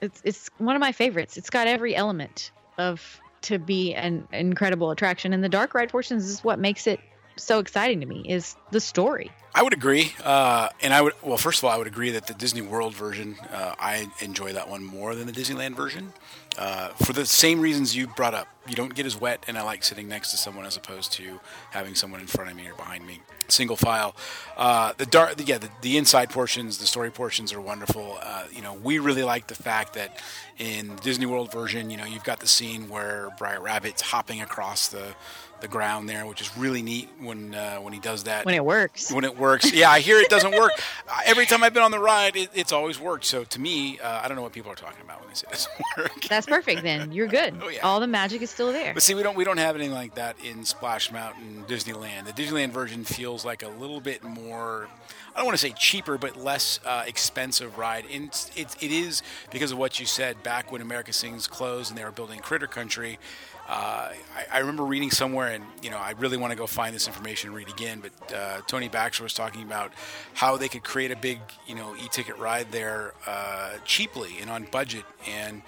it's 0.00 0.20
it's 0.24 0.50
one 0.58 0.76
of 0.76 0.80
my 0.80 0.92
favorites. 0.92 1.36
It's 1.36 1.50
got 1.50 1.66
every 1.66 1.94
element 1.94 2.52
of 2.78 3.20
to 3.42 3.58
be 3.58 3.94
an 3.94 4.26
incredible 4.32 4.90
attraction, 4.90 5.32
and 5.32 5.42
the 5.42 5.48
dark 5.48 5.74
ride 5.74 5.90
portions 5.90 6.26
is 6.28 6.44
what 6.44 6.58
makes 6.58 6.86
it 6.86 7.00
so 7.36 7.58
exciting 7.58 8.00
to 8.00 8.06
me. 8.06 8.24
Is 8.28 8.56
the 8.70 8.80
story. 8.80 9.30
I 9.54 9.62
would 9.62 9.72
agree, 9.72 10.12
uh, 10.22 10.68
and 10.82 10.92
I 10.92 11.00
would. 11.00 11.14
Well, 11.22 11.38
first 11.38 11.60
of 11.60 11.64
all, 11.64 11.70
I 11.70 11.78
would 11.78 11.86
agree 11.86 12.10
that 12.10 12.26
the 12.26 12.34
Disney 12.34 12.60
World 12.60 12.94
version, 12.94 13.36
uh, 13.50 13.74
I 13.78 14.06
enjoy 14.20 14.52
that 14.52 14.68
one 14.68 14.84
more 14.84 15.14
than 15.14 15.26
the 15.26 15.32
Disneyland 15.32 15.74
version, 15.74 16.12
uh, 16.58 16.88
for 16.88 17.14
the 17.14 17.24
same 17.24 17.60
reasons 17.60 17.96
you 17.96 18.06
brought 18.06 18.34
up. 18.34 18.48
You 18.68 18.74
don't 18.74 18.94
get 18.94 19.06
as 19.06 19.18
wet, 19.18 19.44
and 19.48 19.56
I 19.56 19.62
like 19.62 19.82
sitting 19.82 20.08
next 20.08 20.30
to 20.32 20.36
someone 20.36 20.66
as 20.66 20.76
opposed 20.76 21.12
to 21.12 21.40
having 21.70 21.94
someone 21.94 22.20
in 22.20 22.26
front 22.26 22.50
of 22.50 22.56
me 22.56 22.68
or 22.68 22.74
behind 22.74 23.06
me, 23.06 23.20
single 23.48 23.76
file. 23.76 24.14
Uh, 24.58 24.92
the 24.98 25.06
dark, 25.06 25.36
yeah, 25.46 25.56
the, 25.56 25.70
the 25.80 25.96
inside 25.96 26.28
portions, 26.28 26.76
the 26.76 26.86
story 26.86 27.10
portions 27.10 27.50
are 27.54 27.60
wonderful. 27.60 28.18
Uh, 28.20 28.44
you 28.52 28.60
know, 28.60 28.74
we 28.74 28.98
really 28.98 29.22
like 29.22 29.46
the 29.46 29.54
fact 29.54 29.94
that 29.94 30.20
in 30.58 30.96
the 30.96 31.02
Disney 31.02 31.24
World 31.24 31.50
version, 31.50 31.88
you 31.88 31.96
know, 31.96 32.04
you've 32.04 32.24
got 32.24 32.40
the 32.40 32.46
scene 32.46 32.90
where 32.90 33.30
Briar 33.38 33.60
Rabbit's 33.62 34.02
hopping 34.02 34.42
across 34.42 34.88
the 34.88 35.14
the 35.60 35.68
ground 35.68 36.08
there, 36.08 36.26
which 36.26 36.40
is 36.40 36.56
really 36.56 36.82
neat 36.82 37.08
when 37.18 37.54
uh, 37.54 37.76
when 37.76 37.92
he 37.92 38.00
does 38.00 38.24
that. 38.24 38.44
When 38.44 38.54
it 38.54 38.64
works. 38.64 39.10
When 39.12 39.24
it 39.24 39.38
works, 39.38 39.72
yeah. 39.72 39.90
I 39.90 40.00
hear 40.00 40.18
it 40.18 40.28
doesn't 40.28 40.52
work. 40.52 40.72
Every 41.26 41.46
time 41.46 41.62
I've 41.62 41.72
been 41.72 41.82
on 41.82 41.90
the 41.90 41.98
ride, 41.98 42.36
it, 42.36 42.50
it's 42.54 42.72
always 42.72 43.00
worked. 43.00 43.24
So 43.24 43.44
to 43.44 43.60
me, 43.60 43.98
uh, 43.98 44.20
I 44.22 44.28
don't 44.28 44.36
know 44.36 44.42
what 44.42 44.52
people 44.52 44.70
are 44.70 44.76
talking 44.76 45.02
about 45.02 45.20
when 45.20 45.28
they 45.28 45.34
say 45.34 45.46
it 45.48 45.52
doesn't 45.52 45.72
work. 45.96 46.22
That's 46.28 46.46
perfect. 46.46 46.82
Then 46.82 47.12
you're 47.12 47.26
good. 47.26 47.54
Oh, 47.66 47.68
yeah. 47.68 47.80
All 47.80 47.98
the 48.00 48.06
magic 48.06 48.42
is 48.42 48.50
still 48.50 48.70
there. 48.70 48.94
But 48.94 49.02
see, 49.02 49.14
we 49.14 49.22
don't 49.22 49.36
we 49.36 49.42
don't 49.42 49.56
have 49.56 49.74
anything 49.74 49.92
like 49.94 50.14
that 50.16 50.36
in 50.44 50.64
Splash 50.64 51.10
Mountain 51.10 51.64
Disneyland. 51.66 52.26
The 52.26 52.32
Disneyland 52.32 52.70
version 52.70 53.02
feels 53.04 53.44
like 53.44 53.62
a 53.62 53.68
little 53.68 54.00
bit 54.00 54.22
more. 54.22 54.88
I 55.34 55.38
don't 55.38 55.46
want 55.46 55.58
to 55.58 55.66
say 55.66 55.72
cheaper, 55.76 56.16
but 56.16 56.36
less 56.36 56.78
uh, 56.84 57.04
expensive 57.06 57.76
ride. 57.76 58.04
And 58.10 58.26
it's, 58.26 58.50
it's, 58.56 58.74
it 58.80 58.92
is 58.92 59.22
because 59.50 59.72
of 59.72 59.78
what 59.78 59.98
you 59.98 60.06
said 60.06 60.42
back 60.42 60.70
when 60.70 60.80
America 60.80 61.12
Sings 61.12 61.46
closed 61.46 61.90
and 61.90 61.98
they 61.98 62.04
were 62.04 62.10
building 62.12 62.40
Critter 62.40 62.66
Country. 62.66 63.18
Uh, 63.68 64.12
I, 64.34 64.46
I 64.52 64.58
remember 64.60 64.84
reading 64.84 65.10
somewhere, 65.10 65.48
and 65.48 65.64
you 65.82 65.90
know, 65.90 65.98
I 65.98 66.12
really 66.18 66.36
want 66.36 66.52
to 66.52 66.56
go 66.56 66.66
find 66.66 66.94
this 66.94 67.08
information 67.08 67.48
and 67.48 67.56
read 67.56 67.68
again. 67.68 68.00
But 68.00 68.34
uh, 68.34 68.60
Tony 68.66 68.88
Baxter 68.88 69.24
was 69.24 69.34
talking 69.34 69.62
about 69.62 69.92
how 70.34 70.56
they 70.56 70.68
could 70.68 70.84
create 70.84 71.10
a 71.10 71.16
big, 71.16 71.40
you 71.66 71.74
know, 71.74 71.96
e-ticket 71.96 72.38
ride 72.38 72.70
there 72.70 73.14
uh, 73.26 73.78
cheaply 73.84 74.36
and 74.40 74.50
on 74.50 74.68
budget. 74.70 75.04
And 75.28 75.62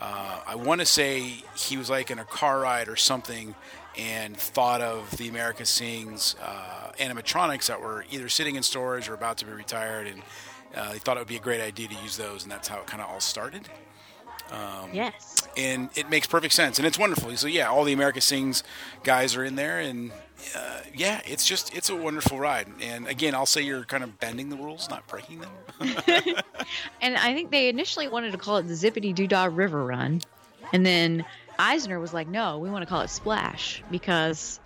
uh, 0.00 0.40
I 0.46 0.56
want 0.56 0.80
to 0.80 0.86
say 0.86 1.20
he 1.56 1.76
was 1.76 1.88
like 1.88 2.10
in 2.10 2.18
a 2.18 2.24
car 2.24 2.60
ride 2.60 2.88
or 2.88 2.96
something, 2.96 3.54
and 3.96 4.36
thought 4.36 4.80
of 4.80 5.16
the 5.16 5.28
America 5.28 5.64
Sings 5.64 6.34
uh, 6.42 6.90
animatronics 6.98 7.66
that 7.66 7.80
were 7.80 8.04
either 8.10 8.28
sitting 8.28 8.56
in 8.56 8.64
storage 8.64 9.08
or 9.08 9.14
about 9.14 9.38
to 9.38 9.44
be 9.44 9.52
retired, 9.52 10.08
and 10.08 10.22
he 10.92 10.98
thought 10.98 11.16
it 11.16 11.20
would 11.20 11.28
be 11.28 11.36
a 11.36 11.40
great 11.40 11.60
idea 11.60 11.86
to 11.86 11.94
use 12.02 12.16
those, 12.16 12.42
and 12.42 12.50
that's 12.50 12.66
how 12.66 12.80
it 12.80 12.86
kind 12.88 13.00
of 13.00 13.08
all 13.08 13.20
started 13.20 13.68
yes. 14.92 15.36
and 15.56 15.88
it 15.94 16.08
makes 16.10 16.26
perfect 16.26 16.54
sense 16.54 16.78
and 16.78 16.86
it's 16.86 16.98
wonderful 16.98 17.34
so 17.36 17.46
yeah 17.46 17.68
all 17.68 17.84
the 17.84 17.92
america 17.92 18.20
sings 18.20 18.62
guys 19.02 19.34
are 19.36 19.44
in 19.44 19.56
there 19.56 19.80
and 19.80 20.12
uh, 20.54 20.80
yeah 20.94 21.20
it's 21.24 21.46
just 21.46 21.74
it's 21.74 21.88
a 21.88 21.96
wonderful 21.96 22.38
ride 22.38 22.66
and 22.80 23.06
again 23.08 23.34
i'll 23.34 23.46
say 23.46 23.62
you're 23.62 23.84
kind 23.84 24.04
of 24.04 24.20
bending 24.20 24.50
the 24.50 24.56
rules 24.56 24.88
not 24.90 25.06
breaking 25.06 25.40
them 25.40 25.50
And 27.00 27.16
I 27.16 27.34
think 27.34 27.50
they 27.50 27.68
initially 27.68 28.08
wanted 28.08 28.32
to 28.32 28.38
call 28.38 28.56
it 28.58 28.62
the 28.64 28.74
Zippity 28.74 29.14
Doo 29.14 29.26
Dah 29.26 29.44
River 29.44 29.84
Run. 29.84 30.20
And 30.72 30.84
then 30.84 31.24
Eisner 31.58 32.00
was 32.00 32.14
like, 32.14 32.28
no, 32.28 32.58
we 32.58 32.70
want 32.70 32.82
to 32.82 32.86
call 32.86 33.02
it 33.02 33.10
Splash 33.10 33.82
because 33.90 34.60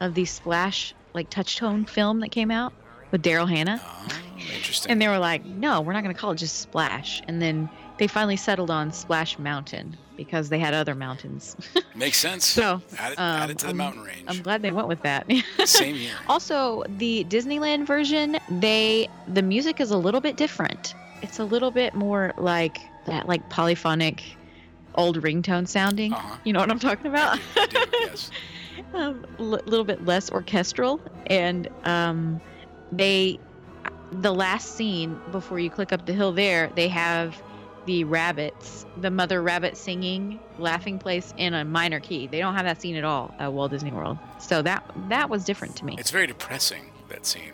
of 0.00 0.14
the 0.14 0.24
Splash, 0.24 0.94
like, 1.12 1.30
Touchstone 1.30 1.84
film 1.84 2.20
that 2.20 2.30
came 2.30 2.50
out 2.50 2.72
with 3.10 3.22
Daryl 3.22 3.48
Hannah. 3.48 3.80
oh, 3.84 4.08
interesting 4.54 4.90
And 4.90 5.00
they 5.00 5.08
were 5.08 5.18
like, 5.18 5.44
no, 5.44 5.80
we're 5.80 5.92
not 5.92 6.02
going 6.02 6.14
to 6.14 6.20
call 6.20 6.32
it 6.32 6.36
just 6.36 6.60
Splash. 6.60 7.22
And 7.28 7.40
then 7.40 7.68
they 7.98 8.06
finally 8.06 8.36
settled 8.36 8.70
on 8.70 8.92
Splash 8.92 9.38
Mountain 9.38 9.96
because 10.16 10.48
they 10.48 10.58
had 10.58 10.74
other 10.74 10.94
mountains. 10.94 11.56
makes 11.94 12.18
sense 12.18 12.44
so, 12.44 12.80
add 12.98 13.12
it, 13.12 13.18
um, 13.18 13.42
add 13.42 13.50
it 13.50 13.58
to 13.58 13.66
the 13.66 13.68
I'm- 13.68 13.76
mountain 13.76 14.02
range 14.02 14.24
I'm 14.28 14.42
glad 14.42 14.62
they 14.62 14.70
went 14.70 14.88
with 14.88 15.02
that. 15.02 15.30
same 15.64 15.96
here 15.96 16.14
Also, 16.28 16.84
the 16.88 17.24
Disneyland 17.28 17.86
version, 17.86 18.38
they 18.48 19.08
the 19.28 19.42
music 19.42 19.80
is 19.80 19.90
a 19.90 19.98
little 19.98 20.20
bit 20.20 20.36
different. 20.36 20.94
It's 21.22 21.38
a 21.38 21.44
little 21.44 21.70
bit 21.70 21.94
more 21.94 22.32
like 22.36 22.78
that, 23.06 23.26
like 23.28 23.48
polyphonic, 23.48 24.22
old 24.94 25.22
ringtone 25.22 25.66
sounding. 25.66 26.12
Uh-huh. 26.12 26.36
You 26.44 26.52
know 26.52 26.60
what 26.60 26.70
I'm 26.70 26.78
talking 26.78 27.06
about? 27.06 27.38
I 27.56 27.66
do, 27.66 27.78
yes 28.00 28.30
a 28.94 28.98
um, 28.98 29.26
little 29.38 29.84
bit 29.84 30.04
less 30.04 30.30
orchestral, 30.30 31.00
and 31.26 31.68
um, 31.84 32.40
they 32.92 33.38
the 34.12 34.32
last 34.32 34.76
scene 34.76 35.20
before 35.32 35.58
you 35.58 35.68
click 35.68 35.92
up 35.92 36.06
the 36.06 36.12
hill 36.12 36.32
there, 36.32 36.70
they 36.76 36.88
have 36.88 37.40
the 37.86 38.04
rabbits, 38.04 38.86
the 38.96 39.10
mother 39.10 39.42
rabbit 39.42 39.76
singing 39.76 40.40
laughing 40.58 40.98
place 40.98 41.34
in 41.36 41.52
a 41.54 41.64
minor 41.64 42.00
key. 42.00 42.26
They 42.26 42.38
don't 42.38 42.54
have 42.54 42.64
that 42.64 42.80
scene 42.80 42.96
at 42.96 43.04
all 43.04 43.34
at 43.38 43.52
Walt 43.52 43.70
Disney 43.70 43.90
World. 43.92 44.18
So 44.38 44.62
that 44.62 44.84
that 45.08 45.28
was 45.30 45.44
different 45.44 45.76
to 45.76 45.84
me. 45.84 45.96
it's 45.98 46.10
very 46.10 46.26
depressing 46.26 46.90
that 47.08 47.26
scene 47.26 47.52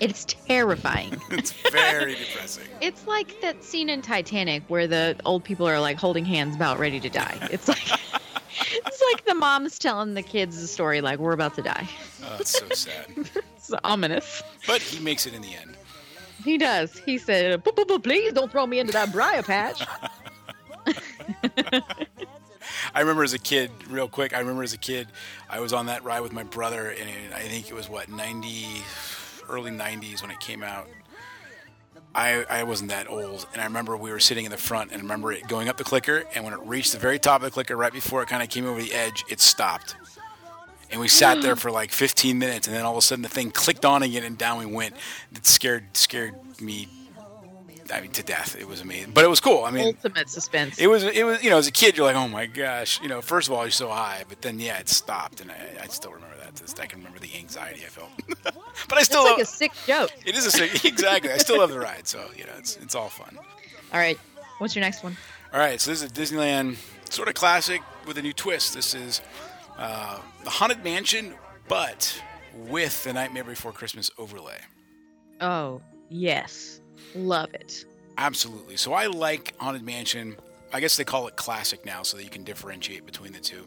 It's 0.00 0.24
terrifying. 0.24 1.20
it's 1.30 1.52
very 1.70 2.14
depressing 2.14 2.64
it's 2.80 3.06
like 3.06 3.40
that 3.40 3.62
scene 3.64 3.88
in 3.88 4.02
Titanic 4.02 4.62
where 4.68 4.86
the 4.86 5.16
old 5.24 5.44
people 5.44 5.66
are 5.68 5.80
like 5.80 5.96
holding 5.98 6.24
hands 6.24 6.54
about 6.56 6.78
ready 6.78 7.00
to 7.00 7.08
die. 7.08 7.36
It's 7.50 7.68
like 7.68 7.86
it's 8.72 9.02
like 9.12 9.24
the 9.24 9.34
mom's 9.34 9.78
telling 9.78 10.14
the 10.14 10.22
kids 10.22 10.60
the 10.60 10.66
story 10.66 11.00
like 11.00 11.18
we're 11.18 11.32
about 11.32 11.54
to 11.54 11.62
die. 11.62 11.88
oh, 12.24 12.36
it's 12.40 12.50
so 12.58 12.68
sad 12.70 13.06
It's 13.56 13.72
ominous. 13.82 14.42
but 14.66 14.82
he 14.82 15.02
makes 15.02 15.26
it 15.26 15.32
in 15.32 15.40
the 15.40 15.54
end 15.54 15.76
He 16.44 16.58
does. 16.58 16.96
He 16.98 17.18
said, 17.18 17.64
"P- 17.64 17.72
p- 17.72 17.84
p- 17.84 17.98
"Please 17.98 18.32
don't 18.32 18.52
throw 18.52 18.66
me 18.66 18.78
into 18.78 18.92
that 18.92 19.10
briar 19.10 19.42
patch." 19.42 19.86
I 22.94 23.00
remember 23.00 23.24
as 23.24 23.32
a 23.32 23.38
kid, 23.38 23.70
real 23.88 24.08
quick. 24.08 24.34
I 24.34 24.38
remember 24.40 24.62
as 24.62 24.72
a 24.72 24.78
kid, 24.78 25.08
I 25.48 25.60
was 25.60 25.72
on 25.72 25.86
that 25.86 26.04
ride 26.04 26.20
with 26.20 26.32
my 26.32 26.42
brother, 26.44 26.90
and 26.90 27.08
it, 27.08 27.32
I 27.34 27.40
think 27.42 27.70
it 27.70 27.74
was 27.74 27.88
what 27.88 28.08
ninety, 28.08 28.66
early 29.48 29.70
'90s 29.70 30.22
when 30.22 30.30
it 30.30 30.38
came 30.40 30.62
out. 30.62 30.86
I, 32.14 32.44
I 32.48 32.62
wasn't 32.62 32.90
that 32.90 33.10
old, 33.10 33.46
and 33.52 33.60
I 33.60 33.64
remember 33.64 33.96
we 33.96 34.12
were 34.12 34.20
sitting 34.20 34.44
in 34.44 34.52
the 34.52 34.56
front, 34.56 34.92
and 34.92 35.00
I 35.00 35.02
remember 35.02 35.32
it 35.32 35.48
going 35.48 35.68
up 35.68 35.78
the 35.78 35.84
clicker, 35.84 36.24
and 36.34 36.44
when 36.44 36.52
it 36.52 36.60
reached 36.60 36.92
the 36.92 36.98
very 36.98 37.18
top 37.18 37.40
of 37.40 37.46
the 37.46 37.50
clicker, 37.50 37.76
right 37.76 37.92
before 37.92 38.22
it 38.22 38.28
kind 38.28 38.40
of 38.40 38.48
came 38.50 38.66
over 38.66 38.80
the 38.80 38.92
edge, 38.92 39.24
it 39.28 39.40
stopped, 39.40 39.96
and 40.90 41.00
we 41.00 41.08
sat 41.08 41.42
there 41.42 41.56
for 41.56 41.70
like 41.70 41.90
15 41.90 42.38
minutes, 42.38 42.66
and 42.66 42.76
then 42.76 42.84
all 42.84 42.92
of 42.92 42.98
a 42.98 43.02
sudden 43.02 43.22
the 43.22 43.28
thing 43.28 43.50
clicked 43.50 43.84
on 43.84 44.02
again, 44.02 44.22
and 44.24 44.36
down 44.38 44.58
we 44.58 44.66
went. 44.66 44.94
It 45.34 45.46
scared 45.46 45.96
scared 45.96 46.34
me, 46.60 46.88
I 47.92 48.00
mean, 48.00 48.12
to 48.12 48.22
death. 48.22 48.56
It 48.58 48.66
was 48.68 48.80
amazing, 48.80 49.12
but 49.12 49.24
it 49.24 49.28
was 49.28 49.40
cool. 49.40 49.64
I 49.64 49.70
mean, 49.70 49.86
Ultimate 49.86 50.28
suspense. 50.30 50.78
it 50.78 50.86
was 50.86 51.02
it 51.04 51.24
was 51.24 51.42
you 51.42 51.50
know 51.50 51.58
as 51.58 51.66
a 51.66 51.72
kid 51.72 51.96
you're 51.96 52.06
like 52.06 52.16
oh 52.16 52.28
my 52.28 52.46
gosh 52.46 53.00
you 53.02 53.08
know 53.08 53.20
first 53.20 53.48
of 53.48 53.54
all 53.54 53.64
you're 53.64 53.70
so 53.70 53.88
high 53.88 54.24
but 54.28 54.40
then 54.42 54.58
yeah 54.60 54.78
it 54.78 54.88
stopped 54.88 55.40
and 55.40 55.50
I, 55.50 55.82
I 55.82 55.86
still 55.88 56.12
remember 56.12 56.36
that 56.42 56.54
this. 56.56 56.74
I 56.78 56.86
can 56.86 57.00
remember 57.00 57.18
the 57.18 57.34
anxiety 57.36 57.80
I 57.84 57.88
felt 57.88 58.10
but 58.88 58.98
I 58.98 59.02
still 59.02 59.22
It's 59.22 59.30
like 59.30 59.38
love 59.38 59.40
a 59.40 59.44
sick 59.44 59.72
joke. 59.86 60.10
it 60.24 60.36
is 60.36 60.46
a 60.46 60.50
sick 60.50 60.84
exactly 60.92 61.30
I 61.32 61.38
still 61.38 61.58
love 61.58 61.70
the 61.70 61.78
ride 61.80 62.06
so 62.06 62.24
you 62.36 62.44
know 62.44 62.52
it's 62.58 62.76
it's 62.76 62.94
all 62.94 63.08
fun 63.08 63.36
All 63.92 63.98
right, 63.98 64.18
what's 64.58 64.74
your 64.76 64.80
next 64.84 65.02
one? 65.02 65.16
all 65.52 65.58
right 65.60 65.80
so 65.80 65.90
this 65.90 66.02
is 66.02 66.10
a 66.10 66.12
Disneyland 66.14 66.76
sort 67.10 67.28
of 67.28 67.34
classic 67.34 67.82
with 68.06 68.16
a 68.18 68.22
new 68.22 68.32
twist 68.32 68.74
this 68.74 68.94
is 68.94 69.20
uh, 69.78 70.18
the 70.42 70.50
Haunted 70.50 70.82
Mansion 70.84 71.34
but 71.68 72.22
with 72.54 73.02
the 73.04 73.12
Nightmare 73.12 73.44
Before 73.44 73.72
Christmas 73.72 74.10
overlay 74.18 74.58
Oh 75.40 75.80
yes, 76.08 76.80
love 77.14 77.52
it. 77.54 77.84
Absolutely. 78.16 78.76
So 78.76 78.92
I 78.92 79.06
like 79.06 79.54
Haunted 79.58 79.82
Mansion. 79.82 80.36
I 80.72 80.80
guess 80.80 80.96
they 80.96 81.04
call 81.04 81.28
it 81.28 81.36
classic 81.36 81.84
now, 81.84 82.02
so 82.02 82.16
that 82.16 82.24
you 82.24 82.30
can 82.30 82.42
differentiate 82.42 83.06
between 83.06 83.32
the 83.32 83.38
two. 83.38 83.64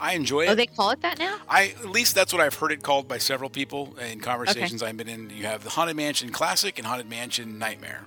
I 0.00 0.14
enjoy 0.14 0.46
it. 0.46 0.48
Oh, 0.48 0.54
they 0.54 0.66
call 0.66 0.90
it 0.90 1.00
that 1.02 1.18
now. 1.18 1.38
I 1.48 1.74
at 1.78 1.90
least 1.90 2.14
that's 2.14 2.32
what 2.32 2.42
I've 2.42 2.54
heard 2.54 2.72
it 2.72 2.82
called 2.82 3.06
by 3.06 3.18
several 3.18 3.50
people 3.50 3.96
in 3.98 4.20
conversations 4.20 4.82
I've 4.82 4.96
been 4.96 5.08
in. 5.08 5.30
You 5.30 5.44
have 5.44 5.62
the 5.64 5.70
Haunted 5.70 5.96
Mansion 5.96 6.30
Classic 6.30 6.76
and 6.78 6.86
Haunted 6.86 7.08
Mansion 7.08 7.58
Nightmare. 7.58 8.04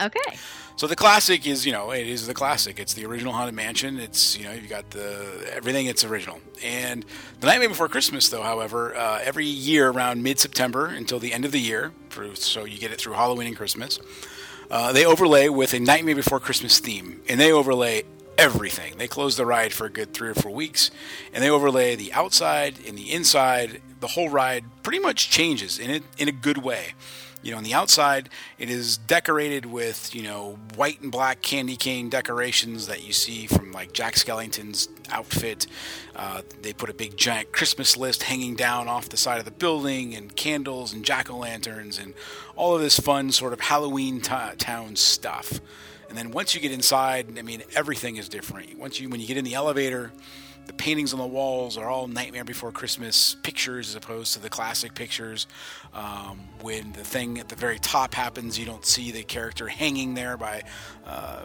Okay. 0.00 0.36
So 0.76 0.88
the 0.88 0.96
classic 0.96 1.46
is, 1.46 1.64
you 1.64 1.72
know, 1.72 1.92
it 1.92 2.06
is 2.08 2.26
the 2.26 2.34
classic. 2.34 2.80
It's 2.80 2.94
the 2.94 3.06
original 3.06 3.32
Haunted 3.32 3.54
Mansion. 3.54 4.00
It's, 4.00 4.36
you 4.36 4.44
know, 4.44 4.52
you 4.52 4.66
got 4.66 4.90
the 4.90 5.48
everything. 5.52 5.86
It's 5.86 6.02
original. 6.04 6.40
And 6.64 7.04
the 7.40 7.46
Nightmare 7.46 7.68
Before 7.68 7.88
Christmas, 7.88 8.28
though, 8.28 8.42
however, 8.42 8.96
uh, 8.96 9.20
every 9.22 9.46
year 9.46 9.90
around 9.90 10.22
mid-September 10.22 10.86
until 10.86 11.20
the 11.20 11.32
end 11.32 11.44
of 11.44 11.52
the 11.52 11.60
year, 11.60 11.92
so 12.34 12.64
you 12.64 12.78
get 12.78 12.90
it 12.90 12.98
through 12.98 13.12
Halloween 13.12 13.46
and 13.46 13.56
Christmas, 13.56 14.00
uh, 14.70 14.92
they 14.92 15.06
overlay 15.06 15.48
with 15.48 15.74
a 15.74 15.78
Nightmare 15.78 16.16
Before 16.16 16.40
Christmas 16.40 16.80
theme, 16.80 17.20
and 17.28 17.38
they 17.38 17.52
overlay 17.52 18.02
everything. 18.36 18.98
They 18.98 19.06
close 19.06 19.36
the 19.36 19.46
ride 19.46 19.72
for 19.72 19.86
a 19.86 19.90
good 19.90 20.12
three 20.12 20.28
or 20.28 20.34
four 20.34 20.52
weeks, 20.52 20.90
and 21.32 21.42
they 21.42 21.50
overlay 21.50 21.94
the 21.94 22.12
outside 22.12 22.74
and 22.86 22.98
the 22.98 23.12
inside. 23.12 23.80
The 24.00 24.08
whole 24.08 24.28
ride 24.28 24.64
pretty 24.82 24.98
much 24.98 25.30
changes 25.30 25.78
in 25.78 25.90
it 25.90 26.02
in 26.18 26.28
a 26.28 26.32
good 26.32 26.58
way. 26.58 26.94
You 27.44 27.50
know, 27.50 27.58
on 27.58 27.64
the 27.64 27.74
outside, 27.74 28.30
it 28.58 28.70
is 28.70 28.96
decorated 28.96 29.66
with, 29.66 30.14
you 30.14 30.22
know, 30.22 30.58
white 30.76 31.02
and 31.02 31.12
black 31.12 31.42
candy 31.42 31.76
cane 31.76 32.08
decorations 32.08 32.86
that 32.86 33.06
you 33.06 33.12
see 33.12 33.46
from 33.46 33.70
like 33.70 33.92
Jack 33.92 34.14
Skellington's 34.14 34.88
outfit. 35.10 35.66
Uh, 36.16 36.40
they 36.62 36.72
put 36.72 36.88
a 36.88 36.94
big 36.94 37.18
giant 37.18 37.52
Christmas 37.52 37.98
list 37.98 38.22
hanging 38.22 38.56
down 38.56 38.88
off 38.88 39.10
the 39.10 39.18
side 39.18 39.40
of 39.40 39.44
the 39.44 39.50
building, 39.50 40.14
and 40.14 40.34
candles 40.34 40.94
and 40.94 41.04
jack 41.04 41.30
o' 41.30 41.36
lanterns, 41.36 41.98
and 41.98 42.14
all 42.56 42.74
of 42.74 42.80
this 42.80 42.98
fun 42.98 43.30
sort 43.30 43.52
of 43.52 43.60
Halloween 43.60 44.22
t- 44.22 44.34
town 44.56 44.96
stuff. 44.96 45.60
And 46.08 46.16
then 46.16 46.30
once 46.30 46.54
you 46.54 46.62
get 46.62 46.72
inside, 46.72 47.38
I 47.38 47.42
mean, 47.42 47.62
everything 47.74 48.16
is 48.16 48.26
different. 48.26 48.78
Once 48.78 48.98
you, 48.98 49.10
when 49.10 49.20
you 49.20 49.26
get 49.26 49.36
in 49.36 49.44
the 49.44 49.54
elevator, 49.54 50.12
the 50.66 50.72
paintings 50.72 51.12
on 51.12 51.18
the 51.18 51.26
walls 51.26 51.76
are 51.76 51.88
all 51.88 52.06
Nightmare 52.06 52.44
Before 52.44 52.72
Christmas 52.72 53.36
pictures 53.42 53.90
as 53.90 53.94
opposed 53.96 54.32
to 54.34 54.40
the 54.40 54.50
classic 54.50 54.94
pictures. 54.94 55.46
Um, 55.92 56.40
when 56.60 56.92
the 56.92 57.04
thing 57.04 57.38
at 57.38 57.48
the 57.48 57.56
very 57.56 57.78
top 57.78 58.14
happens, 58.14 58.58
you 58.58 58.64
don't 58.64 58.84
see 58.84 59.10
the 59.10 59.22
character 59.22 59.68
hanging 59.68 60.14
there 60.14 60.36
by 60.36 60.62
uh, 61.06 61.42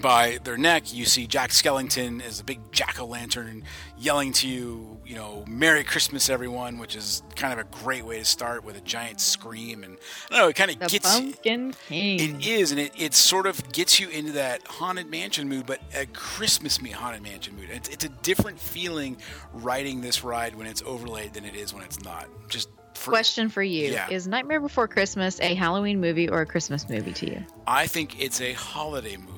by 0.00 0.38
their 0.44 0.56
neck, 0.56 0.92
you 0.92 1.04
see 1.04 1.26
Jack 1.26 1.50
Skellington 1.50 2.22
as 2.22 2.40
a 2.40 2.44
big 2.44 2.60
jack 2.72 3.00
o' 3.00 3.06
lantern 3.06 3.64
yelling 3.98 4.32
to 4.34 4.48
you, 4.48 5.00
you 5.04 5.14
know, 5.14 5.44
"Merry 5.48 5.84
Christmas, 5.84 6.28
everyone," 6.28 6.78
which 6.78 6.94
is 6.96 7.22
kind 7.36 7.52
of 7.52 7.58
a 7.58 7.64
great 7.64 8.04
way 8.04 8.18
to 8.18 8.24
start 8.24 8.64
with 8.64 8.76
a 8.76 8.80
giant 8.80 9.20
scream, 9.20 9.84
and 9.84 9.98
I 10.30 10.34
don't 10.34 10.38
know, 10.40 10.48
it 10.48 10.56
kind 10.56 10.70
of 10.70 10.78
The 10.78 10.86
gets. 10.86 11.12
Pumpkin 11.12 11.74
King. 11.88 12.20
It 12.20 12.46
is, 12.46 12.70
and 12.70 12.80
it, 12.80 12.92
it 12.96 13.14
sort 13.14 13.46
of 13.46 13.72
gets 13.72 13.98
you 14.00 14.08
into 14.08 14.32
that 14.32 14.66
haunted 14.66 15.10
mansion 15.10 15.48
mood, 15.48 15.66
but 15.66 15.80
a 15.94 16.06
Christmas 16.06 16.80
me 16.80 16.90
haunted 16.90 17.22
mansion 17.22 17.56
mood. 17.56 17.70
It's, 17.70 17.88
it's 17.88 18.04
a 18.04 18.08
different 18.08 18.58
feeling 18.60 19.16
riding 19.52 20.00
this 20.00 20.24
ride 20.24 20.54
when 20.54 20.66
it's 20.66 20.82
overlaid 20.82 21.34
than 21.34 21.44
it 21.44 21.54
is 21.54 21.74
when 21.74 21.82
it's 21.82 22.02
not. 22.04 22.28
Just 22.48 22.68
for, 22.94 23.10
Question 23.12 23.48
for 23.48 23.62
you: 23.62 23.92
Yeah. 23.92 24.08
Is 24.10 24.26
Nightmare 24.26 24.60
Before 24.60 24.88
Christmas 24.88 25.40
a 25.40 25.54
Halloween 25.54 26.00
movie 26.00 26.28
or 26.28 26.40
a 26.40 26.46
Christmas 26.46 26.88
movie 26.88 27.12
to 27.12 27.30
you? 27.30 27.44
I 27.66 27.86
think 27.86 28.20
it's 28.20 28.40
a 28.40 28.54
holiday 28.54 29.16
movie. 29.16 29.37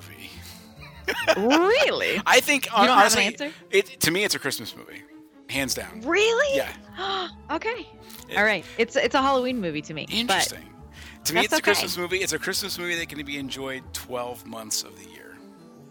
Really? 1.37 2.20
I 2.27 2.40
think 2.40 2.66
don't 2.66 2.88
have 2.88 3.12
an 3.14 3.20
answer? 3.20 3.51
it 3.70 3.87
to 4.01 4.11
me 4.11 4.25
it's 4.25 4.35
a 4.35 4.38
Christmas 4.38 4.75
movie, 4.77 5.03
hands 5.49 5.75
down. 5.75 6.01
Really? 6.03 6.57
Yeah, 6.57 7.29
okay. 7.53 7.87
It- 8.29 8.37
All 8.37 8.44
right. 8.44 8.64
It's 8.79 8.96
it's 8.96 9.14
a 9.14 9.23
Halloween 9.23 9.61
movie 9.61 9.83
to 9.83 9.94
me. 9.94 10.07
Interesting. 10.11 10.64
to 11.25 11.35
me, 11.35 11.40
it's 11.42 11.53
a 11.53 11.57
okay. 11.57 11.62
Christmas 11.62 11.96
movie. 11.96 12.18
It's 12.18 12.33
a 12.33 12.38
Christmas 12.38 12.79
movie 12.79 12.94
that 12.96 13.09
can 13.09 13.25
be 13.25 13.38
enjoyed 13.38 13.83
twelve 13.92 14.46
months 14.46 14.83
of 14.83 14.96
the 15.03 15.09
year. 15.11 15.37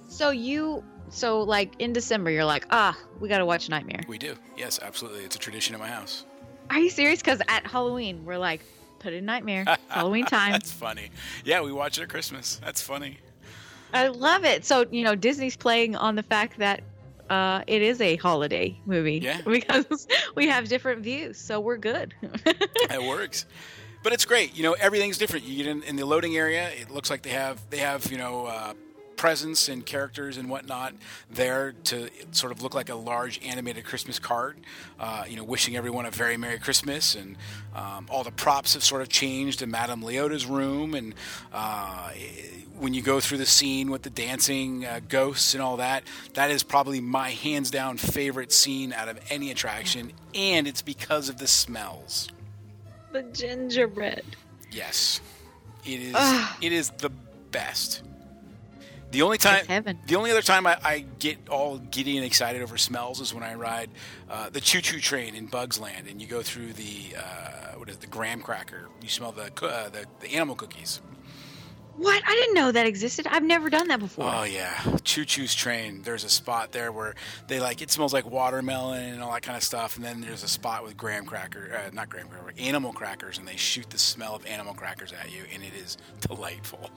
so 0.07 0.29
you 0.31 0.83
so 1.09 1.41
like 1.41 1.73
in 1.79 1.91
December 1.93 2.29
you're 2.31 2.45
like, 2.45 2.65
ah, 2.71 2.97
we 3.19 3.27
gotta 3.29 3.45
watch 3.45 3.67
Nightmare. 3.69 4.01
We 4.07 4.17
do, 4.17 4.35
yes, 4.57 4.79
absolutely. 4.81 5.23
It's 5.23 5.35
a 5.35 5.39
tradition 5.39 5.73
in 5.75 5.81
my 5.81 5.87
house. 5.87 6.25
Are 6.69 6.79
you 6.79 6.89
serious? 6.89 7.19
Because 7.19 7.41
at 7.47 7.65
Halloween 7.65 8.23
we're 8.25 8.37
like, 8.37 8.61
put 8.99 9.13
in 9.13 9.25
Nightmare. 9.25 9.65
Halloween 9.89 10.25
time. 10.25 10.51
That's 10.51 10.71
funny. 10.71 11.09
Yeah, 11.43 11.61
we 11.61 11.71
watch 11.71 11.97
it 11.97 12.03
at 12.03 12.09
Christmas. 12.09 12.61
That's 12.63 12.81
funny. 12.81 13.17
I 13.93 14.07
love 14.07 14.45
it. 14.45 14.65
So 14.65 14.85
you 14.91 15.03
know 15.03 15.15
Disney's 15.15 15.57
playing 15.57 15.95
on 15.95 16.15
the 16.15 16.23
fact 16.23 16.59
that 16.59 16.81
uh, 17.29 17.63
it 17.67 17.81
is 17.81 18.01
a 18.01 18.15
holiday 18.17 18.79
movie. 18.85 19.19
Yeah. 19.19 19.41
Because 19.45 20.07
we 20.35 20.47
have 20.47 20.67
different 20.67 21.01
views, 21.01 21.37
so 21.37 21.59
we're 21.59 21.77
good. 21.77 22.13
it 22.21 23.07
works 23.07 23.45
but 24.01 24.13
it's 24.13 24.23
great 24.23 24.55
you 24.55 24.63
know 24.63 24.73
everything's 24.79 25.17
different 25.17 25.45
you 25.45 25.57
get 25.57 25.67
in, 25.67 25.83
in 25.83 25.97
the 25.97 26.05
loading 26.05 26.37
area 26.37 26.69
it 26.69 26.89
looks 26.89 27.09
like 27.09 27.21
they 27.21 27.31
have 27.31 27.59
they 27.69 27.79
have 27.79 28.09
you 28.09 28.17
know 28.17 28.45
uh, 28.45 28.73
presents 29.19 29.67
and 29.67 29.85
characters 29.85 30.37
and 30.37 30.49
whatnot 30.49 30.93
there 31.29 31.73
to 31.83 32.09
sort 32.31 32.53
of 32.53 32.61
look 32.61 32.73
like 32.73 32.87
a 32.87 32.95
large 32.95 33.37
animated 33.45 33.83
christmas 33.83 34.17
card 34.17 34.55
uh, 34.97 35.25
you 35.27 35.35
know 35.35 35.43
wishing 35.43 35.75
everyone 35.75 36.05
a 36.05 36.11
very 36.11 36.37
merry 36.37 36.57
christmas 36.57 37.15
and 37.15 37.35
um, 37.75 38.07
all 38.09 38.23
the 38.23 38.31
props 38.31 38.75
have 38.75 38.83
sort 38.83 39.01
of 39.01 39.09
changed 39.09 39.61
in 39.61 39.69
madame 39.69 40.01
leota's 40.01 40.45
room 40.45 40.93
and 40.93 41.13
uh, 41.51 42.11
when 42.77 42.93
you 42.93 43.01
go 43.01 43.19
through 43.19 43.39
the 43.39 43.45
scene 43.45 43.91
with 43.91 44.03
the 44.03 44.09
dancing 44.09 44.85
uh, 44.85 45.01
ghosts 45.09 45.53
and 45.53 45.61
all 45.61 45.75
that, 45.75 46.03
that 46.35 46.49
is 46.49 46.63
probably 46.63 47.01
my 47.01 47.31
hands 47.31 47.69
down 47.69 47.97
favorite 47.97 48.53
scene 48.53 48.93
out 48.93 49.09
of 49.09 49.19
any 49.29 49.51
attraction, 49.51 50.13
and 50.33 50.65
it's 50.65 50.81
because 50.81 51.27
of 51.27 51.37
the 51.39 51.47
smells. 51.47 52.29
the 53.11 53.23
gingerbread. 53.33 54.23
Yes, 54.71 55.19
it 55.83 55.99
is. 55.99 56.13
Ugh. 56.15 56.55
It 56.61 56.71
is 56.71 56.91
the 56.91 57.09
best. 57.51 58.01
The 59.11 59.23
only 59.23 59.39
time, 59.39 59.65
the 60.05 60.15
only 60.15 60.29
other 60.29 60.43
time 60.43 60.67
I, 60.67 60.77
I 60.83 61.05
get 61.17 61.49
all 61.49 61.79
giddy 61.79 62.17
and 62.17 62.25
excited 62.25 62.61
over 62.61 62.77
smells 62.77 63.19
is 63.19 63.33
when 63.33 63.43
I 63.43 63.55
ride 63.55 63.89
uh, 64.29 64.49
the 64.49 64.61
choo 64.61 64.81
choo 64.81 64.99
train 64.99 65.33
in 65.33 65.47
Bugs 65.47 65.79
Land, 65.79 66.07
and 66.07 66.21
you 66.21 66.27
go 66.27 66.43
through 66.43 66.73
the 66.73 67.15
uh, 67.17 67.73
what 67.77 67.89
is 67.89 67.95
it, 67.95 68.01
the 68.01 68.07
graham 68.07 68.41
cracker. 68.41 68.87
You 69.01 69.09
smell 69.09 69.31
the 69.31 69.51
uh, 69.65 69.89
the, 69.89 70.05
the 70.19 70.35
animal 70.35 70.55
cookies. 70.55 71.01
What? 71.97 72.23
I 72.25 72.33
didn't 72.33 72.53
know 72.53 72.71
that 72.71 72.85
existed. 72.85 73.27
I've 73.27 73.43
never 73.43 73.69
done 73.69 73.89
that 73.89 73.99
before. 73.99 74.31
Oh 74.31 74.43
yeah, 74.43 74.79
Choo 75.03 75.25
Choo's 75.25 75.55
train. 75.55 76.03
There's 76.03 76.23
a 76.23 76.29
spot 76.29 76.71
there 76.71 76.91
where 76.91 77.15
they 77.47 77.59
like 77.59 77.81
it 77.81 77.89
smells 77.89 78.13
like 78.13 78.29
watermelon 78.29 79.13
and 79.13 79.23
all 79.23 79.33
that 79.33 79.41
kind 79.41 79.57
of 79.57 79.63
stuff, 79.63 79.95
and 79.95 80.05
then 80.05 80.21
there's 80.21 80.43
a 80.43 80.47
spot 80.47 80.83
with 80.83 80.95
graham 80.95 81.25
cracker, 81.25 81.75
uh, 81.75 81.89
not 81.91 82.09
graham 82.09 82.27
cracker, 82.27 82.53
animal 82.59 82.93
crackers, 82.93 83.39
and 83.39 83.47
they 83.47 83.57
shoot 83.57 83.89
the 83.89 83.97
smell 83.97 84.35
of 84.35 84.45
animal 84.45 84.75
crackers 84.75 85.11
at 85.11 85.31
you, 85.31 85.43
and 85.51 85.63
it 85.63 85.73
is 85.73 85.97
delightful. 86.21 86.91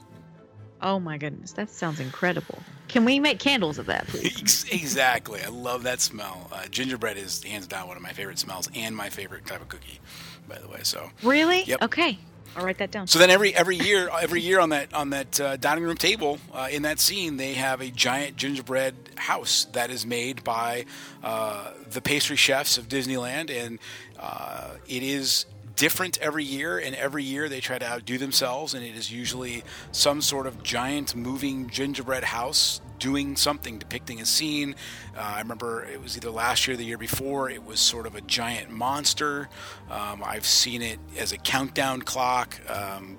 Oh 0.83 0.99
my 0.99 1.17
goodness, 1.17 1.53
that 1.53 1.69
sounds 1.69 2.01
incredible. 2.01 2.59
Can 2.89 3.05
we 3.05 3.17
make 3.19 3.39
candles 3.39 3.79
of 3.79 3.85
that, 3.87 4.05
please? 4.07 4.65
Exactly, 4.71 5.41
I 5.41 5.47
love 5.47 5.83
that 5.83 6.01
smell. 6.01 6.49
Uh, 6.51 6.65
gingerbread 6.69 7.17
is 7.17 7.41
hands 7.41 7.67
down 7.67 7.87
one 7.87 7.95
of 7.95 8.03
my 8.03 8.11
favorite 8.11 8.37
smells, 8.37 8.69
and 8.75 8.95
my 8.95 9.09
favorite 9.09 9.45
type 9.45 9.61
of 9.61 9.69
cookie, 9.69 9.99
by 10.47 10.59
the 10.59 10.67
way. 10.67 10.79
So 10.83 11.09
really? 11.23 11.63
Yep. 11.63 11.83
Okay. 11.83 12.19
I'll 12.55 12.65
write 12.65 12.77
that 12.79 12.91
down. 12.91 13.07
So 13.07 13.17
then 13.17 13.29
every 13.29 13.55
every 13.55 13.77
year 13.77 14.09
every 14.21 14.41
year 14.41 14.59
on 14.59 14.69
that 14.69 14.93
on 14.93 15.09
that 15.11 15.39
uh, 15.39 15.57
dining 15.57 15.83
room 15.83 15.97
table 15.97 16.37
uh, 16.53 16.67
in 16.71 16.83
that 16.83 16.99
scene 16.99 17.37
they 17.37 17.53
have 17.53 17.81
a 17.81 17.89
giant 17.89 18.35
gingerbread 18.35 18.93
house 19.15 19.65
that 19.73 19.89
is 19.89 20.05
made 20.05 20.43
by 20.43 20.85
uh, 21.23 21.71
the 21.89 22.01
pastry 22.01 22.35
chefs 22.35 22.77
of 22.77 22.87
Disneyland 22.87 23.49
and 23.49 23.79
uh, 24.19 24.75
it 24.87 25.01
is 25.01 25.45
different 25.75 26.17
every 26.19 26.43
year 26.43 26.77
and 26.77 26.95
every 26.95 27.23
year 27.23 27.49
they 27.49 27.59
try 27.59 27.77
to 27.77 27.85
outdo 27.85 28.17
themselves 28.17 28.73
and 28.73 28.83
it 28.83 28.95
is 28.95 29.11
usually 29.11 29.63
some 29.91 30.21
sort 30.21 30.47
of 30.47 30.61
giant 30.63 31.15
moving 31.15 31.69
gingerbread 31.69 32.23
house 32.23 32.81
doing 32.99 33.35
something 33.35 33.77
depicting 33.77 34.21
a 34.21 34.25
scene. 34.25 34.75
Uh, 35.17 35.33
i 35.35 35.39
remember 35.39 35.83
it 35.85 36.01
was 36.01 36.15
either 36.15 36.29
last 36.29 36.67
year 36.67 36.75
or 36.75 36.77
the 36.77 36.85
year 36.85 36.97
before 36.97 37.49
it 37.49 37.65
was 37.65 37.79
sort 37.79 38.05
of 38.05 38.15
a 38.15 38.21
giant 38.21 38.69
monster. 38.69 39.49
Um, 39.89 40.23
i've 40.25 40.45
seen 40.45 40.81
it 40.81 40.99
as 41.17 41.31
a 41.31 41.37
countdown 41.37 42.01
clock. 42.01 42.59
Um, 42.69 43.17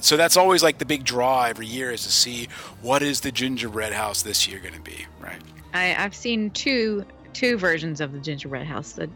so 0.00 0.16
that's 0.16 0.36
always 0.36 0.62
like 0.62 0.78
the 0.78 0.84
big 0.84 1.02
draw 1.04 1.44
every 1.44 1.66
year 1.66 1.90
is 1.90 2.04
to 2.04 2.12
see 2.12 2.48
what 2.80 3.02
is 3.02 3.22
the 3.22 3.32
gingerbread 3.32 3.92
house 3.92 4.22
this 4.22 4.46
year 4.46 4.60
going 4.60 4.74
to 4.74 4.80
be 4.80 5.06
right? 5.20 5.40
I, 5.74 5.94
I've 5.96 6.14
seen 6.14 6.50
two 6.50 7.04
two 7.32 7.56
versions 7.56 8.00
of 8.00 8.12
the 8.12 8.18
gingerbread 8.18 8.66
house. 8.66 8.92
The, 8.92 9.08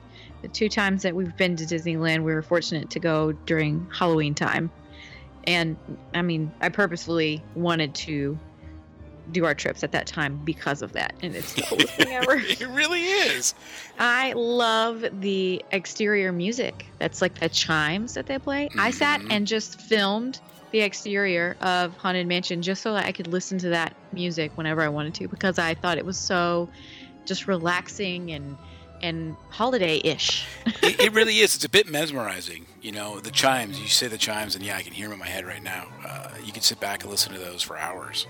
the 0.42 0.48
two 0.48 0.68
times 0.68 1.02
that 1.02 1.14
we've 1.14 1.36
been 1.36 1.56
to 1.56 1.64
Disneyland, 1.64 2.24
we 2.24 2.34
were 2.34 2.42
fortunate 2.42 2.90
to 2.90 3.00
go 3.00 3.32
during 3.46 3.88
Halloween 3.96 4.34
time, 4.34 4.70
and 5.44 5.76
I 6.14 6.22
mean, 6.22 6.52
I 6.60 6.68
purposefully 6.68 7.42
wanted 7.54 7.94
to 7.96 8.38
do 9.30 9.44
our 9.44 9.54
trips 9.54 9.84
at 9.84 9.92
that 9.92 10.06
time 10.06 10.40
because 10.44 10.82
of 10.82 10.92
that, 10.94 11.14
and 11.22 11.34
it's 11.36 11.54
the 11.54 11.62
coolest 11.62 11.94
thing 11.94 12.08
ever. 12.12 12.34
it 12.38 12.68
really 12.68 13.02
is 13.02 13.54
I 13.98 14.32
love 14.34 15.04
the 15.20 15.64
exterior 15.70 16.32
music. 16.32 16.86
That's 16.98 17.22
like 17.22 17.38
the 17.38 17.48
chimes 17.48 18.14
that 18.14 18.26
they 18.26 18.38
play. 18.38 18.68
I 18.76 18.90
sat 18.90 19.20
Mhm. 19.20 19.26
and 19.30 19.46
just 19.46 19.80
filmed 19.80 20.40
the 20.72 20.80
exterior 20.80 21.56
of 21.60 21.96
Haunted 21.98 22.26
Mansion 22.26 22.62
just 22.62 22.82
so 22.82 22.94
that 22.94 23.06
I 23.06 23.12
could 23.12 23.26
listen 23.28 23.58
to 23.58 23.68
that 23.68 23.94
music 24.12 24.50
whenever 24.56 24.80
I 24.82 24.88
wanted 24.88 25.14
to 25.14 25.28
because 25.28 25.58
I 25.58 25.74
thought 25.74 25.98
it 25.98 26.04
was 26.06 26.18
so 26.18 26.68
just 27.26 27.46
relaxing 27.46 28.32
and 28.32 28.56
and 29.02 29.36
holiday-ish. 29.50 30.46
it, 30.82 31.00
it 31.00 31.12
really 31.12 31.38
is. 31.38 31.54
It's 31.54 31.64
a 31.64 31.68
bit 31.68 31.88
mesmerizing. 31.88 32.66
You 32.80 32.92
know, 32.92 33.20
the 33.20 33.30
chimes. 33.30 33.80
You 33.80 33.88
say 33.88 34.08
the 34.08 34.18
chimes, 34.18 34.54
and 34.54 34.64
yeah, 34.64 34.76
I 34.76 34.82
can 34.82 34.92
hear 34.92 35.06
them 35.06 35.14
in 35.14 35.18
my 35.20 35.26
head 35.26 35.44
right 35.44 35.62
now. 35.62 35.86
Uh, 36.04 36.30
you 36.44 36.52
can 36.52 36.62
sit 36.62 36.80
back 36.80 37.02
and 37.02 37.10
listen 37.10 37.32
to 37.32 37.38
those 37.38 37.62
for 37.62 37.76
hours. 37.78 38.26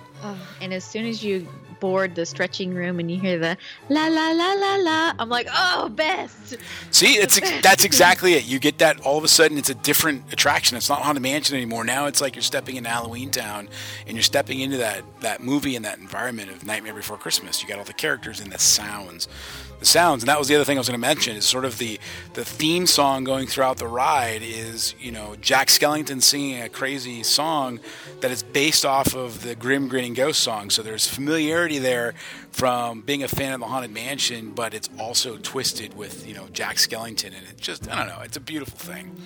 And 0.60 0.72
as 0.72 0.84
soon 0.84 1.06
as 1.06 1.22
you 1.24 1.48
board 1.82 2.14
the 2.14 2.24
stretching 2.24 2.72
room 2.72 3.00
and 3.00 3.10
you 3.10 3.18
hear 3.18 3.40
the 3.40 3.56
la 3.88 4.06
la 4.06 4.30
la 4.30 4.52
la 4.52 4.76
la, 4.76 5.12
I'm 5.18 5.28
like, 5.28 5.48
oh, 5.52 5.88
best. 5.88 6.56
See, 6.92 7.14
it's 7.14 7.40
that's 7.60 7.84
exactly 7.84 8.34
it. 8.34 8.46
You 8.46 8.60
get 8.60 8.78
that 8.78 9.00
all 9.00 9.18
of 9.18 9.24
a 9.24 9.28
sudden. 9.28 9.58
It's 9.58 9.68
a 9.68 9.74
different 9.74 10.32
attraction. 10.32 10.76
It's 10.76 10.88
not 10.88 11.02
Haunted 11.02 11.24
Mansion 11.24 11.56
anymore. 11.56 11.82
Now 11.82 12.06
it's 12.06 12.20
like 12.20 12.36
you're 12.36 12.42
stepping 12.42 12.76
into 12.76 12.88
Halloween 12.88 13.32
Town, 13.32 13.68
and 14.06 14.16
you're 14.16 14.22
stepping 14.22 14.60
into 14.60 14.76
that 14.76 15.02
that 15.22 15.42
movie 15.42 15.74
and 15.74 15.84
that 15.84 15.98
environment 15.98 16.50
of 16.50 16.64
Nightmare 16.64 16.94
Before 16.94 17.16
Christmas. 17.16 17.60
You 17.60 17.68
got 17.68 17.78
all 17.78 17.84
the 17.84 17.92
characters 17.92 18.38
and 18.38 18.52
the 18.52 18.60
sounds, 18.60 19.26
the 19.80 19.86
sounds, 19.86 20.22
and 20.22 20.28
that 20.28 20.38
was 20.38 20.46
the 20.46 20.54
other 20.54 20.64
thing 20.64 20.78
I 20.78 20.80
was 20.80 20.88
going 20.88 21.00
to 21.00 21.06
mention. 21.06 21.36
Is 21.36 21.44
sort 21.44 21.64
of 21.64 21.78
the 21.78 21.98
the 22.34 22.44
theme 22.44 22.86
song 22.86 23.24
going 23.24 23.48
throughout 23.48 23.78
the 23.78 23.88
ride 23.88 24.42
is 24.42 24.94
you 25.00 25.10
know 25.10 25.34
Jack 25.40 25.66
Skellington 25.66 26.22
singing 26.22 26.62
a 26.62 26.68
crazy 26.68 27.24
song 27.24 27.80
that 28.20 28.30
is 28.30 28.44
based 28.44 28.86
off 28.86 29.16
of 29.16 29.42
the 29.42 29.56
Grim 29.56 29.88
Grinning 29.88 30.14
Ghost 30.14 30.40
song. 30.40 30.70
So 30.70 30.82
there's 30.82 31.08
familiarity 31.08 31.71
there 31.78 32.14
from 32.50 33.00
being 33.00 33.22
a 33.22 33.28
fan 33.28 33.52
of 33.52 33.60
the 33.60 33.66
Haunted 33.66 33.90
Mansion, 33.92 34.50
but 34.50 34.74
it's 34.74 34.88
also 34.98 35.36
twisted 35.38 35.94
with 35.96 36.26
you 36.26 36.34
know 36.34 36.48
Jack 36.52 36.76
Skellington, 36.76 37.26
and 37.26 37.46
it 37.48 37.58
just 37.58 37.90
I 37.90 37.96
don't 37.96 38.08
know, 38.08 38.22
it's 38.22 38.36
a 38.36 38.40
beautiful 38.40 38.78
thing. 38.78 39.16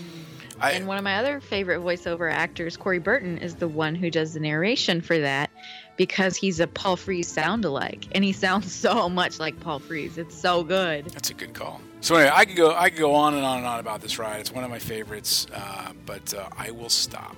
I, 0.61 0.73
And 0.73 0.87
one 0.87 0.97
of 0.97 1.05
my 1.05 1.17
other 1.17 1.41
favorite 1.41 1.81
voiceover 1.81 2.33
actors, 2.33 2.77
Corey 2.77 2.99
Burton, 2.99 3.39
is 3.39 3.57
the 3.57 3.69
one 3.69 3.95
who 3.95 4.11
does 4.11 4.35
the 4.35 4.41
narration 4.41 5.03
for 5.03 5.19
that 5.19 5.51
because 5.97 6.37
he's 6.37 6.61
a 6.61 6.67
Paul 6.67 6.97
Frees 6.97 7.29
sound 7.29 7.65
alike. 7.65 8.07
And 8.13 8.25
he 8.25 8.33
sounds 8.33 8.73
so 8.73 9.09
much 9.09 9.39
like 9.39 9.59
Paul 9.61 9.79
Frees. 9.79 10.19
It's 10.19 10.37
so 10.37 10.65
good. 10.65 11.07
That's 11.07 11.31
a 11.31 11.35
good 11.35 11.55
call. 11.55 11.81
So 12.01 12.15
anyway, 12.15 12.33
I 12.35 12.45
could 12.45 12.57
go 12.57 12.75
I 12.75 12.91
could 12.91 12.99
go 12.99 13.15
on 13.15 13.35
and 13.35 13.45
on 13.45 13.59
and 13.59 13.67
on 13.67 13.81
about 13.81 14.01
this 14.01 14.19
ride. 14.19 14.41
It's 14.41 14.53
one 14.53 14.65
of 14.65 14.71
my 14.71 14.79
favorites, 14.79 15.47
uh, 15.53 15.93
but 16.05 16.33
uh, 16.35 16.49
I 16.57 16.71
will 16.71 16.91
stop. 16.91 17.37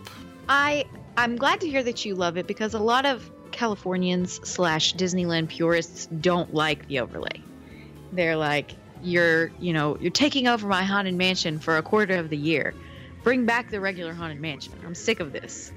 I 0.48 0.84
I'm 1.16 1.36
glad 1.36 1.60
to 1.62 1.68
hear 1.68 1.82
that 1.82 2.04
you 2.04 2.14
love 2.14 2.36
it 2.36 2.46
because 2.46 2.74
a 2.74 2.78
lot 2.78 3.06
of 3.06 3.30
Californians 3.52 4.40
slash 4.48 4.94
Disneyland 4.94 5.48
purists 5.48 6.06
don't 6.06 6.52
like 6.54 6.86
the 6.88 7.00
overlay. 7.00 7.42
They're 8.12 8.36
like, 8.36 8.74
you're 9.02 9.52
you 9.60 9.72
know 9.72 9.96
you're 10.00 10.10
taking 10.10 10.48
over 10.48 10.66
my 10.66 10.82
haunted 10.82 11.14
mansion 11.14 11.58
for 11.58 11.76
a 11.76 11.82
quarter 11.82 12.16
of 12.16 12.30
the 12.30 12.36
year. 12.36 12.74
Bring 13.22 13.46
back 13.46 13.70
the 13.70 13.80
regular 13.80 14.12
haunted 14.12 14.40
mansion. 14.40 14.72
I'm 14.84 14.94
sick 14.94 15.20
of 15.20 15.32
this. 15.32 15.72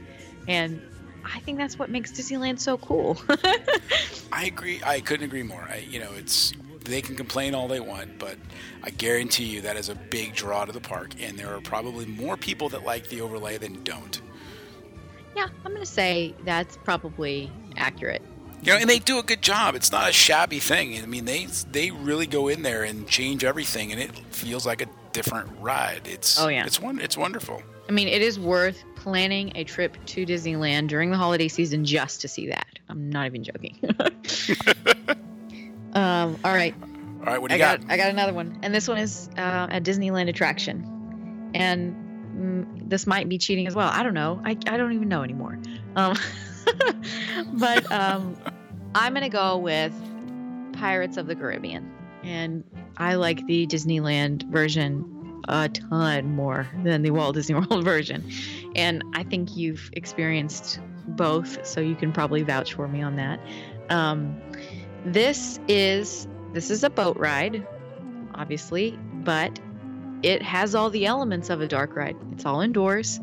And 0.47 0.81
I 1.23 1.39
think 1.39 1.57
that's 1.57 1.77
what 1.77 1.89
makes 1.89 2.11
Disneyland 2.11 2.59
so 2.59 2.77
cool. 2.77 3.21
I 4.31 4.45
agree. 4.45 4.81
I 4.85 5.01
couldn't 5.01 5.25
agree 5.25 5.43
more. 5.43 5.67
I, 5.69 5.85
you 5.87 5.99
know, 5.99 6.11
it's 6.15 6.53
they 6.83 7.01
can 7.01 7.15
complain 7.15 7.53
all 7.53 7.67
they 7.67 7.79
want, 7.79 8.17
but 8.17 8.37
I 8.83 8.89
guarantee 8.89 9.45
you 9.45 9.61
that 9.61 9.77
is 9.77 9.89
a 9.89 9.95
big 9.95 10.33
draw 10.33 10.65
to 10.65 10.71
the 10.71 10.79
park, 10.79 11.11
and 11.21 11.37
there 11.37 11.53
are 11.55 11.61
probably 11.61 12.05
more 12.05 12.37
people 12.37 12.69
that 12.69 12.83
like 12.83 13.07
the 13.07 13.21
overlay 13.21 13.57
than 13.57 13.83
don't. 13.83 14.21
Yeah, 15.35 15.47
I'm 15.65 15.73
gonna 15.73 15.85
say 15.85 16.33
that's 16.43 16.77
probably 16.77 17.51
accurate. 17.77 18.21
You 18.63 18.73
know, 18.73 18.79
and 18.79 18.87
they 18.89 18.99
do 18.99 19.17
a 19.17 19.23
good 19.23 19.41
job. 19.41 19.73
It's 19.73 19.91
not 19.91 20.07
a 20.09 20.13
shabby 20.13 20.59
thing. 20.59 21.01
I 21.01 21.05
mean, 21.07 21.25
they 21.25 21.47
they 21.71 21.89
really 21.91 22.27
go 22.27 22.47
in 22.47 22.61
there 22.61 22.83
and 22.83 23.07
change 23.07 23.43
everything, 23.43 23.91
and 23.91 23.99
it 23.99 24.11
feels 24.33 24.65
like 24.65 24.81
a 24.81 24.87
different 25.13 25.49
ride. 25.59 26.01
It's 26.05 26.39
Oh, 26.39 26.47
yeah. 26.47 26.65
it's 26.65 26.79
one 26.79 26.99
it's 26.99 27.17
wonderful. 27.17 27.63
I 27.89 27.91
mean, 27.91 28.07
it 28.07 28.21
is 28.21 28.39
worth 28.39 28.83
planning 28.95 29.51
a 29.55 29.63
trip 29.63 29.97
to 30.05 30.25
Disneyland 30.25 30.87
during 30.87 31.09
the 31.09 31.17
holiday 31.17 31.47
season 31.47 31.83
just 31.83 32.21
to 32.21 32.27
see 32.27 32.47
that. 32.49 32.67
I'm 32.87 33.09
not 33.09 33.25
even 33.25 33.43
joking. 33.43 33.77
um, 35.93 36.37
all 36.43 36.53
right, 36.53 36.73
All 37.19 37.25
right, 37.25 37.41
what 37.41 37.49
do 37.49 37.53
I 37.53 37.57
you 37.57 37.63
got, 37.63 37.81
got? 37.81 37.91
I 37.91 37.97
got 37.97 38.09
another 38.09 38.33
one, 38.33 38.59
and 38.61 38.73
this 38.73 38.87
one 38.87 38.97
is 38.97 39.29
uh, 39.37 39.67
a 39.71 39.81
Disneyland 39.81 40.29
attraction, 40.29 41.51
and 41.53 41.95
mm, 42.37 42.80
this 42.91 43.07
might 43.07 43.29
be 43.29 43.37
cheating 43.37 43.67
as 43.67 43.73
well. 43.73 43.89
I 43.89 44.03
don't 44.03 44.13
know. 44.13 44.41
I, 44.43 44.51
I 44.67 44.75
don't 44.75 44.91
even 44.91 45.07
know 45.07 45.23
anymore. 45.23 45.57
Um, 45.95 46.17
but 47.53 47.89
um, 47.89 48.35
I'm 48.93 49.13
gonna 49.13 49.29
go 49.29 49.57
with 49.57 49.93
Pirates 50.73 51.15
of 51.15 51.25
the 51.25 51.35
Caribbean, 51.35 51.89
and 52.21 52.65
I 52.97 53.15
like 53.15 53.47
the 53.47 53.65
Disneyland 53.65 54.43
version 54.51 55.41
a 55.47 55.69
ton 55.69 56.35
more 56.35 56.67
than 56.83 57.01
the 57.01 57.11
Walt 57.11 57.33
Disney 57.35 57.55
World 57.69 57.83
version, 57.83 58.29
and 58.75 59.03
I 59.13 59.23
think 59.23 59.55
you've 59.55 59.89
experienced 59.93 60.81
both, 61.07 61.65
so 61.65 61.79
you 61.79 61.95
can 61.95 62.11
probably 62.11 62.43
vouch 62.43 62.73
for 62.73 62.89
me 62.89 63.01
on 63.01 63.15
that. 63.15 63.39
Um, 63.89 64.39
this 65.05 65.61
is 65.69 66.27
this 66.51 66.69
is 66.69 66.83
a 66.83 66.89
boat 66.89 67.15
ride, 67.17 67.65
obviously, 68.35 68.99
but 69.13 69.61
it 70.23 70.41
has 70.41 70.75
all 70.75 70.89
the 70.89 71.05
elements 71.05 71.49
of 71.49 71.61
a 71.61 71.67
dark 71.67 71.95
ride. 71.95 72.15
It's 72.31 72.45
all 72.45 72.61
indoors, 72.61 73.19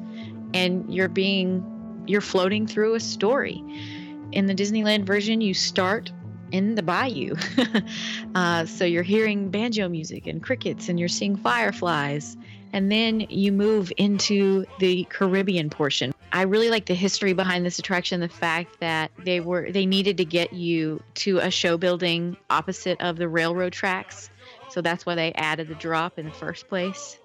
and 0.55 0.93
you're 0.93 1.09
being 1.09 2.05
you're 2.07 2.21
floating 2.21 2.67
through 2.67 2.95
a 2.95 3.01
story. 3.01 3.63
In 4.33 4.47
the 4.47 4.55
Disneyland 4.55 5.05
version, 5.05 5.41
you 5.41 5.55
start 5.55 6.11
in 6.53 6.75
the 6.75 6.83
bayou. 6.83 7.37
uh, 8.35 8.65
so 8.65 8.85
you're 8.85 9.03
hearing 9.03 9.51
banjo 9.51 9.89
music 9.89 10.27
and 10.27 10.43
crickets, 10.43 10.89
and 10.89 10.99
you're 10.99 11.09
seeing 11.09 11.37
fireflies. 11.37 12.37
And 12.73 12.93
then 12.93 13.21
you 13.31 13.53
move 13.53 13.91
into 13.97 14.67
the 14.79 15.05
Caribbean 15.05 15.71
portion. 15.71 16.13
I 16.33 16.43
really 16.43 16.69
like 16.69 16.85
the 16.85 16.95
history 16.95 17.33
behind 17.33 17.65
this 17.65 17.79
attraction, 17.79 18.21
the 18.21 18.29
fact 18.29 18.81
that 18.81 19.11
they 19.25 19.41
were 19.41 19.71
they 19.73 19.87
needed 19.87 20.19
to 20.19 20.25
get 20.25 20.53
you 20.53 21.03
to 21.15 21.39
a 21.39 21.51
show 21.51 21.79
building 21.79 22.37
opposite 22.51 23.01
of 23.01 23.17
the 23.17 23.29
railroad 23.29 23.73
tracks. 23.73 24.31
So 24.71 24.81
that's 24.83 25.07
why 25.07 25.15
they 25.15 25.33
added 25.33 25.69
the 25.69 25.75
drop 25.75 26.19
in 26.19 26.27
the 26.27 26.33
first 26.33 26.69
place. 26.69 27.19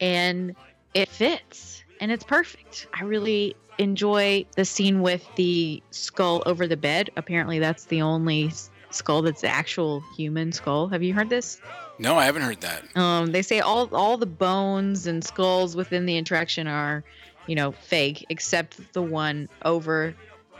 And 0.00 0.56
it 0.94 1.08
fits 1.08 1.84
and 2.00 2.10
it's 2.10 2.24
perfect. 2.24 2.86
I 2.92 3.04
really 3.04 3.54
enjoy 3.78 4.46
the 4.56 4.64
scene 4.64 5.00
with 5.02 5.24
the 5.36 5.82
skull 5.90 6.42
over 6.46 6.66
the 6.66 6.76
bed. 6.76 7.10
Apparently 7.16 7.58
that's 7.58 7.84
the 7.86 8.02
only 8.02 8.50
skull 8.90 9.22
that's 9.22 9.42
the 9.42 9.48
actual 9.48 10.02
human 10.16 10.52
skull. 10.52 10.88
Have 10.88 11.02
you 11.02 11.14
heard 11.14 11.30
this? 11.30 11.60
No, 11.98 12.16
I 12.16 12.24
haven't 12.24 12.42
heard 12.42 12.60
that. 12.62 12.96
Um, 12.96 13.26
they 13.26 13.42
say 13.42 13.60
all 13.60 13.94
all 13.94 14.16
the 14.16 14.26
bones 14.26 15.06
and 15.06 15.22
skulls 15.22 15.76
within 15.76 16.06
the 16.06 16.16
attraction 16.18 16.66
are, 16.66 17.04
you 17.46 17.54
know, 17.54 17.72
fake, 17.72 18.26
except 18.30 18.92
the 18.94 19.02
one 19.02 19.48
over 19.64 20.14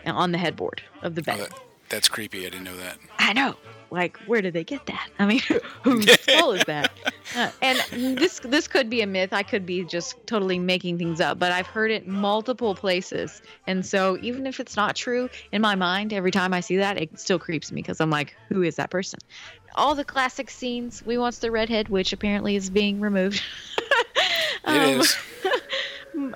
on 0.06 0.32
the 0.32 0.38
headboard 0.38 0.82
of 1.02 1.14
the 1.14 1.22
Oh, 1.22 1.24
bed. 1.24 1.40
that, 1.40 1.58
that's 1.88 2.08
creepy. 2.08 2.40
I 2.46 2.50
didn't 2.50 2.64
know 2.64 2.76
that. 2.76 2.98
I 3.18 3.32
know. 3.32 3.56
Like, 3.90 4.16
where 4.26 4.40
did 4.40 4.54
they 4.54 4.64
get 4.64 4.86
that? 4.86 5.08
I 5.18 5.26
mean, 5.26 5.40
whose 5.82 6.10
skull 6.20 6.52
is 6.52 6.64
that? 6.64 6.92
Uh, 7.34 7.50
and 7.62 8.18
this 8.18 8.40
this 8.44 8.68
could 8.68 8.88
be 8.88 9.02
a 9.02 9.06
myth. 9.06 9.32
I 9.32 9.42
could 9.42 9.66
be 9.66 9.84
just 9.84 10.14
totally 10.26 10.58
making 10.58 10.98
things 10.98 11.20
up, 11.20 11.38
but 11.38 11.52
I've 11.52 11.66
heard 11.66 11.90
it 11.90 12.06
multiple 12.06 12.74
places, 12.74 13.42
and 13.66 13.84
so 13.84 14.16
even 14.22 14.46
if 14.46 14.60
it's 14.60 14.76
not 14.76 14.96
true, 14.96 15.28
in 15.52 15.60
my 15.60 15.74
mind, 15.74 16.12
every 16.12 16.30
time 16.30 16.54
I 16.54 16.60
see 16.60 16.76
that, 16.76 17.00
it 17.00 17.18
still 17.18 17.38
creeps 17.38 17.72
me 17.72 17.82
because 17.82 18.00
I'm 18.00 18.10
like, 18.10 18.36
who 18.48 18.62
is 18.62 18.76
that 18.76 18.90
person? 18.90 19.18
All 19.74 19.94
the 19.94 20.04
classic 20.04 20.50
scenes. 20.50 21.04
We 21.04 21.18
wants 21.18 21.38
the 21.38 21.50
redhead, 21.50 21.88
which 21.88 22.12
apparently 22.12 22.56
is 22.56 22.70
being 22.70 23.00
removed. 23.00 23.42
It 24.66 25.00
is. 25.00 25.16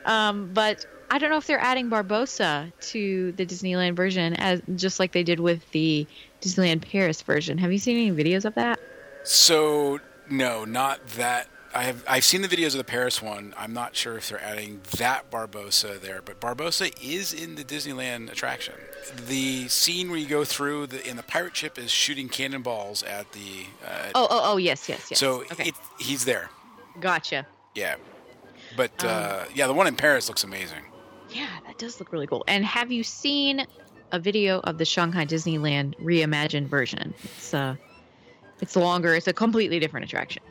um, 0.05 0.51
but 0.53 0.87
I 1.11 1.18
don't 1.18 1.31
know 1.31 1.37
if 1.37 1.47
they're 1.47 1.61
adding 1.61 1.90
Barbossa 1.90 2.73
to 2.90 3.33
the 3.33 3.47
Disneyland 3.47 3.94
version, 3.97 4.35
as 4.35 4.62
just 4.77 4.99
like 4.99 5.12
they 5.12 5.23
did 5.23 5.40
with 5.40 5.68
the 5.70 6.07
Disneyland 6.40 6.83
Paris 6.90 7.23
version. 7.23 7.59
Have 7.59 7.73
you 7.73 7.79
seen 7.79 7.97
any 7.97 8.11
videos 8.25 8.44
of 8.44 8.55
that? 8.55 8.79
So 9.23 10.01
no, 10.31 10.64
not 10.64 11.07
that. 11.09 11.49
I 11.77 11.83
have 11.85 12.05
I've 12.07 12.25
seen 12.25 12.40
the 12.42 12.49
videos 12.49 12.68
of 12.68 12.79
the 12.79 12.85
Paris 12.85 13.20
one. 13.20 13.53
I'm 13.59 13.73
not 13.73 13.97
sure 13.97 14.16
if 14.16 14.29
they're 14.29 14.40
adding 14.42 14.81
that 14.99 15.29
Barbossa 15.31 16.01
there, 16.01 16.23
but 16.25 16.40
Barbossa 16.40 16.92
is 17.03 17.33
in 17.33 17.57
the 17.57 17.64
Disneyland 17.64 18.31
attraction. 18.31 18.75
The 19.27 19.66
scene 19.68 20.09
where 20.09 20.18
you 20.18 20.29
go 20.29 20.44
through 20.44 20.87
the 20.87 21.07
in 21.09 21.16
the 21.16 21.25
pirate 21.25 21.57
ship 21.57 21.77
is 21.79 21.90
shooting 21.90 22.29
cannonballs 22.29 23.03
at 23.03 23.33
the. 23.33 23.66
Uh, 23.85 24.11
Oh, 24.14 24.29
oh, 24.31 24.40
oh, 24.53 24.57
yes, 24.57 24.88
yes, 24.88 25.09
yes. 25.11 25.18
so 25.18 25.42
okay, 25.53 25.68
it, 25.70 25.75
he's 25.99 26.25
there. 26.25 26.49
gotcha. 27.01 27.44
Yeah, 27.75 27.97
but 28.77 28.93
Um, 29.05 29.11
uh, 29.11 29.45
yeah, 29.55 29.67
the 29.67 29.73
one 29.73 29.87
in 29.87 29.97
Paris 29.97 30.29
looks 30.29 30.45
amazing. 30.45 30.83
Yeah, 31.31 31.49
that 31.67 31.79
does 31.79 31.99
look 31.99 32.13
really 32.13 32.27
cool. 32.27 32.45
And 32.47 32.65
have 32.65 32.93
you 32.93 33.03
seen 33.03 33.67
a 34.13 34.19
video 34.19 34.61
of 34.61 34.79
the 34.79 34.85
Shanghai 34.85 35.25
Disneyland 35.27 35.95
reimagined 35.99 36.67
version? 36.67 37.15
It's 37.25 37.53
uh, 37.55 37.77
it's 38.61 38.77
longer. 38.77 39.15
It's 39.15 39.27
a 39.27 39.33
completely 39.33 39.79
different 39.81 40.05
attraction. 40.05 40.43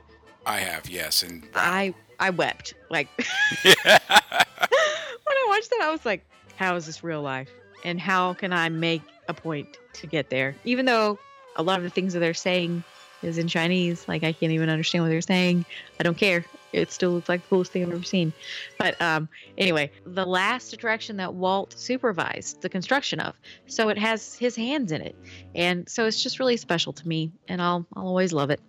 I 0.45 0.59
have 0.59 0.89
yes, 0.89 1.23
and 1.23 1.47
I 1.55 1.93
I 2.19 2.29
wept 2.31 2.73
like 2.89 3.07
when 3.63 3.75
I 3.87 5.45
watched 5.47 5.69
that. 5.69 5.79
I 5.83 5.91
was 5.91 6.05
like, 6.05 6.25
how 6.57 6.75
is 6.75 6.85
this 6.85 7.03
real 7.03 7.21
life? 7.21 7.49
And 7.85 7.99
how 7.99 8.33
can 8.33 8.53
I 8.53 8.69
make 8.69 9.01
a 9.27 9.33
point 9.33 9.77
to 9.93 10.07
get 10.07 10.29
there? 10.29 10.55
Even 10.65 10.85
though 10.85 11.19
a 11.55 11.63
lot 11.63 11.77
of 11.77 11.83
the 11.83 11.89
things 11.89 12.13
that 12.13 12.19
they're 12.19 12.33
saying 12.33 12.83
is 13.21 13.37
in 13.37 13.47
Chinese, 13.47 14.07
like 14.07 14.23
I 14.23 14.33
can't 14.33 14.51
even 14.51 14.69
understand 14.69 15.03
what 15.03 15.09
they're 15.09 15.21
saying. 15.21 15.65
I 15.99 16.03
don't 16.03 16.17
care. 16.17 16.45
It 16.73 16.91
still 16.91 17.11
looks 17.11 17.29
like 17.29 17.41
the 17.43 17.47
coolest 17.47 17.71
thing 17.71 17.83
I've 17.83 17.93
ever 17.93 18.03
seen. 18.03 18.33
But 18.77 18.99
um, 19.01 19.29
anyway, 19.57 19.91
the 20.05 20.25
last 20.25 20.73
attraction 20.73 21.17
that 21.17 21.33
Walt 21.33 21.73
supervised 21.77 22.61
the 22.61 22.69
construction 22.69 23.19
of, 23.19 23.35
so 23.67 23.89
it 23.89 23.97
has 23.97 24.35
his 24.35 24.55
hands 24.55 24.91
in 24.91 25.01
it, 25.01 25.15
and 25.55 25.87
so 25.87 26.05
it's 26.05 26.21
just 26.21 26.39
really 26.39 26.57
special 26.57 26.93
to 26.93 27.07
me, 27.07 27.31
and 27.47 27.61
I'll 27.61 27.85
I'll 27.95 28.07
always 28.07 28.33
love 28.33 28.49
it. 28.49 28.59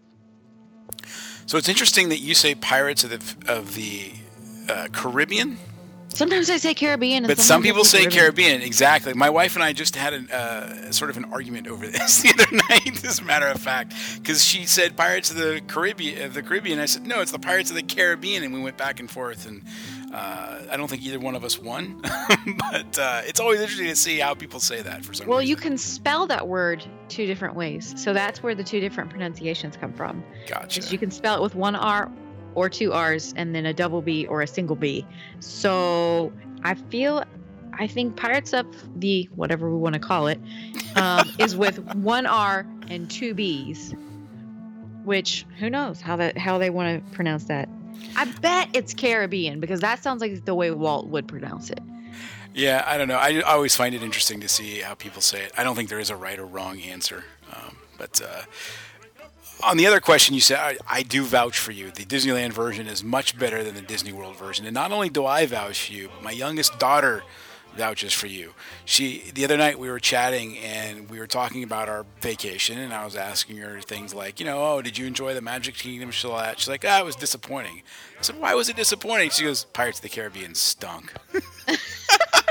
so 1.47 1.59
it's 1.59 1.69
interesting 1.69 2.11
that 2.11 2.19
you 2.19 2.35
say 2.35 2.55
Pirates 2.55 3.05
of 3.05 3.11
the 3.11 3.53
of 3.53 3.75
the 3.75 4.13
uh, 4.69 4.89
Caribbean. 4.93 5.59
Sometimes 6.15 6.49
I 6.49 6.57
say 6.59 6.75
Caribbean, 6.75 7.25
and 7.25 7.27
But 7.29 7.39
some 7.39 7.63
people 7.63 7.85
say 7.85 8.07
Caribbean. 8.07 8.63
Exactly. 8.63 9.13
My 9.15 9.31
wife 9.31 9.57
and 9.57 9.65
I 9.65 9.73
just 9.73 9.97
had 9.97 10.15
an, 10.15 10.31
uh, 10.31 10.93
sort 10.93 11.11
of 11.11 11.17
an 11.17 11.27
argument 11.27 11.67
over 11.67 11.87
this 11.89 12.23
the 12.23 12.31
other 12.31 12.57
night, 12.71 13.05
as 13.05 13.19
a 13.19 13.25
matter 13.25 13.47
of 13.47 13.61
fact, 13.61 13.95
because 14.17 14.45
she 14.45 14.65
said 14.65 14.97
Pirates 14.97 15.31
of 15.31 15.37
the 15.37 15.61
Caribbean. 15.67 16.23
Of 16.23 16.35
the 16.35 16.43
Caribbean. 16.43 16.79
I 16.79 16.87
said 16.87 17.07
no, 17.07 17.21
it's 17.21 17.33
the 17.33 17.39
Pirates 17.39 17.71
of 17.71 17.77
the 17.77 17.83
Caribbean, 17.83 18.43
and 18.45 18.55
we 18.55 18.63
went 18.63 18.79
back 18.79 19.01
and 19.01 19.11
forth, 19.11 19.47
and 19.47 19.63
uh, 20.13 20.61
I 20.71 20.77
don't 20.77 20.89
think 20.89 21.03
either 21.03 21.19
one 21.19 21.35
of 21.35 21.43
us 21.45 21.59
won. 21.59 22.01
but 22.71 22.99
uh, 22.99 23.23
it's 23.25 23.41
always 23.41 23.61
interesting 23.61 23.89
to 23.89 23.97
see 23.97 24.19
how 24.21 24.35
people 24.35 24.61
say 24.61 24.83
that 24.83 25.05
for 25.05 25.13
some 25.15 25.27
Well, 25.27 25.41
reason. 25.41 25.51
you 25.51 25.57
can 25.57 25.77
spell 25.77 26.27
that 26.29 26.47
word 26.47 26.85
two 27.09 27.27
different 27.27 27.57
ways. 27.57 27.93
So 27.97 28.13
that's 28.13 28.41
where 28.43 28.55
the 28.55 28.63
two 28.65 28.79
different 28.79 29.11
pronunciations 29.11 29.77
come 29.77 29.93
from. 29.93 30.23
gotcha. 30.47 30.81
You 30.93 30.99
can 30.99 31.11
spell 31.11 31.37
it 31.37 31.43
with 31.43 31.57
one 31.57 31.75
R 31.75 32.11
or 32.55 32.69
two 32.69 32.93
R's 32.93 33.33
and 33.37 33.55
then 33.55 33.67
a 33.67 33.73
double 33.73 34.03
B 34.03 34.27
or 34.27 34.43
a 34.43 34.47
single 34.47 34.77
B. 34.77 35.07
So 35.41 36.33
I 36.63 36.75
feel, 36.75 37.25
I 37.75 37.87
think 37.87 38.17
Pirates 38.17 38.53
of 38.53 38.67
the, 39.01 39.29
whatever 39.35 39.71
we 39.71 39.77
want 39.77 39.95
to 39.95 40.01
call 40.01 40.27
it, 40.27 40.41
um, 40.97 41.31
is 41.39 41.57
with 41.57 41.79
one 41.97 42.27
R 42.27 42.67
and 42.89 43.11
two 43.11 43.35
B's, 43.35 43.95
which 45.05 45.47
who 45.59 45.69
knows 45.71 46.01
how 46.01 46.17
that 46.17 46.39
how 46.39 46.59
they 46.59 46.71
want 46.71 47.05
to 47.05 47.15
pronounce 47.15 47.45
that. 47.45 47.69
I 48.17 48.25
bet 48.25 48.69
it's 48.73 48.95
Caribbean 48.95 49.61
because 49.61 49.81
that 49.81 50.03
sounds 50.03 50.21
like 50.21 50.45
the 50.45 50.55
way 50.55 50.71
Walt 50.71 51.09
would 51.09 51.29
pronounce 51.29 51.71
it. 51.71 51.81
Yeah, 52.55 52.85
I 52.87 52.97
don't 52.97 53.09
know. 53.09 53.17
I, 53.17 53.41
I 53.41 53.55
always 53.55 53.75
find 53.75 53.95
it 53.95 54.03
interesting 54.03 54.41
to 54.41 54.49
see 54.49 54.79
how 54.79 54.95
people 54.95 55.21
say 55.21 55.43
it. 55.43 55.53
I 55.59 55.65
don't 55.65 55.75
think 55.75 55.89
there 55.89 55.99
is 55.99 56.11
a 56.11 56.17
right 56.17 56.39
or 56.39 56.47
wrong 56.47 56.81
answer. 56.81 57.25
Um, 57.53 57.77
but 57.99 58.21
uh, 58.23 58.43
on 59.65 59.77
the 59.77 59.87
other 59.87 60.01
question, 60.01 60.35
you 60.35 60.41
said 60.41 60.59
I, 60.59 60.77
I 60.89 61.03
do 61.03 61.25
vouch 61.25 61.59
for 61.59 61.73
you. 61.73 61.91
The 61.91 62.05
Disneyland 62.05 62.53
version 62.53 62.87
is 62.87 63.03
much 63.03 63.39
better 63.39 63.65
than 63.65 63.75
the 63.75 63.83
Disney 63.83 64.13
World 64.13 64.37
version, 64.37 64.67
and 64.67 64.75
not 64.75 64.93
only 64.93 65.09
do 65.09 65.27
I 65.27 65.47
vouch 65.47 65.87
for 65.87 65.93
you, 65.93 66.11
my 66.23 66.31
youngest 66.31 66.79
daughter 66.79 67.23
vouches 67.77 68.13
for 68.13 68.27
you. 68.27 68.55
She 68.85 69.31
the 69.35 69.45
other 69.45 69.57
night 69.57 69.79
we 69.79 69.89
were 69.89 69.99
chatting 69.99 70.59
and 70.59 71.11
we 71.11 71.19
were 71.19 71.27
talking 71.27 71.63
about 71.63 71.89
our 71.89 72.07
vacation, 72.21 72.79
and 72.79 72.93
I 72.93 73.05
was 73.05 73.17
asking 73.17 73.57
her 73.59 73.81
things 73.81 74.15
like, 74.15 74.39
you 74.39 74.47
know, 74.47 74.63
oh, 74.63 74.83
did 74.83 74.99
you 74.99 75.07
enjoy 75.07 75.35
the 75.35 75.41
Magic 75.41 75.75
Kingdom? 75.75 76.11
She's 76.11 76.25
like, 76.69 76.85
ah, 76.87 77.01
it 77.01 77.05
was 77.05 77.17
disappointing. 77.17 77.83
I 78.19 78.23
said, 78.23 78.39
why 78.39 78.55
was 78.55 78.69
it 78.69 78.77
disappointing? 78.77 79.31
She 79.31 79.45
goes, 79.45 79.65
Pirates 79.65 79.99
of 79.99 80.03
the 80.03 80.09
Caribbean 80.09 80.55
stunk. 80.55 81.13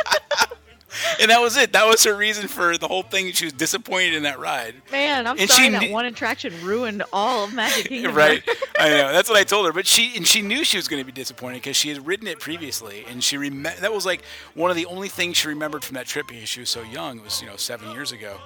and 1.22 1.30
that 1.32 1.40
was 1.42 1.58
it. 1.58 1.74
That 1.74 1.86
was 1.88 2.04
her 2.04 2.16
reason 2.16 2.48
for 2.48 2.78
the 2.78 2.88
whole 2.88 3.04
thing. 3.04 3.32
She 3.34 3.46
was 3.46 3.54
disappointed 3.54 4.14
in 4.14 4.24
that 4.24 4.40
ride. 4.40 4.76
Man, 4.92 5.28
I'm 5.28 5.38
And 5.40 5.50
sorry 5.50 5.66
she 5.68 5.72
that 5.72 5.82
kn- 5.82 5.92
one 5.92 6.06
attraction 6.06 6.54
ruined 6.64 7.04
all 7.14 7.46
of 7.46 7.54
Magic 7.54 7.86
Kingdom. 7.90 8.14
right. 8.16 8.44
I 8.80 8.90
know. 8.90 9.12
That's 9.12 9.30
what 9.30 9.38
I 9.38 9.44
told 9.44 9.66
her. 9.66 9.74
But 9.74 9.88
she 9.88 10.16
and 10.16 10.26
she 10.28 10.42
knew 10.42 10.64
she 10.64 10.78
was 10.78 10.88
going 10.88 11.02
to 11.02 11.06
be 11.06 11.12
disappointed 11.12 11.56
because 11.58 11.76
she 11.78 11.90
had 11.90 12.06
ridden 12.06 12.28
it 12.28 12.40
previously, 12.40 13.06
and 13.10 13.24
she 13.24 13.38
rem- 13.38 13.64
that 13.64 13.94
was 13.94 14.06
like 14.06 14.24
one 14.56 14.70
of 14.70 14.76
the 14.76 14.86
only 14.88 15.08
things 15.10 15.38
she 15.38 15.48
remembered 15.48 15.84
from 15.84 15.96
that 15.96 16.06
trip 16.06 16.28
because 16.28 16.50
she 16.50 16.60
was 16.60 16.70
so 16.70 16.82
young. 16.84 17.20
It 17.20 17.24
was 17.24 17.42
you 17.42 17.48
know 17.48 17.56
seven 17.58 17.92
years 17.92 18.12
ago. 18.12 18.38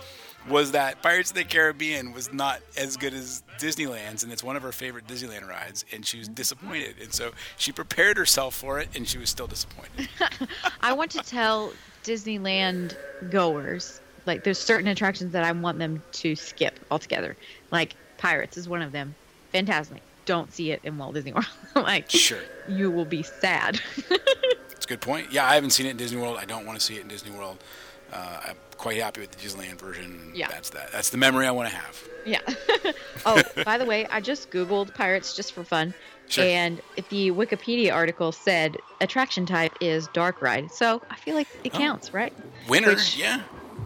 Was 0.50 0.72
that 0.72 1.02
Pirates 1.02 1.32
of 1.32 1.36
the 1.36 1.44
Caribbean 1.44 2.14
was 2.14 2.32
not 2.32 2.62
as 2.78 2.96
good 2.96 3.14
as 3.14 3.44
Disneyland's, 3.60 4.24
and 4.24 4.32
it's 4.32 4.44
one 4.46 4.56
of 4.56 4.64
her 4.64 4.72
favorite 4.72 5.06
Disneyland 5.06 5.46
rides, 5.46 5.84
and 5.92 6.06
she 6.06 6.20
was 6.20 6.30
disappointed. 6.30 6.96
And 7.02 7.12
so 7.14 7.32
she 7.58 7.74
prepared 7.74 8.16
herself 8.16 8.56
for 8.56 8.80
it, 8.80 8.88
and 8.96 9.06
she 9.06 9.18
was 9.18 9.30
still 9.30 9.48
disappointed. 9.48 10.08
I 10.80 10.94
want 10.94 11.12
to 11.12 11.20
tell 11.20 11.74
Disneyland 12.08 12.96
goers 13.30 14.00
like 14.26 14.44
there's 14.44 14.58
certain 14.58 14.88
attractions 14.88 15.32
that 15.34 15.44
I 15.44 15.52
want 15.52 15.80
them 15.80 16.02
to 16.14 16.36
skip 16.36 16.80
altogether. 16.92 17.36
Like 17.72 17.96
Pirates 18.18 18.58
is 18.58 18.68
one 18.68 18.82
of 18.82 18.92
them. 18.92 19.16
Fantastic. 19.52 20.02
Don't 20.26 20.52
see 20.54 20.72
it 20.72 20.82
in 20.84 20.98
Walt 20.98 21.14
Disney 21.14 21.34
World. 21.34 21.48
like 21.76 22.10
Sure. 22.10 22.40
you 22.68 22.92
will 22.92 23.06
be 23.06 23.24
sad. 23.24 23.80
It's 24.72 24.86
a 24.86 24.90
good 24.90 25.02
point. 25.02 25.32
Yeah, 25.34 25.44
I 25.46 25.56
haven't 25.56 25.72
seen 25.72 25.88
it 25.88 25.92
in 25.92 25.98
Disney 25.98 26.22
World. 26.22 26.38
I 26.40 26.46
don't 26.46 26.66
want 26.66 26.80
to 26.80 26.86
see 26.86 26.96
it 26.98 27.02
in 27.02 27.08
Disney 27.08 27.32
World. 27.32 27.58
Uh, 28.14 28.40
I'm 28.50 28.56
quite 28.78 28.98
happy 29.02 29.22
with 29.22 29.32
the 29.32 29.38
Disneyland 29.48 29.80
version. 29.80 30.32
Yeah. 30.34 30.48
That's 30.48 30.70
that. 30.72 30.92
That's 30.92 31.10
the 31.10 31.18
memory 31.18 31.46
I 31.48 31.52
want 31.52 31.70
to 31.70 31.76
have. 31.76 32.04
yeah. 32.26 32.40
oh, 33.26 33.42
by 33.66 33.78
the 33.78 33.86
way, 33.86 34.06
I 34.08 34.22
just 34.22 34.50
googled 34.52 34.94
Pirates 34.96 35.36
just 35.36 35.54
for 35.54 35.64
fun. 35.64 35.94
Sure. 36.30 36.44
And 36.44 36.82
the 37.10 37.32
Wikipedia 37.32 37.94
article 37.94 38.32
said 38.34 38.78
attraction 39.00 39.46
type 39.46 39.74
is 39.80 40.08
dark 40.14 40.42
ride. 40.42 40.72
So 40.72 41.02
I 41.10 41.16
feel 41.16 41.36
like 41.36 41.48
it 41.64 41.72
Oh. 41.74 41.78
counts, 41.78 42.14
right? 42.14 42.34
Winner, 42.68 42.90
Which- 42.90 43.18
yeah. 43.18 43.42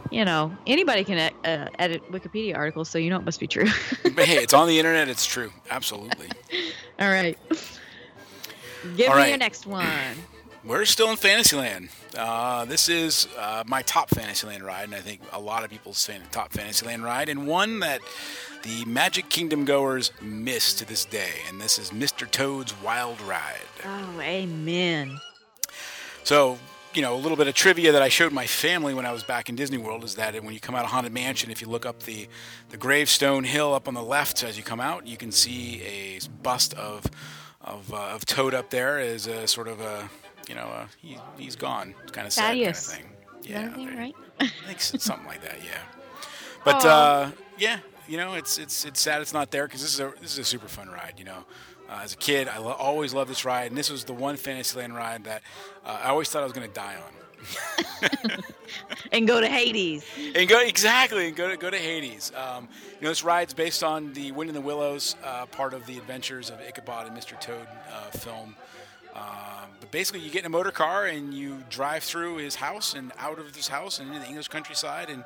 You 0.10 0.26
know, 0.26 0.52
anybody 0.68 1.04
can 1.06 1.18
e- 1.32 1.48
uh, 1.48 1.68
edit 1.80 2.12
Wikipedia 2.12 2.56
articles, 2.58 2.90
so 2.90 2.98
you 2.98 3.10
know 3.10 3.18
it 3.18 3.24
must 3.24 3.40
be 3.40 3.48
true. 3.48 3.68
But 4.04 4.26
hey, 4.26 4.44
it's 4.44 4.54
on 4.54 4.68
the 4.68 4.78
internet. 4.78 5.08
It's 5.08 5.26
true. 5.26 5.52
Absolutely. 5.70 6.28
All 7.00 7.10
right. 7.10 7.38
Give 8.98 9.10
All 9.10 9.16
me 9.16 9.22
right. 9.22 9.30
your 9.30 9.38
next 9.38 9.66
one. 9.66 9.86
We're 10.64 10.86
still 10.86 11.10
in 11.10 11.18
Fantasyland. 11.18 11.90
Uh, 12.16 12.66
this 12.66 12.88
is 12.88 13.28
uh, 13.40 13.64
my 13.66 13.82
top 13.82 14.10
Fantasyland 14.10 14.64
ride, 14.64 14.84
and 14.84 14.94
I 14.94 15.00
think 15.00 15.22
a 15.34 15.40
lot 15.40 15.64
of 15.64 15.72
people's 15.72 16.06
fan- 16.06 16.22
top 16.32 16.54
Fantasyland 16.54 17.04
ride, 17.04 17.30
and 17.30 17.48
one 17.48 17.80
that 17.80 18.00
the 18.62 18.86
Magic 18.86 19.28
Kingdom 19.30 19.66
goers 19.66 20.12
miss 20.22 20.76
to 20.76 20.86
this 20.86 21.04
day. 21.04 21.32
And 21.50 21.60
this 21.60 21.80
is 21.80 21.90
Mr. 21.90 22.30
Toad's 22.30 22.80
Wild 22.84 23.20
Ride. 23.22 23.56
Oh, 23.84 24.22
amen. 24.22 25.20
So, 26.24 26.60
you 26.94 27.02
know, 27.02 27.16
a 27.16 27.18
little 27.18 27.38
bit 27.38 27.48
of 27.48 27.56
trivia 27.56 27.92
that 27.94 28.04
I 28.04 28.10
showed 28.10 28.32
my 28.32 28.46
family 28.46 28.94
when 28.94 29.08
I 29.08 29.12
was 29.12 29.24
back 29.24 29.50
in 29.50 29.56
Disney 29.56 29.80
World 29.80 30.04
is 30.04 30.14
that 30.16 30.36
when 30.44 30.54
you 30.54 30.60
come 30.60 30.76
out 30.76 30.86
of 30.86 30.92
Haunted 30.92 31.12
Mansion, 31.12 31.50
if 31.50 31.60
you 31.60 31.70
look 31.70 31.88
up 31.88 32.04
the, 32.04 32.28
the 32.70 32.78
gravestone 32.78 33.46
hill 33.46 33.74
up 33.74 33.88
on 33.88 33.96
the 33.96 34.04
left 34.04 34.44
as 34.44 34.58
you 34.58 34.64
come 34.64 34.80
out, 34.80 35.08
you 35.08 35.18
can 35.18 35.32
see 35.32 35.82
a 35.82 36.20
bust 36.44 36.76
of 36.76 37.06
of, 37.64 37.94
uh, 37.94 37.98
of 37.98 38.26
Toad 38.26 38.56
up 38.56 38.72
there 38.72 38.98
as 39.00 39.28
a 39.28 39.48
sort 39.48 39.68
of 39.68 39.80
a, 39.82 40.10
you 40.48 40.56
know, 40.56 40.68
a, 40.68 40.88
he, 41.02 41.18
he's 41.38 41.56
gone 41.56 41.94
It's 42.04 42.12
kind 42.12 42.28
of 42.28 42.34
sad 42.34 42.56
kind 42.56 42.62
of 42.68 42.76
Thaddeus. 42.76 42.94
thing. 42.96 43.08
His 43.44 43.96
right? 43.98 44.16
I 44.40 44.48
think 44.68 44.80
something 44.82 45.28
like 45.28 45.42
that. 45.44 45.58
Yeah. 45.64 45.80
But 46.64 46.86
uh, 46.86 47.32
yeah, 47.58 47.80
you 48.08 48.18
know, 48.18 48.36
it's 48.36 48.60
it's 48.60 48.86
it's 48.86 49.00
sad 49.02 49.22
it's 49.24 49.34
not 49.34 49.50
there 49.50 49.66
because 49.66 49.82
this 49.82 49.96
is 49.96 50.00
a 50.00 50.14
this 50.22 50.34
is 50.34 50.38
a 50.40 50.44
super 50.44 50.68
fun 50.68 50.90
ride. 50.90 51.16
You 51.18 51.26
know, 51.26 51.44
uh, 51.90 52.02
as 52.04 52.14
a 52.14 52.18
kid, 52.18 52.48
I 52.48 52.60
lo- 52.60 52.74
always 52.78 53.16
loved 53.16 53.32
this 53.32 53.46
ride, 53.46 53.72
and 53.72 53.76
this 53.78 53.90
was 53.90 54.04
the 54.04 54.14
one 54.14 54.38
Fantasyland 54.38 54.94
ride 54.96 55.24
that 55.24 55.42
uh, 55.84 56.02
I 56.04 56.10
always 56.10 56.30
thought 56.30 56.42
I 56.42 56.46
was 56.46 56.54
going 56.54 56.68
to 56.68 56.74
die 56.74 56.98
on. 56.98 58.42
And 59.12 59.28
go 59.28 59.42
to 59.42 59.48
Hades. 59.48 60.06
And 60.36 60.48
go 60.48 60.62
exactly, 60.62 61.28
and 61.28 61.36
go 61.36 61.50
to 61.50 61.58
go 61.58 61.70
to 61.70 61.78
Hades. 61.78 62.32
Um, 62.36 62.70
you 62.96 63.04
know, 63.04 63.10
this 63.10 63.24
ride's 63.24 63.54
based 63.54 63.84
on 63.84 64.14
the 64.14 64.32
Wind 64.32 64.50
in 64.50 64.54
the 64.54 64.62
Willows, 64.62 65.16
uh, 65.24 65.46
part 65.48 65.74
of 65.74 65.86
the 65.86 65.98
Adventures 65.98 66.50
of 66.50 66.62
Ichabod 66.62 67.08
and 67.08 67.18
Mr. 67.18 67.40
Toad 67.40 67.68
uh, 67.92 68.10
film. 68.18 68.56
Um, 69.22 69.70
but 69.80 69.92
basically, 69.92 70.22
you 70.22 70.32
get 70.32 70.40
in 70.40 70.46
a 70.48 70.50
motor 70.50 70.72
car 70.72 71.06
and 71.06 71.34
you 71.34 71.64
drive 71.70 72.04
through 72.04 72.38
his 72.38 72.56
house 72.56 72.96
and 72.96 73.12
out 73.20 73.38
of 73.40 73.56
his 73.56 73.68
house 73.68 74.00
and 74.00 74.08
into 74.08 74.20
the 74.20 74.28
English 74.28 74.48
countryside, 74.48 75.10
and 75.10 75.24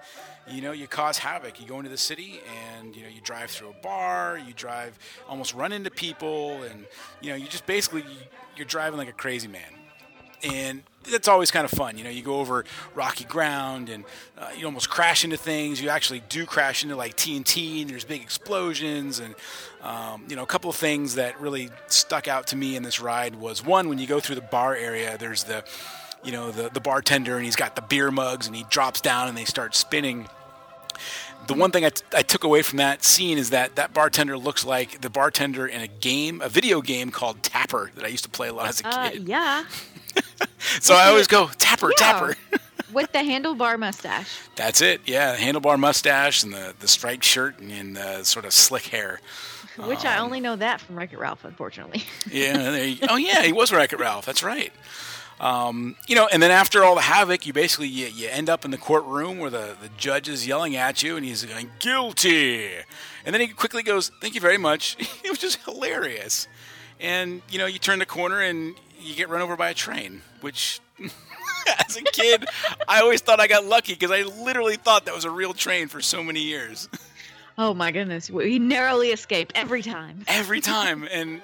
you 0.47 0.61
know 0.61 0.71
you 0.71 0.87
cause 0.87 1.17
havoc. 1.17 1.61
You 1.61 1.67
go 1.67 1.77
into 1.77 1.89
the 1.89 1.97
city 1.97 2.41
and 2.77 2.95
you 2.95 3.03
know 3.03 3.09
you 3.09 3.21
drive 3.21 3.49
through 3.51 3.69
a 3.69 3.81
bar, 3.81 4.37
you 4.45 4.53
drive, 4.53 4.97
almost 5.29 5.53
run 5.53 5.71
into 5.71 5.89
people, 5.89 6.63
and 6.63 6.85
you 7.21 7.29
know 7.29 7.35
you 7.35 7.47
just 7.47 7.65
basically 7.65 8.03
you're 8.57 8.65
driving 8.65 8.97
like 8.97 9.09
a 9.09 9.13
crazy 9.13 9.47
man 9.47 9.84
and 10.45 10.83
that's 11.11 11.27
always 11.27 11.51
kind 11.51 11.65
of 11.65 11.71
fun. 11.71 11.97
You 11.97 12.03
know, 12.03 12.09
you 12.09 12.21
go 12.23 12.39
over 12.39 12.65
rocky 12.95 13.25
ground 13.25 13.89
and 13.89 14.03
uh, 14.37 14.49
you 14.57 14.65
almost 14.65 14.89
crash 14.89 15.23
into 15.23 15.37
things. 15.37 15.81
You 15.81 15.89
actually 15.89 16.21
do 16.29 16.45
crash 16.45 16.83
into 16.83 16.95
like 16.95 17.15
TNT, 17.15 17.81
and 17.81 17.89
there's 17.89 18.03
big 18.05 18.21
explosions. 18.21 19.19
And 19.19 19.35
um, 19.83 20.23
you 20.29 20.35
know, 20.35 20.43
a 20.43 20.47
couple 20.47 20.69
of 20.69 20.75
things 20.75 21.15
that 21.15 21.39
really 21.39 21.69
stuck 21.87 22.27
out 22.27 22.47
to 22.47 22.55
me 22.55 22.75
in 22.75 22.83
this 22.83 22.99
ride 22.99 23.35
was 23.35 23.63
one 23.63 23.89
when 23.89 23.99
you 23.99 24.07
go 24.07 24.19
through 24.19 24.35
the 24.35 24.41
bar 24.41 24.75
area. 24.75 25.17
There's 25.17 25.43
the 25.43 25.63
you 26.23 26.31
know 26.31 26.51
the 26.51 26.69
the 26.69 26.79
bartender, 26.81 27.35
and 27.35 27.45
he's 27.45 27.55
got 27.55 27.75
the 27.75 27.81
beer 27.83 28.09
mugs, 28.11 28.47
and 28.47 28.55
he 28.55 28.65
drops 28.69 29.01
down, 29.01 29.27
and 29.27 29.37
they 29.37 29.45
start 29.45 29.75
spinning 29.75 30.27
the 31.47 31.53
one 31.53 31.69
thing 31.69 31.85
I, 31.85 31.89
t- 31.89 32.03
I 32.15 32.23
took 32.23 32.43
away 32.43 32.63
from 32.63 32.77
that 32.77 33.03
scene 33.03 33.37
is 33.37 33.51
that 33.51 33.75
that 33.75 33.93
bartender 33.93 34.35
looks 34.35 34.65
like 34.65 35.01
the 35.01 35.11
bartender 35.11 35.67
in 35.67 35.79
a 35.81 35.87
game, 35.87 36.41
a 36.41 36.49
video 36.49 36.81
game 36.81 37.11
called 37.11 37.43
Tapper 37.43 37.91
that 37.93 38.03
I 38.03 38.07
used 38.07 38.23
to 38.23 38.29
play 38.31 38.47
a 38.47 38.53
lot 38.53 38.67
as 38.67 38.81
a 38.81 38.87
Uh, 38.87 39.09
kid. 39.11 39.27
yeah. 39.27 39.63
so 40.79 40.95
I 40.95 41.07
always 41.07 41.27
go 41.27 41.49
Tapper, 41.57 41.89
Yeah. 41.99 42.11
Tapper. 42.11 42.35
With 42.93 43.11
the 43.11 43.19
handlebar 43.19 43.77
mustache. 43.77 44.29
That's 44.55 44.81
it. 44.81 45.01
Yeah, 45.05 45.35
handlebar 45.35 45.77
mustache 45.77 46.43
and 46.43 46.53
the, 46.53 46.73
the 46.79 46.87
striped 46.87 47.25
shirt 47.25 47.59
and 47.59 47.97
the 47.97 48.23
sort 48.23 48.45
of 48.45 48.53
slick 48.53 48.85
hair. 48.87 49.19
Which 49.77 50.05
I 50.05 50.19
only 50.19 50.39
know 50.39 50.55
that 50.55 50.79
from 50.79 50.95
Wreck 50.95 51.11
It 51.11 51.19
Ralph, 51.19 51.43
unfortunately. 51.43 52.03
Yeah. 52.31 52.71
There 52.71 52.85
you, 52.85 52.97
oh 53.09 53.17
yeah, 53.17 53.41
he 53.41 53.51
was 53.51 53.73
Wreck 53.73 53.91
It 53.91 53.99
Ralph. 53.99 54.25
That's 54.25 54.43
right. 54.43 54.71
Um, 55.39 55.97
you 56.07 56.15
know, 56.15 56.29
and 56.31 56.41
then 56.41 56.51
after 56.51 56.85
all 56.85 56.95
the 56.95 57.01
havoc, 57.01 57.45
you 57.45 57.51
basically 57.51 57.87
you, 57.87 58.05
you 58.07 58.29
end 58.29 58.49
up 58.49 58.63
in 58.63 58.71
the 58.71 58.77
courtroom 58.77 59.39
where 59.39 59.49
the, 59.49 59.75
the 59.81 59.89
judge 59.97 60.29
is 60.29 60.47
yelling 60.47 60.77
at 60.77 61.03
you, 61.03 61.17
and 61.17 61.25
he's 61.25 61.43
going 61.43 61.69
guilty, 61.79 62.69
and 63.25 63.33
then 63.33 63.41
he 63.41 63.47
quickly 63.47 63.83
goes, 63.83 64.11
"Thank 64.21 64.35
you 64.35 64.39
very 64.41 64.57
much." 64.57 64.95
it 65.23 65.29
was 65.29 65.39
just 65.39 65.61
hilarious, 65.65 66.47
and 67.01 67.41
you 67.49 67.59
know, 67.59 67.65
you 67.65 67.79
turn 67.79 67.99
the 67.99 68.05
corner 68.05 68.39
and 68.39 68.75
you 69.05 69.15
get 69.15 69.29
run 69.29 69.41
over 69.41 69.55
by 69.55 69.69
a 69.69 69.73
train, 69.73 70.21
which. 70.41 70.81
As 71.87 71.97
a 71.97 72.03
kid, 72.03 72.45
I 72.87 73.01
always 73.01 73.21
thought 73.21 73.39
I 73.39 73.47
got 73.47 73.65
lucky 73.65 73.93
because 73.93 74.11
I 74.11 74.21
literally 74.21 74.75
thought 74.75 75.05
that 75.05 75.15
was 75.15 75.25
a 75.25 75.31
real 75.31 75.51
train 75.53 75.87
for 75.87 75.99
so 75.99 76.23
many 76.23 76.41
years. 76.41 76.87
Oh 77.57 77.73
my 77.73 77.91
goodness. 77.91 78.29
We 78.29 78.59
narrowly 78.59 79.09
escaped 79.09 79.51
every 79.55 79.81
time. 79.81 80.23
every 80.27 80.61
time 80.75 81.07
and 81.11 81.41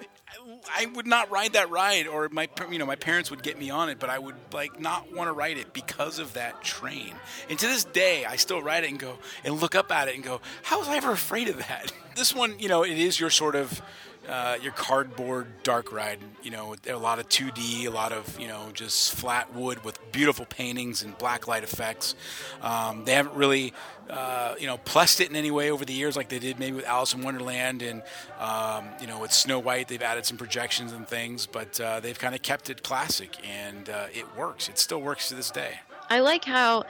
I 0.78 0.86
would 0.94 1.08
not 1.08 1.32
ride 1.32 1.54
that 1.54 1.72
ride 1.72 2.06
or 2.06 2.30
my 2.30 2.48
you 2.70 2.78
know 2.78 2.86
my 2.86 2.96
parents 2.96 3.32
would 3.32 3.42
get 3.42 3.58
me 3.58 3.72
on 3.72 3.90
it 3.90 3.98
but 4.00 4.12
I 4.12 4.20
would 4.20 4.36
like 4.54 4.80
not 4.80 5.12
want 5.12 5.28
to 5.28 5.32
ride 5.34 5.58
it 5.58 5.74
because 5.74 6.20
of 6.20 6.34
that 6.34 6.62
train 6.62 7.16
and 7.50 7.58
to 7.58 7.66
this 7.66 7.84
day 7.84 8.26
I 8.26 8.36
still 8.36 8.62
ride 8.62 8.84
it 8.84 8.92
and 8.92 9.00
go 9.00 9.18
and 9.44 9.60
look 9.60 9.74
up 9.74 9.92
at 9.92 10.08
it 10.08 10.16
and 10.16 10.24
go 10.24 10.40
how 10.62 10.78
was 10.80 10.88
I 10.88 10.98
ever 10.98 11.12
afraid 11.12 11.48
of 11.50 11.58
that 11.58 11.92
this 12.16 12.36
one 12.36 12.60
you 12.60 12.70
know 12.70 12.84
it 12.84 12.98
is 12.98 13.20
your 13.20 13.32
sort 13.32 13.56
of 13.56 13.82
uh, 14.30 14.58
your 14.62 14.72
cardboard 14.74 15.48
dark 15.64 15.92
ride 15.92 16.20
you 16.44 16.52
know 16.52 16.76
a 16.88 16.96
lot 16.96 17.18
of 17.20 17.28
2d 17.30 17.86
a 17.86 17.90
lot 17.90 18.12
of 18.12 18.40
you 18.40 18.48
know 18.48 18.70
just 18.74 19.14
flat 19.14 19.54
wood 19.56 19.84
with 19.84 20.00
beautiful 20.12 20.46
paintings 20.46 21.02
and 21.04 21.18
black 21.18 21.48
light 21.48 21.64
effects 21.64 22.16
um, 22.62 23.04
they 23.06 23.14
haven't 23.14 23.36
really 23.36 23.74
uh, 24.10 24.56
you 24.60 24.68
know, 24.68 24.76
plussed 24.78 25.22
it 25.22 25.30
in 25.30 25.38
any 25.38 25.52
way 25.52 25.72
over 25.72 25.86
the 25.86 25.94
years, 25.94 26.18
like 26.18 26.28
they 26.28 26.40
did 26.40 26.60
maybe 26.60 26.76
with 26.76 26.86
Alice 26.86 27.14
in 27.14 27.22
Wonderland 27.22 27.82
and 27.82 28.04
um, 28.42 28.84
you 29.00 29.08
know 29.08 29.22
with 29.22 29.32
Snow 29.32 29.58
White. 29.58 29.88
They've 29.88 30.02
added 30.02 30.26
some 30.26 30.36
projections 30.36 30.92
and 30.92 31.08
things, 31.08 31.46
but 31.46 31.80
uh, 31.80 32.02
they've 32.02 32.18
kind 32.20 32.36
of 32.36 32.42
kept 32.42 32.70
it 32.70 32.84
classic, 32.84 33.38
and 33.48 33.88
uh, 33.90 34.08
it 34.14 34.26
works. 34.36 34.68
It 34.68 34.78
still 34.78 35.02
works 35.02 35.30
to 35.30 35.36
this 35.36 35.50
day. 35.50 35.80
I 36.10 36.20
like 36.20 36.44
how 36.44 36.84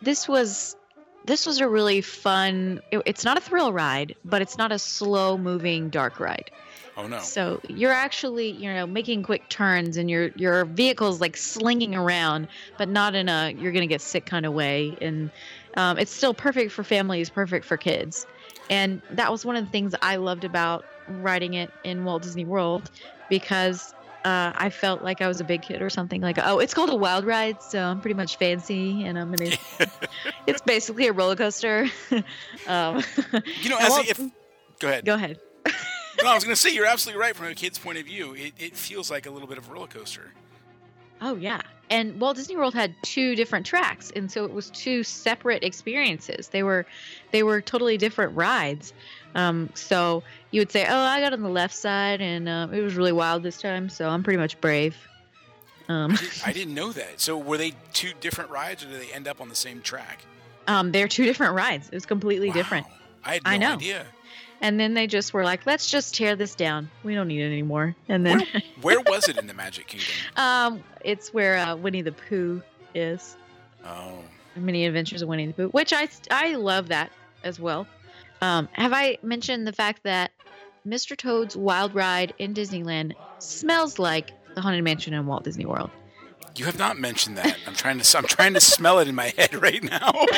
this 0.00 0.26
was 0.26 0.76
this 1.26 1.44
was 1.44 1.60
a 1.60 1.68
really 1.68 2.00
fun 2.00 2.80
it- 2.90 3.02
it's 3.04 3.24
not 3.24 3.36
a 3.36 3.40
thrill 3.42 3.70
ride, 3.70 4.14
but 4.24 4.40
it's 4.40 4.56
not 4.56 4.72
a 4.72 4.78
slow 4.78 5.36
moving 5.36 5.90
dark 5.90 6.18
ride. 6.20 6.50
Oh 6.96 7.06
no! 7.06 7.18
So 7.18 7.60
you're 7.68 7.92
actually, 7.92 8.50
you 8.50 8.72
know, 8.72 8.86
making 8.86 9.22
quick 9.22 9.48
turns 9.48 9.96
and 9.96 10.08
your 10.10 10.28
your 10.36 10.64
vehicle's 10.64 11.20
like 11.20 11.36
slinging 11.36 11.94
around, 11.94 12.48
but 12.78 12.88
not 12.88 13.14
in 13.14 13.28
a 13.28 13.50
you're 13.58 13.72
gonna 13.72 13.86
get 13.86 14.00
sick 14.00 14.26
kind 14.26 14.46
of 14.46 14.52
way. 14.52 14.96
And 15.00 15.30
um, 15.76 15.98
it's 15.98 16.10
still 16.12 16.34
perfect 16.34 16.72
for 16.72 16.82
families, 16.84 17.28
perfect 17.30 17.64
for 17.66 17.76
kids. 17.76 18.26
And 18.70 19.02
that 19.10 19.30
was 19.30 19.44
one 19.44 19.56
of 19.56 19.64
the 19.64 19.70
things 19.70 19.94
I 20.02 20.16
loved 20.16 20.44
about 20.44 20.84
riding 21.08 21.54
it 21.54 21.70
in 21.84 22.04
Walt 22.04 22.22
Disney 22.22 22.44
World 22.44 22.90
because 23.28 23.92
uh, 24.24 24.52
I 24.56 24.70
felt 24.70 25.02
like 25.02 25.20
I 25.20 25.28
was 25.28 25.40
a 25.40 25.44
big 25.44 25.62
kid 25.62 25.82
or 25.82 25.88
something. 25.90 26.20
Like, 26.20 26.38
oh, 26.42 26.58
it's 26.58 26.74
called 26.74 26.90
a 26.90 26.96
wild 26.96 27.24
ride, 27.24 27.62
so 27.62 27.80
I'm 27.80 28.00
pretty 28.00 28.14
much 28.14 28.36
fancy, 28.36 29.04
and 29.04 29.16
I'm 29.18 29.30
gonna. 29.32 29.56
it's 30.48 30.60
basically 30.62 31.06
a 31.06 31.12
roller 31.12 31.36
coaster. 31.36 31.86
um, 32.66 33.02
You 33.62 33.70
know, 33.70 33.76
as 33.78 33.90
won't- 33.90 34.08
if 34.08 34.18
go 34.80 34.88
ahead. 34.88 35.04
go 35.04 35.14
ahead. 35.14 35.38
No, 36.22 36.30
I 36.30 36.34
was 36.34 36.44
going 36.44 36.54
to 36.54 36.60
say 36.60 36.74
you're 36.74 36.86
absolutely 36.86 37.20
right 37.20 37.34
from 37.36 37.46
a 37.46 37.54
kid's 37.54 37.78
point 37.78 37.98
of 37.98 38.04
view. 38.06 38.34
It, 38.34 38.52
it 38.58 38.76
feels 38.76 39.10
like 39.10 39.26
a 39.26 39.30
little 39.30 39.48
bit 39.48 39.58
of 39.58 39.68
a 39.68 39.72
roller 39.72 39.86
coaster. 39.86 40.32
Oh 41.20 41.34
yeah, 41.36 41.62
and 41.88 42.20
Walt 42.20 42.36
Disney 42.36 42.56
World 42.56 42.74
had 42.74 42.94
two 43.02 43.34
different 43.36 43.64
tracks, 43.64 44.10
and 44.14 44.30
so 44.30 44.44
it 44.44 44.52
was 44.52 44.68
two 44.70 45.02
separate 45.02 45.64
experiences. 45.64 46.48
They 46.48 46.62
were 46.62 46.84
they 47.32 47.42
were 47.42 47.60
totally 47.62 47.96
different 47.96 48.36
rides. 48.36 48.92
Um, 49.34 49.70
so 49.74 50.22
you 50.50 50.60
would 50.60 50.70
say, 50.70 50.84
"Oh, 50.86 50.94
I 50.98 51.20
got 51.20 51.32
on 51.32 51.42
the 51.42 51.48
left 51.48 51.74
side, 51.74 52.20
and 52.20 52.48
uh, 52.48 52.68
it 52.72 52.80
was 52.82 52.96
really 52.96 53.12
wild 53.12 53.42
this 53.42 53.60
time, 53.60 53.88
so 53.88 54.08
I'm 54.10 54.22
pretty 54.22 54.36
much 54.38 54.60
brave." 54.60 54.94
Um, 55.88 56.18
I 56.44 56.52
didn't 56.52 56.74
know 56.74 56.92
that. 56.92 57.20
So 57.20 57.38
were 57.38 57.56
they 57.56 57.72
two 57.94 58.10
different 58.20 58.50
rides, 58.50 58.84
or 58.84 58.88
did 58.88 59.00
they 59.00 59.12
end 59.12 59.26
up 59.28 59.40
on 59.40 59.48
the 59.48 59.54
same 59.54 59.80
track? 59.80 60.20
um, 60.68 60.90
they're 60.92 61.08
two 61.08 61.24
different 61.24 61.54
rides. 61.54 61.86
It 61.88 61.94
was 61.94 62.04
completely 62.06 62.50
different. 62.50 62.86
I 63.24 63.34
had 63.34 63.44
no 63.44 63.50
I 63.50 63.56
know. 63.56 63.72
idea. 63.74 64.06
And 64.60 64.80
then 64.80 64.94
they 64.94 65.06
just 65.06 65.34
were 65.34 65.44
like, 65.44 65.66
"Let's 65.66 65.90
just 65.90 66.14
tear 66.14 66.36
this 66.36 66.54
down. 66.54 66.90
We 67.02 67.14
don't 67.14 67.28
need 67.28 67.42
it 67.42 67.46
anymore." 67.46 67.94
And 68.08 68.24
then, 68.24 68.42
Where 68.82 69.00
was 69.00 69.28
it 69.28 69.36
in 69.36 69.46
the 69.46 69.54
Magic 69.54 69.86
Kingdom? 69.86 70.08
um, 70.36 70.84
it's 71.04 71.32
where 71.34 71.58
uh, 71.58 71.76
Winnie 71.76 72.02
the 72.02 72.12
Pooh 72.12 72.62
is. 72.94 73.36
Oh, 73.84 74.18
Many 74.56 74.86
Adventures 74.86 75.22
of 75.22 75.28
Winnie 75.28 75.46
the 75.46 75.52
Pooh, 75.52 75.68
which 75.68 75.92
I 75.92 76.08
I 76.30 76.54
love 76.54 76.88
that 76.88 77.10
as 77.44 77.60
well. 77.60 77.86
Um, 78.40 78.68
have 78.72 78.92
I 78.92 79.18
mentioned 79.22 79.66
the 79.66 79.72
fact 79.72 80.02
that 80.04 80.30
Mr. 80.86 81.16
Toad's 81.16 81.56
Wild 81.56 81.94
Ride 81.94 82.34
in 82.38 82.54
Disneyland 82.54 83.12
smells 83.38 83.98
like 83.98 84.30
the 84.54 84.60
Haunted 84.60 84.84
Mansion 84.84 85.14
in 85.14 85.26
Walt 85.26 85.44
Disney 85.44 85.66
World? 85.66 85.90
you 86.58 86.64
have 86.64 86.78
not 86.78 86.98
mentioned 86.98 87.36
that. 87.36 87.56
I'm 87.66 87.74
trying 87.74 88.00
to. 88.00 88.18
I'm 88.18 88.24
trying 88.24 88.54
to 88.54 88.60
smell 88.60 88.98
it 88.98 89.08
in 89.08 89.14
my 89.14 89.32
head 89.36 89.54
right 89.54 89.82
now. 89.82 90.12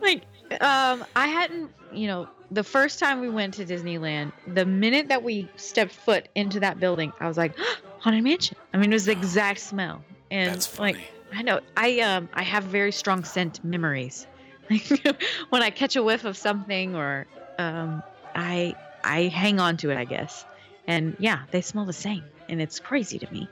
Like, 0.00 0.22
um, 0.60 1.04
I 1.14 1.28
hadn't, 1.28 1.70
you 1.92 2.08
know, 2.08 2.28
the 2.52 2.64
first 2.64 2.98
time 2.98 3.20
we 3.20 3.30
went 3.30 3.54
to 3.54 3.64
Disneyland, 3.64 4.32
the 4.46 4.66
minute 4.66 5.08
that 5.08 5.22
we 5.22 5.48
stepped 5.56 5.92
foot 5.92 6.28
into 6.34 6.60
that 6.60 6.78
building, 6.78 7.12
I 7.18 7.26
was 7.26 7.36
like, 7.36 7.54
Haunted 7.98 8.22
Mansion. 8.22 8.56
I 8.74 8.78
mean, 8.78 8.92
it 8.92 8.94
was 8.94 9.06
the 9.06 9.12
exact 9.12 9.60
smell. 9.60 10.04
And 10.30 10.52
That's 10.52 10.66
funny. 10.66 10.94
like, 10.94 11.02
I 11.34 11.42
know 11.42 11.60
I 11.76 12.00
um 12.00 12.28
I 12.34 12.42
have 12.42 12.64
very 12.64 12.92
strong 12.92 13.24
scent 13.24 13.64
memories. 13.64 14.26
Like 14.70 15.16
when 15.50 15.62
I 15.62 15.70
catch 15.70 15.96
a 15.96 16.02
whiff 16.02 16.24
of 16.24 16.36
something 16.36 16.94
or 16.94 17.26
um 17.58 18.02
I 18.34 18.74
I 19.04 19.22
hang 19.24 19.60
on 19.60 19.76
to 19.78 19.90
it, 19.90 19.98
I 19.98 20.04
guess. 20.04 20.44
And 20.86 21.16
yeah, 21.18 21.42
they 21.50 21.60
smell 21.60 21.84
the 21.84 21.92
same, 21.92 22.24
and 22.48 22.60
it's 22.62 22.78
crazy 22.80 23.18
to 23.18 23.32
me. 23.32 23.48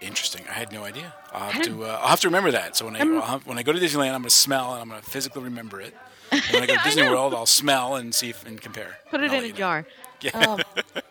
Interesting. 0.00 0.44
I 0.48 0.52
had 0.52 0.72
no 0.72 0.84
idea. 0.84 1.12
I'll 1.32 1.50
have 1.50 1.62
to. 1.62 1.84
Uh, 1.84 1.98
I'll 2.00 2.08
have 2.08 2.20
to 2.20 2.28
remember 2.28 2.50
that. 2.52 2.76
So 2.76 2.84
when 2.84 2.96
I 2.96 3.04
when 3.44 3.58
I 3.58 3.62
go 3.62 3.72
to 3.72 3.78
Disneyland, 3.78 4.14
I'm 4.14 4.22
going 4.22 4.24
to 4.24 4.30
smell 4.30 4.72
and 4.72 4.82
I'm 4.82 4.88
going 4.88 5.00
to 5.00 5.10
physically 5.10 5.42
remember 5.42 5.80
it. 5.80 5.94
And 6.32 6.42
when 6.52 6.62
I 6.62 6.66
go 6.66 6.74
to 6.78 6.80
Disney. 6.84 7.02
World, 7.08 7.34
I'll 7.34 7.46
smell 7.46 7.96
and 7.96 8.14
see 8.14 8.30
if 8.30 8.44
and 8.46 8.60
compare. 8.60 8.98
Put 9.10 9.20
it 9.22 9.32
in 9.32 9.44
a 9.44 9.48
know. 9.48 9.54
jar. 9.54 9.86
Yeah. 10.20 10.30
Um, 10.38 10.60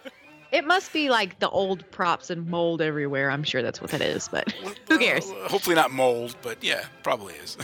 it 0.51 0.65
must 0.65 0.91
be 0.93 1.09
like 1.09 1.39
the 1.39 1.49
old 1.49 1.89
props 1.91 2.29
and 2.29 2.47
mold 2.49 2.81
everywhere. 2.81 3.29
I'm 3.31 3.43
sure 3.43 3.61
that's 3.61 3.79
what 3.81 3.91
that 3.91 4.01
is, 4.01 4.27
but 4.29 4.51
who 4.89 4.97
cares? 4.97 5.27
Well, 5.27 5.47
hopefully 5.49 5.75
not 5.75 5.91
mold, 5.91 6.35
but 6.41 6.63
yeah, 6.63 6.85
probably 7.03 7.35
is. 7.35 7.57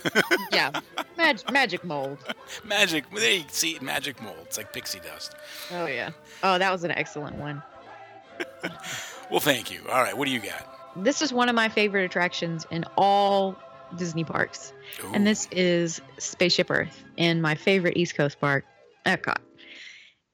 yeah, 0.51 0.79
Mag- 1.17 1.51
magic 1.51 1.83
mold. 1.83 2.17
magic. 2.63 3.05
There 3.13 3.31
you 3.31 3.43
see 3.49 3.77
magic 3.81 4.21
mold. 4.21 4.37
It's 4.43 4.57
like 4.57 4.71
pixie 4.73 4.99
dust. 4.99 5.35
Oh 5.71 5.85
yeah. 5.87 6.11
Oh, 6.43 6.57
that 6.57 6.71
was 6.71 6.83
an 6.83 6.91
excellent 6.91 7.35
one. 7.37 7.63
Well, 9.31 9.39
thank 9.39 9.71
you. 9.71 9.81
All 9.89 10.01
right, 10.01 10.15
what 10.17 10.25
do 10.25 10.31
you 10.31 10.39
got? 10.39 10.73
This 11.03 11.21
is 11.21 11.33
one 11.33 11.49
of 11.49 11.55
my 11.55 11.69
favorite 11.69 12.05
attractions 12.05 12.65
in 12.71 12.85
all 12.97 13.55
Disney 13.95 14.23
parks, 14.23 14.73
Ooh, 15.03 15.11
and 15.13 15.25
this 15.25 15.47
is 15.51 16.01
Spaceship 16.17 16.69
Earth 16.69 17.03
in 17.17 17.41
my 17.41 17.55
favorite 17.55 17.97
East 17.97 18.15
Coast 18.15 18.39
park, 18.39 18.65
Epcot. 19.05 19.37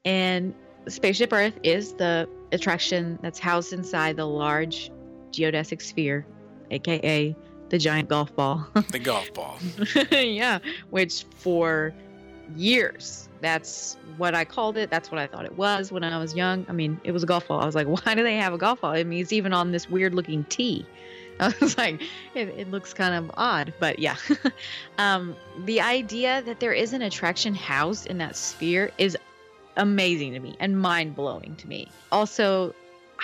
And 0.05 0.53
Spaceship 0.87 1.31
Earth 1.31 1.57
is 1.63 1.93
the 1.93 2.27
attraction 2.51 3.19
that's 3.21 3.39
housed 3.39 3.73
inside 3.73 4.17
the 4.17 4.25
large 4.25 4.91
geodesic 5.31 5.81
sphere, 5.81 6.25
aka 6.71 7.35
the 7.69 7.77
giant 7.77 8.09
golf 8.09 8.35
ball. 8.35 8.67
the 8.91 8.99
golf 8.99 9.33
ball. 9.33 9.57
yeah, 10.11 10.59
which 10.91 11.25
for 11.35 11.93
years, 12.55 13.29
that's 13.41 13.97
what 14.17 14.35
I 14.35 14.45
called 14.45 14.77
it. 14.77 14.91
That's 14.91 15.11
what 15.11 15.19
I 15.19 15.27
thought 15.27 15.45
it 15.45 15.57
was 15.57 15.91
when 15.91 16.03
I 16.03 16.17
was 16.19 16.35
young. 16.35 16.65
I 16.69 16.71
mean, 16.71 16.99
it 17.03 17.11
was 17.11 17.23
a 17.23 17.25
golf 17.25 17.47
ball. 17.47 17.59
I 17.59 17.65
was 17.65 17.75
like, 17.75 17.87
why 18.05 18.15
do 18.15 18.23
they 18.23 18.35
have 18.35 18.53
a 18.53 18.57
golf 18.57 18.81
ball? 18.81 18.91
I 18.91 19.03
mean, 19.03 19.21
it's 19.21 19.33
even 19.33 19.53
on 19.53 19.71
this 19.71 19.89
weird 19.89 20.13
looking 20.13 20.43
tee. 20.45 20.85
I 21.39 21.53
was 21.59 21.77
like, 21.77 22.01
it, 22.35 22.49
it 22.49 22.71
looks 22.71 22.93
kind 22.93 23.13
of 23.15 23.31
odd, 23.35 23.73
but 23.79 23.99
yeah. 23.99 24.15
um, 24.97 25.35
the 25.65 25.81
idea 25.81 26.41
that 26.43 26.59
there 26.59 26.73
is 26.73 26.93
an 26.93 27.01
attraction 27.01 27.55
housed 27.55 28.07
in 28.07 28.17
that 28.19 28.35
sphere 28.35 28.91
is 28.97 29.17
amazing 29.77 30.33
to 30.33 30.39
me 30.39 30.55
and 30.59 30.79
mind 30.79 31.15
blowing 31.15 31.55
to 31.57 31.67
me. 31.67 31.89
Also, 32.11 32.73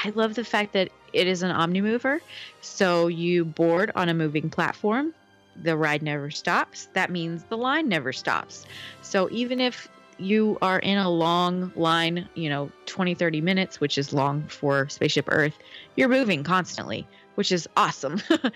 I 0.03 0.09
love 0.09 0.35
the 0.35 0.43
fact 0.43 0.73
that 0.73 0.89
it 1.13 1.27
is 1.27 1.43
an 1.43 1.55
omnimover. 1.55 2.19
So 2.61 3.07
you 3.07 3.45
board 3.45 3.91
on 3.95 4.09
a 4.09 4.13
moving 4.13 4.49
platform. 4.49 5.13
The 5.61 5.75
ride 5.75 6.01
never 6.01 6.31
stops. 6.31 6.87
That 6.93 7.09
means 7.11 7.43
the 7.43 7.57
line 7.57 7.89
never 7.89 8.13
stops. 8.13 8.65
So 9.01 9.29
even 9.31 9.59
if 9.59 9.87
you 10.17 10.57
are 10.61 10.79
in 10.79 10.97
a 10.97 11.09
long 11.09 11.71
line, 11.75 12.27
you 12.35 12.49
know, 12.49 12.71
20, 12.85 13.15
30 13.15 13.41
minutes, 13.41 13.79
which 13.79 13.97
is 13.97 14.13
long 14.13 14.43
for 14.47 14.87
Spaceship 14.89 15.25
Earth, 15.29 15.57
you're 15.95 16.09
moving 16.09 16.43
constantly, 16.43 17.07
which 17.39 17.53
is 17.53 17.69
awesome. 17.77 18.21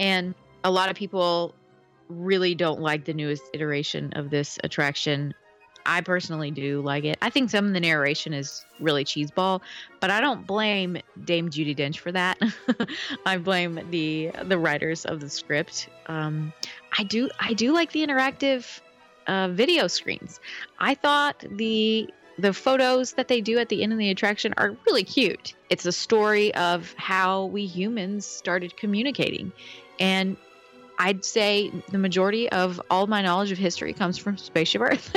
and 0.00 0.34
a 0.64 0.70
lot 0.72 0.90
of 0.90 0.96
people 0.96 1.54
really 2.08 2.52
don't 2.52 2.80
like 2.80 3.04
the 3.04 3.14
newest 3.14 3.44
iteration 3.52 4.12
of 4.14 4.30
this 4.30 4.58
attraction. 4.64 5.32
I 5.86 6.00
personally 6.00 6.50
do 6.50 6.80
like 6.80 7.04
it. 7.04 7.16
I 7.22 7.30
think 7.30 7.48
some 7.48 7.64
of 7.64 7.74
the 7.74 7.78
narration 7.78 8.32
is 8.32 8.66
really 8.80 9.04
cheeseball, 9.04 9.60
but 10.00 10.10
I 10.10 10.20
don't 10.20 10.44
blame 10.48 10.98
Dame 11.24 11.48
Judi 11.48 11.76
Dench 11.76 11.98
for 11.98 12.10
that. 12.10 12.36
I 13.24 13.38
blame 13.38 13.78
the 13.90 14.32
the 14.42 14.58
writers 14.58 15.04
of 15.04 15.20
the 15.20 15.30
script. 15.30 15.88
Um, 16.06 16.52
I 16.98 17.04
do 17.04 17.30
I 17.38 17.52
do 17.52 17.72
like 17.72 17.92
the 17.92 18.04
interactive 18.04 18.80
uh, 19.28 19.46
video 19.52 19.86
screens. 19.86 20.40
I 20.80 20.96
thought 20.96 21.44
the 21.52 22.12
the 22.38 22.52
photos 22.52 23.12
that 23.12 23.28
they 23.28 23.40
do 23.40 23.58
at 23.58 23.68
the 23.68 23.82
end 23.82 23.92
of 23.92 23.98
the 23.98 24.10
attraction 24.10 24.54
are 24.56 24.76
really 24.86 25.04
cute. 25.04 25.54
It's 25.70 25.86
a 25.86 25.92
story 25.92 26.54
of 26.54 26.94
how 26.96 27.46
we 27.46 27.66
humans 27.66 28.26
started 28.26 28.76
communicating, 28.76 29.52
and 29.98 30.36
I'd 30.98 31.24
say 31.24 31.72
the 31.90 31.98
majority 31.98 32.48
of 32.50 32.80
all 32.90 33.06
my 33.06 33.22
knowledge 33.22 33.52
of 33.52 33.58
history 33.58 33.92
comes 33.92 34.18
from 34.18 34.36
Spaceship 34.36 34.80
Earth. 34.80 35.16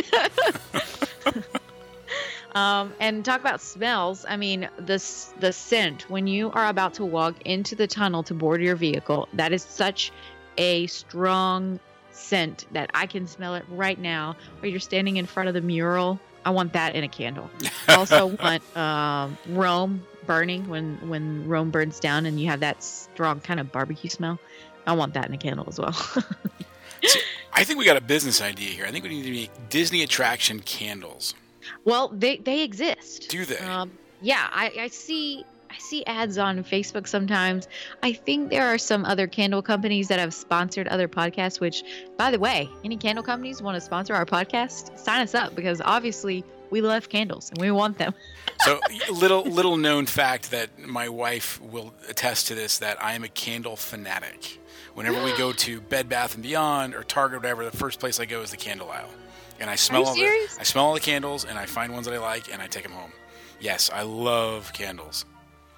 um, 2.56 2.94
and 3.00 3.24
talk 3.24 3.40
about 3.40 3.62
smells. 3.62 4.26
I 4.28 4.38
mean, 4.38 4.70
the 4.78 5.04
the 5.40 5.54
scent 5.54 6.10
when 6.10 6.28
you 6.28 6.52
are 6.52 6.68
about 6.68 6.96
to 6.96 7.06
walk 7.06 7.42
into 7.44 7.76
the 7.76 7.88
tunnel 7.88 8.24
to 8.24 8.34
board 8.34 8.62
your 8.62 8.76
vehicle. 8.76 9.28
That 9.34 9.54
is 9.54 9.64
such 9.64 10.12
a 10.58 10.88
strong 10.88 11.80
scent 12.12 12.66
that 12.72 12.90
I 12.94 13.06
can 13.06 13.28
smell 13.28 13.56
it 13.56 13.66
right 13.70 14.00
now. 14.00 14.36
Or 14.62 14.68
you're 14.68 14.80
standing 14.80 15.18
in 15.18 15.26
front 15.26 15.48
of 15.50 15.54
the 15.54 15.62
mural. 15.62 16.20
I 16.48 16.50
want 16.50 16.72
that 16.72 16.96
in 16.96 17.04
a 17.04 17.10
candle. 17.10 17.50
I 17.90 17.96
also 17.96 18.28
want 18.42 18.78
um, 18.78 19.38
Rome 19.50 20.02
burning 20.26 20.70
when 20.70 20.96
when 21.10 21.46
Rome 21.46 21.72
burns 21.72 22.00
down, 22.00 22.26
and 22.26 22.40
you 22.40 22.48
have 22.48 22.62
that 22.62 22.82
strong 22.82 23.42
kind 23.42 23.60
of 23.60 23.70
barbecue 23.70 24.10
smell. 24.10 24.40
I 24.86 24.94
want 24.94 25.14
that 25.16 25.28
in 25.28 25.34
a 25.34 25.38
candle 25.38 25.66
as 25.68 25.78
well. 25.78 25.90
I 27.54 27.66
think 27.66 27.80
we 27.80 27.84
got 27.84 27.98
a 27.98 28.02
business 28.02 28.42
idea 28.42 28.70
here. 28.70 28.86
I 28.86 28.92
think 28.92 29.04
we 29.04 29.10
need 29.10 29.24
to 29.24 29.32
make 29.32 29.70
Disney 29.70 30.04
attraction 30.04 30.62
candles. 30.62 31.36
well, 31.84 32.08
they 32.14 32.38
they 32.38 32.64
exist. 32.64 33.28
Do 33.28 33.44
they? 33.44 33.58
Um, 33.58 33.92
yeah, 34.22 34.48
I, 34.50 34.72
I 34.80 34.88
see 34.88 35.44
I 35.78 35.80
see 35.80 36.04
ads 36.06 36.40
on 36.40 36.64
Facebook 36.64 37.08
sometimes. 37.08 37.68
I 38.02 38.12
think 38.12 38.50
there 38.50 38.66
are 38.66 38.80
some 38.80 39.06
other 39.06 39.28
candle 39.28 39.62
companies 39.62 40.08
that 40.08 40.18
have 40.18 40.34
sponsored 40.34 40.88
other 40.88 41.08
podcasts. 41.08 41.60
Which, 41.60 41.84
by 42.18 42.32
the 42.32 42.40
way, 42.40 42.68
any 42.84 42.98
candle 42.98 43.24
companies 43.24 43.62
want 43.62 43.76
to 43.76 43.82
sponsor 43.82 44.16
our 44.16 44.26
podcast, 44.26 44.98
sign 44.98 45.22
us 45.22 45.36
up 45.36 45.56
because 45.56 45.80
obviously 45.86 46.44
we 46.72 46.82
love 46.82 47.10
candles 47.10 47.52
and 47.52 47.62
we 47.62 47.72
want 47.72 47.98
them. 47.98 48.14
So 48.66 48.80
little 49.14 49.44
little 49.44 49.78
known 49.78 50.08
fact 50.08 50.50
that 50.50 50.80
my 50.80 51.10
wife 51.10 51.62
will 51.62 51.94
attest 52.10 52.48
to 52.48 52.56
this 52.56 52.80
that 52.80 53.02
I 53.02 53.14
am 53.14 53.24
a 53.24 53.28
candle 53.28 53.76
fanatic. 53.76 54.58
Whenever 54.96 55.24
we 55.24 55.38
go 55.38 55.54
to 55.68 55.80
Bed 55.80 56.10
Bath 56.10 56.34
and 56.34 56.42
Beyond 56.42 56.96
or 56.96 57.04
Target 57.04 57.36
or 57.36 57.40
whatever, 57.42 57.64
the 57.66 57.78
first 57.78 58.00
place 58.00 58.20
I 58.20 58.26
go 58.26 58.42
is 58.42 58.50
the 58.50 58.58
candle 58.58 58.90
aisle, 58.90 59.12
and 59.60 59.70
I 59.70 59.76
smell 59.76 60.06
all 60.06 60.16
the? 60.16 60.26
I 60.60 60.64
smell 60.64 60.86
all 60.86 60.96
the 60.96 61.00
candles 61.00 61.46
and 61.46 61.56
I 61.56 61.68
find 61.68 61.94
ones 61.94 62.08
that 62.08 62.16
I 62.16 62.18
like 62.18 62.52
and 62.52 62.60
I 62.60 62.66
take 62.66 62.82
them 62.82 62.94
home. 62.94 63.12
Yes, 63.60 63.92
I 63.94 64.02
love 64.02 64.74
candles. 64.74 65.24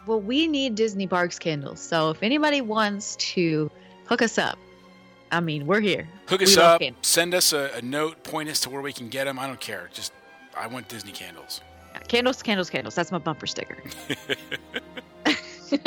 Well, 0.05 0.21
we 0.21 0.47
need 0.47 0.75
Disney 0.75 1.07
Parks 1.07 1.37
candles. 1.37 1.79
So 1.79 2.09
if 2.09 2.23
anybody 2.23 2.61
wants 2.61 3.15
to 3.17 3.69
hook 4.05 4.21
us 4.21 4.37
up, 4.37 4.57
I 5.31 5.39
mean, 5.39 5.67
we're 5.67 5.81
here. 5.81 6.07
Hook 6.27 6.41
us 6.41 6.57
love 6.57 6.81
up, 6.81 7.05
send 7.05 7.33
us 7.35 7.53
a, 7.53 7.71
a 7.75 7.81
note, 7.81 8.23
point 8.23 8.49
us 8.49 8.59
to 8.61 8.69
where 8.69 8.81
we 8.81 8.91
can 8.91 9.09
get 9.09 9.25
them. 9.25 9.37
I 9.37 9.45
don't 9.45 9.59
care. 9.59 9.89
Just 9.93 10.13
I 10.57 10.67
want 10.67 10.87
Disney 10.87 11.11
candles. 11.11 11.61
Candles, 12.07 12.41
candles, 12.41 12.69
candles. 12.69 12.95
That's 12.95 13.11
my 13.11 13.17
bumper 13.17 13.45
sticker. 13.45 13.77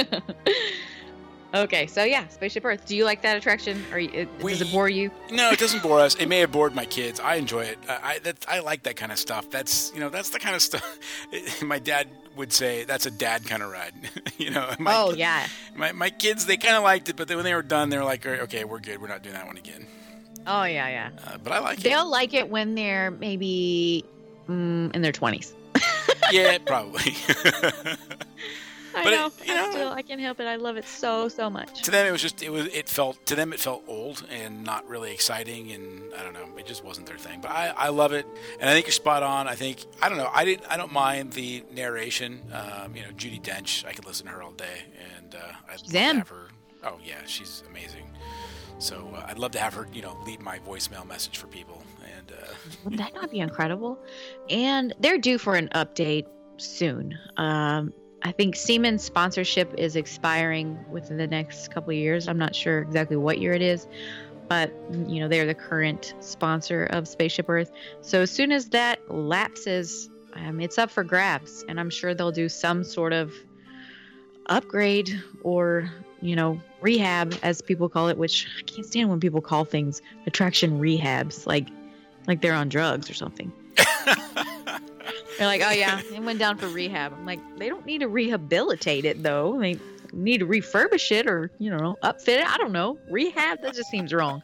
Okay, 1.54 1.86
so 1.86 2.02
yeah, 2.04 2.26
Spaceship 2.28 2.64
Earth. 2.64 2.86
Do 2.86 2.96
you 2.96 3.04
like 3.04 3.20
that 3.22 3.36
attraction, 3.36 3.84
or 3.92 3.98
it, 3.98 4.28
We- 4.42 4.52
does 4.52 4.62
it 4.62 4.72
bore 4.72 4.88
you? 4.88 5.10
No, 5.30 5.50
it 5.50 5.58
doesn't 5.58 5.82
bore 5.82 6.00
us. 6.00 6.14
It 6.14 6.26
may 6.26 6.38
have 6.40 6.50
bored 6.58 6.74
my 6.74 6.86
kids. 6.86 7.20
I 7.20 7.34
enjoy 7.34 7.64
it. 7.64 7.78
I 7.88 7.98
I, 8.02 8.18
that, 8.20 8.46
I 8.48 8.60
like 8.60 8.84
that 8.84 8.96
kind 8.96 9.12
of 9.12 9.18
stuff. 9.18 9.50
That's 9.50 9.92
you 9.94 10.00
know 10.00 10.08
that's 10.08 10.30
the 10.30 10.38
kind 10.38 10.56
of 10.56 10.62
stuff. 10.62 10.98
my 11.62 11.78
dad 11.78 12.08
would 12.36 12.52
say 12.52 12.84
that's 12.84 13.04
a 13.04 13.10
dad 13.10 13.46
kind 13.46 13.62
of 13.62 13.70
ride. 13.70 13.92
you 14.38 14.50
know. 14.50 14.70
My, 14.78 14.96
oh 14.96 15.12
yeah. 15.12 15.46
My, 15.74 15.92
my 15.92 16.08
kids 16.08 16.46
they 16.46 16.56
kind 16.56 16.76
of 16.76 16.82
liked 16.82 17.10
it, 17.10 17.16
but 17.16 17.28
then 17.28 17.36
when 17.36 17.44
they 17.44 17.54
were 17.54 17.62
done, 17.62 17.90
they 17.90 17.98
were 17.98 18.04
like, 18.04 18.24
okay, 18.26 18.64
we're 18.64 18.80
good. 18.80 19.00
We're 19.00 19.08
not 19.08 19.22
doing 19.22 19.34
that 19.34 19.46
one 19.46 19.58
again. 19.58 19.86
Oh 20.46 20.64
yeah, 20.64 20.88
yeah. 20.88 21.10
Uh, 21.26 21.36
but 21.38 21.52
I 21.52 21.58
like 21.58 21.78
it. 21.78 21.84
They'll 21.84 22.10
like 22.10 22.32
it 22.32 22.48
when 22.48 22.74
they're 22.74 23.10
maybe 23.10 24.04
mm, 24.48 24.94
in 24.94 25.02
their 25.02 25.12
twenties. 25.12 25.54
Yeah, 26.30 26.56
probably. 26.64 27.14
I 28.94 29.04
But 29.04 29.12
it- 29.12 29.16
know. 29.16 29.32
you 29.44 29.52
I 29.52 29.56
know- 29.56 29.70
still, 29.70 29.92
I 29.92 30.02
can't 30.02 30.20
help 30.20 30.40
it. 30.40 30.46
I 30.46 30.56
love 30.56 30.76
it 30.76 30.84
so 30.84 31.28
so 31.28 31.48
much. 31.50 31.82
to 31.82 31.90
them, 31.90 32.06
it 32.06 32.12
was 32.12 32.22
just 32.22 32.42
it 32.42 32.50
was 32.50 32.66
it 32.66 32.88
felt 32.88 33.24
to 33.26 33.34
them 33.34 33.52
it 33.52 33.60
felt 33.60 33.82
old 33.86 34.24
and 34.30 34.62
not 34.64 34.86
really 34.88 35.12
exciting, 35.12 35.72
and 35.72 36.02
I 36.18 36.22
don't 36.22 36.32
know, 36.32 36.48
it 36.58 36.66
just 36.66 36.84
wasn't 36.84 37.06
their 37.06 37.18
thing. 37.18 37.40
But 37.40 37.50
I, 37.50 37.68
I 37.76 37.88
love 37.88 38.12
it, 38.12 38.26
and 38.60 38.68
I 38.68 38.72
think 38.74 38.86
you're 38.86 38.92
spot 38.92 39.22
on. 39.22 39.48
I 39.48 39.54
think 39.54 39.84
I 40.00 40.08
don't 40.08 40.18
know, 40.18 40.30
I 40.32 40.44
didn't 40.44 40.66
I 40.70 40.76
don't 40.76 40.92
mind 40.92 41.32
the 41.32 41.64
narration. 41.72 42.40
Um, 42.52 42.94
you 42.96 43.02
know, 43.02 43.08
Judi 43.16 43.40
Dench, 43.42 43.84
I 43.86 43.92
could 43.92 44.04
listen 44.06 44.26
to 44.26 44.32
her 44.32 44.42
all 44.42 44.52
day, 44.52 44.82
and 45.16 45.34
uh, 45.34 45.38
I'd 45.70 45.82
love 45.92 46.16
have 46.16 46.28
her. 46.28 46.48
Oh 46.84 46.98
yeah, 47.04 47.18
she's 47.26 47.62
amazing. 47.70 48.06
So 48.78 49.12
uh, 49.14 49.26
I'd 49.28 49.38
love 49.38 49.52
to 49.52 49.60
have 49.60 49.74
her, 49.74 49.86
you 49.92 50.02
know, 50.02 50.18
lead 50.26 50.40
my 50.40 50.58
voicemail 50.58 51.06
message 51.06 51.38
for 51.38 51.46
people. 51.46 51.80
And 52.18 52.32
uh, 52.32 52.52
Would 52.84 52.98
that 52.98 53.14
not 53.14 53.30
be 53.30 53.38
incredible? 53.38 53.96
And 54.50 54.92
they're 54.98 55.18
due 55.18 55.38
for 55.38 55.54
an 55.54 55.68
update 55.74 56.26
soon. 56.56 57.16
Um, 57.36 57.92
I 58.24 58.32
think 58.32 58.54
Siemens 58.54 59.02
sponsorship 59.02 59.74
is 59.76 59.96
expiring 59.96 60.78
within 60.90 61.16
the 61.16 61.26
next 61.26 61.68
couple 61.72 61.90
of 61.90 61.96
years. 61.96 62.28
I'm 62.28 62.38
not 62.38 62.54
sure 62.54 62.80
exactly 62.80 63.16
what 63.16 63.38
year 63.38 63.52
it 63.52 63.62
is, 63.62 63.88
but 64.48 64.72
you 64.92 65.20
know 65.20 65.28
they're 65.28 65.46
the 65.46 65.54
current 65.54 66.14
sponsor 66.20 66.84
of 66.84 67.08
Spaceship 67.08 67.48
Earth. 67.48 67.72
So 68.00 68.22
as 68.22 68.30
soon 68.30 68.52
as 68.52 68.68
that 68.70 69.00
lapses, 69.12 70.08
um, 70.34 70.60
it's 70.60 70.78
up 70.78 70.90
for 70.90 71.02
grabs, 71.02 71.64
and 71.68 71.80
I'm 71.80 71.90
sure 71.90 72.14
they'll 72.14 72.32
do 72.32 72.48
some 72.48 72.84
sort 72.84 73.12
of 73.12 73.32
upgrade 74.46 75.20
or 75.42 75.90
you 76.20 76.36
know 76.36 76.60
rehab, 76.80 77.34
as 77.42 77.60
people 77.60 77.88
call 77.88 78.08
it. 78.08 78.18
Which 78.18 78.46
I 78.60 78.62
can't 78.62 78.86
stand 78.86 79.10
when 79.10 79.18
people 79.18 79.40
call 79.40 79.64
things 79.64 80.00
attraction 80.26 80.80
rehabs, 80.80 81.44
like 81.46 81.68
like 82.28 82.40
they're 82.40 82.54
on 82.54 82.68
drugs 82.68 83.10
or 83.10 83.14
something. 83.14 83.52
They're 85.38 85.46
like, 85.46 85.62
oh 85.64 85.70
yeah, 85.70 86.00
it 86.12 86.22
went 86.22 86.38
down 86.38 86.56
for 86.58 86.68
rehab. 86.68 87.12
I'm 87.12 87.26
like, 87.26 87.40
they 87.58 87.68
don't 87.68 87.86
need 87.86 87.98
to 87.98 88.08
rehabilitate 88.08 89.04
it 89.04 89.22
though. 89.22 89.58
They 89.58 89.78
need 90.12 90.38
to 90.38 90.46
refurbish 90.46 91.10
it 91.10 91.26
or 91.26 91.50
you 91.58 91.70
know 91.70 91.96
upfit 92.02 92.40
it. 92.40 92.46
I 92.46 92.56
don't 92.58 92.72
know. 92.72 92.98
Rehab 93.10 93.62
that 93.62 93.74
just 93.74 93.90
seems 93.90 94.12
wrong. 94.12 94.42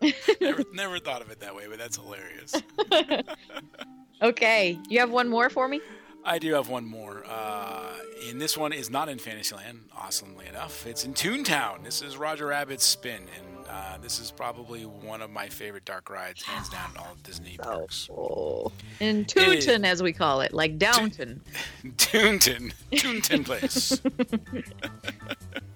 never, 0.40 0.64
never 0.72 0.98
thought 0.98 1.22
of 1.22 1.30
it 1.30 1.40
that 1.40 1.54
way, 1.54 1.64
but 1.68 1.78
that's 1.78 1.96
hilarious. 1.96 2.54
Okay, 4.22 4.78
you 4.88 4.98
have 5.00 5.10
one 5.10 5.28
more 5.28 5.48
for 5.48 5.66
me. 5.66 5.80
I 6.24 6.38
do 6.38 6.52
have 6.52 6.68
one 6.68 6.84
more. 6.84 7.24
Uh, 7.26 7.94
and 8.28 8.40
this 8.40 8.56
one 8.56 8.72
is 8.74 8.90
not 8.90 9.08
in 9.08 9.18
Fantasyland, 9.18 9.88
awesomely 9.96 10.46
enough. 10.46 10.86
It's 10.86 11.04
in 11.06 11.14
Toontown. 11.14 11.82
This 11.84 12.02
is 12.02 12.18
Roger 12.18 12.46
Rabbit's 12.46 12.84
Spin, 12.84 13.22
and 13.38 13.49
uh, 13.70 13.98
this 13.98 14.18
is 14.18 14.32
probably 14.32 14.84
one 14.84 15.22
of 15.22 15.30
my 15.30 15.48
favorite 15.48 15.84
dark 15.84 16.10
rides, 16.10 16.42
hands 16.42 16.68
down, 16.68 16.90
in 16.90 16.96
all 16.96 17.12
of 17.12 17.22
Disney 17.22 17.56
parks. 17.56 18.08
In 18.98 19.24
Tootin, 19.24 19.84
as 19.84 20.02
we 20.02 20.12
call 20.12 20.40
it, 20.40 20.52
like 20.52 20.76
Downton. 20.76 21.40
Toonton, 21.84 22.72
Toonton 22.90 23.44
Place. 23.44 24.00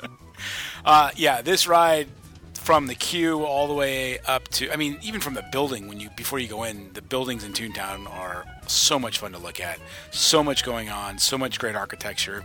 uh, 0.85 1.11
yeah, 1.17 1.41
this 1.41 1.69
ride 1.69 2.09
from 2.55 2.87
the 2.87 2.95
queue 2.95 3.45
all 3.45 3.69
the 3.69 3.75
way 3.75 4.19
up 4.21 4.49
to, 4.49 4.73
I 4.73 4.77
mean, 4.77 4.99
even 5.03 5.21
from 5.21 5.35
the 5.35 5.45
building 5.53 5.87
when 5.87 6.01
you 6.01 6.09
before 6.17 6.39
you 6.39 6.49
go 6.49 6.65
in, 6.65 6.93
the 6.95 7.03
buildings 7.03 7.45
in 7.45 7.53
Toontown 7.53 8.11
are 8.11 8.45
so 8.67 8.99
much 8.99 9.19
fun 9.19 9.33
to 9.33 9.39
look 9.39 9.61
at. 9.61 9.79
So 10.11 10.43
much 10.43 10.65
going 10.65 10.89
on, 10.89 11.19
so 11.19 11.37
much 11.37 11.59
great 11.59 11.77
architecture. 11.77 12.43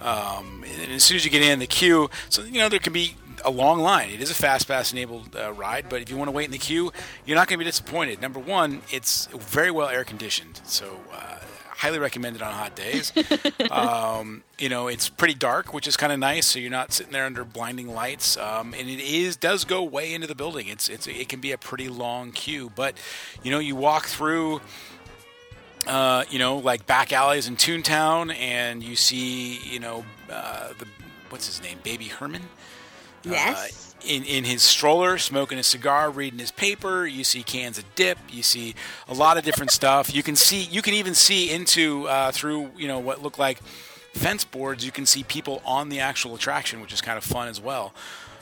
Um, 0.00 0.64
and 0.82 0.92
as 0.92 1.04
soon 1.04 1.16
as 1.16 1.24
you 1.24 1.30
get 1.30 1.42
in 1.42 1.58
the 1.58 1.66
queue, 1.66 2.08
so 2.28 2.42
you 2.42 2.58
know 2.58 2.68
there 2.68 2.78
can 2.78 2.92
be 2.92 3.16
a 3.44 3.50
long 3.50 3.80
line. 3.80 4.10
It 4.10 4.20
is 4.20 4.30
a 4.30 4.34
fast 4.34 4.68
pass 4.68 4.92
enabled 4.92 5.36
uh, 5.36 5.52
ride, 5.52 5.88
but 5.88 6.02
if 6.02 6.10
you 6.10 6.16
want 6.16 6.28
to 6.28 6.32
wait 6.32 6.44
in 6.44 6.50
the 6.50 6.58
queue, 6.58 6.92
you're 7.24 7.36
not 7.36 7.48
going 7.48 7.58
to 7.58 7.64
be 7.64 7.68
disappointed. 7.68 8.20
Number 8.20 8.40
one, 8.40 8.82
it's 8.90 9.26
very 9.26 9.70
well 9.70 9.88
air 9.88 10.04
conditioned, 10.04 10.60
so. 10.64 11.00
Uh, 11.12 11.40
highly 11.80 11.98
recommended 11.98 12.42
on 12.42 12.52
hot 12.52 12.76
days. 12.76 13.10
um, 13.70 14.42
you 14.58 14.68
know, 14.68 14.86
it's 14.86 15.08
pretty 15.08 15.32
dark, 15.32 15.72
which 15.72 15.88
is 15.88 15.96
kind 15.96 16.12
of 16.12 16.18
nice, 16.18 16.46
so 16.46 16.58
you're 16.58 16.70
not 16.70 16.92
sitting 16.92 17.12
there 17.12 17.24
under 17.24 17.42
blinding 17.42 17.88
lights. 17.88 18.36
Um, 18.36 18.74
and 18.78 18.88
it 18.88 19.00
is 19.00 19.36
does 19.36 19.64
go 19.64 19.82
way 19.82 20.12
into 20.12 20.26
the 20.26 20.34
building. 20.34 20.68
It's 20.68 20.90
it's 20.90 21.06
it 21.06 21.30
can 21.30 21.40
be 21.40 21.52
a 21.52 21.58
pretty 21.58 21.88
long 21.88 22.32
queue, 22.32 22.70
but 22.74 22.98
you 23.42 23.50
know, 23.50 23.58
you 23.58 23.76
walk 23.76 24.06
through. 24.06 24.60
Uh, 25.86 26.24
you 26.28 26.38
know, 26.38 26.58
like 26.58 26.84
back 26.86 27.10
alleys 27.10 27.48
in 27.48 27.56
Toontown, 27.56 28.36
and 28.36 28.82
you 28.82 28.94
see, 28.94 29.56
you 29.60 29.80
know, 29.80 30.04
uh, 30.30 30.74
the 30.78 30.86
what's 31.30 31.46
his 31.46 31.62
name, 31.62 31.78
Baby 31.82 32.04
Herman. 32.04 32.42
Yes. 33.24 33.94
Uh, 33.94 34.06
in, 34.06 34.24
in 34.24 34.44
his 34.44 34.62
stroller, 34.62 35.18
smoking 35.18 35.58
a 35.58 35.62
cigar, 35.62 36.10
reading 36.10 36.38
his 36.38 36.50
paper. 36.50 37.06
You 37.06 37.24
see 37.24 37.42
cans 37.42 37.78
of 37.78 37.84
dip. 37.94 38.18
You 38.30 38.42
see 38.42 38.74
a 39.08 39.14
lot 39.14 39.36
of 39.36 39.44
different 39.44 39.70
stuff. 39.70 40.14
You 40.14 40.22
can 40.22 40.36
see, 40.36 40.62
you 40.62 40.82
can 40.82 40.94
even 40.94 41.14
see 41.14 41.50
into 41.50 42.08
uh, 42.08 42.32
through 42.32 42.70
you 42.76 42.88
know 42.88 42.98
what 42.98 43.22
look 43.22 43.38
like 43.38 43.60
fence 44.14 44.44
boards. 44.44 44.84
You 44.84 44.92
can 44.92 45.06
see 45.06 45.22
people 45.22 45.62
on 45.64 45.88
the 45.88 46.00
actual 46.00 46.34
attraction, 46.34 46.80
which 46.80 46.92
is 46.92 47.00
kind 47.00 47.18
of 47.18 47.24
fun 47.24 47.48
as 47.48 47.60
well. 47.60 47.92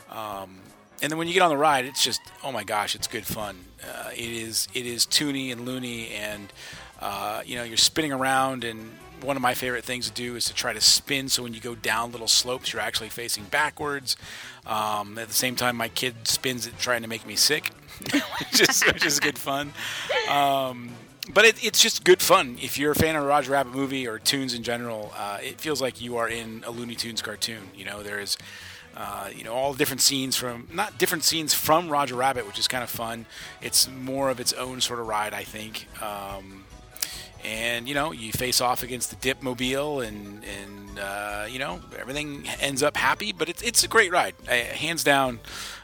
Um, 0.09 0.59
and 1.01 1.11
then 1.11 1.17
when 1.17 1.27
you 1.27 1.33
get 1.33 1.41
on 1.41 1.49
the 1.49 1.57
ride, 1.57 1.85
it's 1.85 2.03
just 2.03 2.21
oh 2.43 2.51
my 2.51 2.63
gosh, 2.63 2.95
it's 2.95 3.07
good 3.07 3.25
fun. 3.25 3.57
Uh, 3.83 4.09
it 4.11 4.19
is 4.29 4.67
it 4.73 4.85
is 4.85 5.05
toony 5.05 5.51
and 5.51 5.65
loony, 5.65 6.09
and 6.09 6.51
uh, 7.01 7.41
you 7.45 7.55
know 7.55 7.63
you're 7.63 7.77
spinning 7.77 8.11
around. 8.11 8.63
And 8.63 8.91
one 9.21 9.35
of 9.35 9.41
my 9.41 9.53
favorite 9.53 9.83
things 9.83 10.07
to 10.07 10.13
do 10.13 10.35
is 10.35 10.45
to 10.45 10.53
try 10.53 10.73
to 10.73 10.81
spin. 10.81 11.29
So 11.29 11.43
when 11.43 11.53
you 11.53 11.61
go 11.61 11.75
down 11.75 12.11
little 12.11 12.27
slopes, 12.27 12.73
you're 12.73 12.81
actually 12.81 13.09
facing 13.09 13.45
backwards. 13.45 14.15
Um, 14.69 15.17
at 15.17 15.27
the 15.27 15.33
same 15.33 15.55
time, 15.55 15.75
my 15.75 15.89
kid 15.89 16.13
spins 16.25 16.67
it 16.67 16.77
trying 16.77 17.01
to 17.01 17.07
make 17.07 17.25
me 17.25 17.35
sick, 17.35 17.71
which 18.13 18.61
is 18.61 18.83
which 18.83 19.03
is 19.03 19.19
good 19.19 19.37
fun. 19.37 19.73
Um, 20.29 20.91
but 21.33 21.43
it, 21.45 21.63
it's 21.63 21.81
just 21.81 22.03
good 22.03 22.21
fun. 22.21 22.57
If 22.61 22.77
you're 22.77 22.91
a 22.91 22.95
fan 22.95 23.15
of 23.15 23.23
a 23.23 23.25
Roger 23.25 23.51
Rabbit 23.51 23.73
movie 23.73 24.07
or 24.07 24.19
tunes 24.19 24.53
in 24.53 24.61
general, 24.61 25.11
uh, 25.17 25.39
it 25.41 25.59
feels 25.59 25.81
like 25.81 25.99
you 25.99 26.17
are 26.17 26.29
in 26.29 26.63
a 26.67 26.71
Looney 26.71 26.95
Tunes 26.95 27.21
cartoon. 27.21 27.71
You 27.75 27.85
know, 27.85 28.03
there 28.03 28.19
is, 28.19 28.37
uh, 28.95 29.29
you 29.35 29.43
know, 29.43 29.53
all 29.53 29.73
different 29.73 30.01
scenes 30.01 30.35
from 30.35 30.67
not 30.71 30.99
different 30.99 31.23
scenes 31.23 31.53
from 31.53 31.89
Roger 31.89 32.15
Rabbit, 32.15 32.45
which 32.45 32.59
is 32.59 32.67
kind 32.67 32.83
of 32.83 32.91
fun. 32.91 33.25
It's 33.61 33.89
more 33.89 34.29
of 34.29 34.39
its 34.39 34.53
own 34.53 34.81
sort 34.81 34.99
of 34.99 35.07
ride, 35.07 35.33
I 35.33 35.43
think. 35.43 35.87
Um, 36.01 36.65
and 37.43 37.87
you 37.87 37.95
know, 37.95 38.11
you 38.11 38.31
face 38.31 38.61
off 38.61 38.83
against 38.83 39.09
the 39.09 39.15
Dip 39.15 39.41
Mobile, 39.41 40.01
and 40.01 40.43
and 40.99 41.43
uh, 41.43 41.45
you 41.49 41.59
know 41.59 41.79
everything 41.99 42.47
ends 42.59 42.83
up 42.83 42.97
happy. 42.97 43.31
But 43.31 43.49
it's 43.49 43.61
it's 43.61 43.83
a 43.83 43.87
great 43.87 44.11
ride, 44.11 44.35
uh, 44.47 44.51
hands 44.51 45.03
down. 45.03 45.39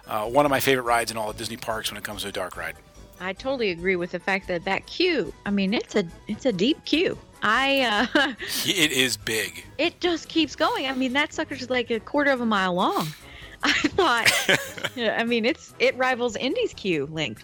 Uh, 0.08 0.26
one 0.28 0.46
of 0.46 0.50
my 0.52 0.60
favorite 0.60 0.84
rides 0.84 1.12
in 1.12 1.18
all 1.18 1.30
of 1.30 1.38
Disney 1.38 1.58
parks 1.58 1.92
when 1.92 1.98
it 1.98 2.04
comes 2.04 2.22
to 2.24 2.30
a 2.30 2.32
dark 2.32 2.58
ride. 2.58 2.76
I 3.20 3.34
totally 3.34 3.72
agree 3.72 3.96
with 3.96 4.12
the 4.12 4.20
fact 4.20 4.48
that 4.50 4.66
that 4.66 4.86
queue. 4.88 5.34
I 5.46 5.52
mean, 5.52 5.74
it's 5.74 5.96
a 5.96 6.06
it's 6.28 6.46
a 6.46 6.52
deep 6.52 6.84
queue. 6.86 7.18
I 7.42 8.08
uh, 8.16 8.34
It 8.66 8.92
is 8.92 9.18
big. 9.18 9.64
it 9.78 10.00
just 10.02 10.28
keeps 10.28 10.56
going. 10.56 10.88
I 10.88 10.94
mean, 10.94 11.14
that 11.14 11.34
sucker's 11.34 11.70
like 11.70 11.92
a 11.92 12.00
quarter 12.00 12.32
of 12.32 12.42
a 12.42 12.46
mile 12.46 12.74
long. 12.74 13.08
I 13.64 13.72
thought. 13.72 14.92
yeah, 14.96 15.16
I 15.20 15.24
mean, 15.24 15.46
it's 15.46 15.74
it 15.80 15.98
rivals 15.98 16.36
Indy's 16.36 16.74
queue 16.74 17.08
length. 17.12 17.44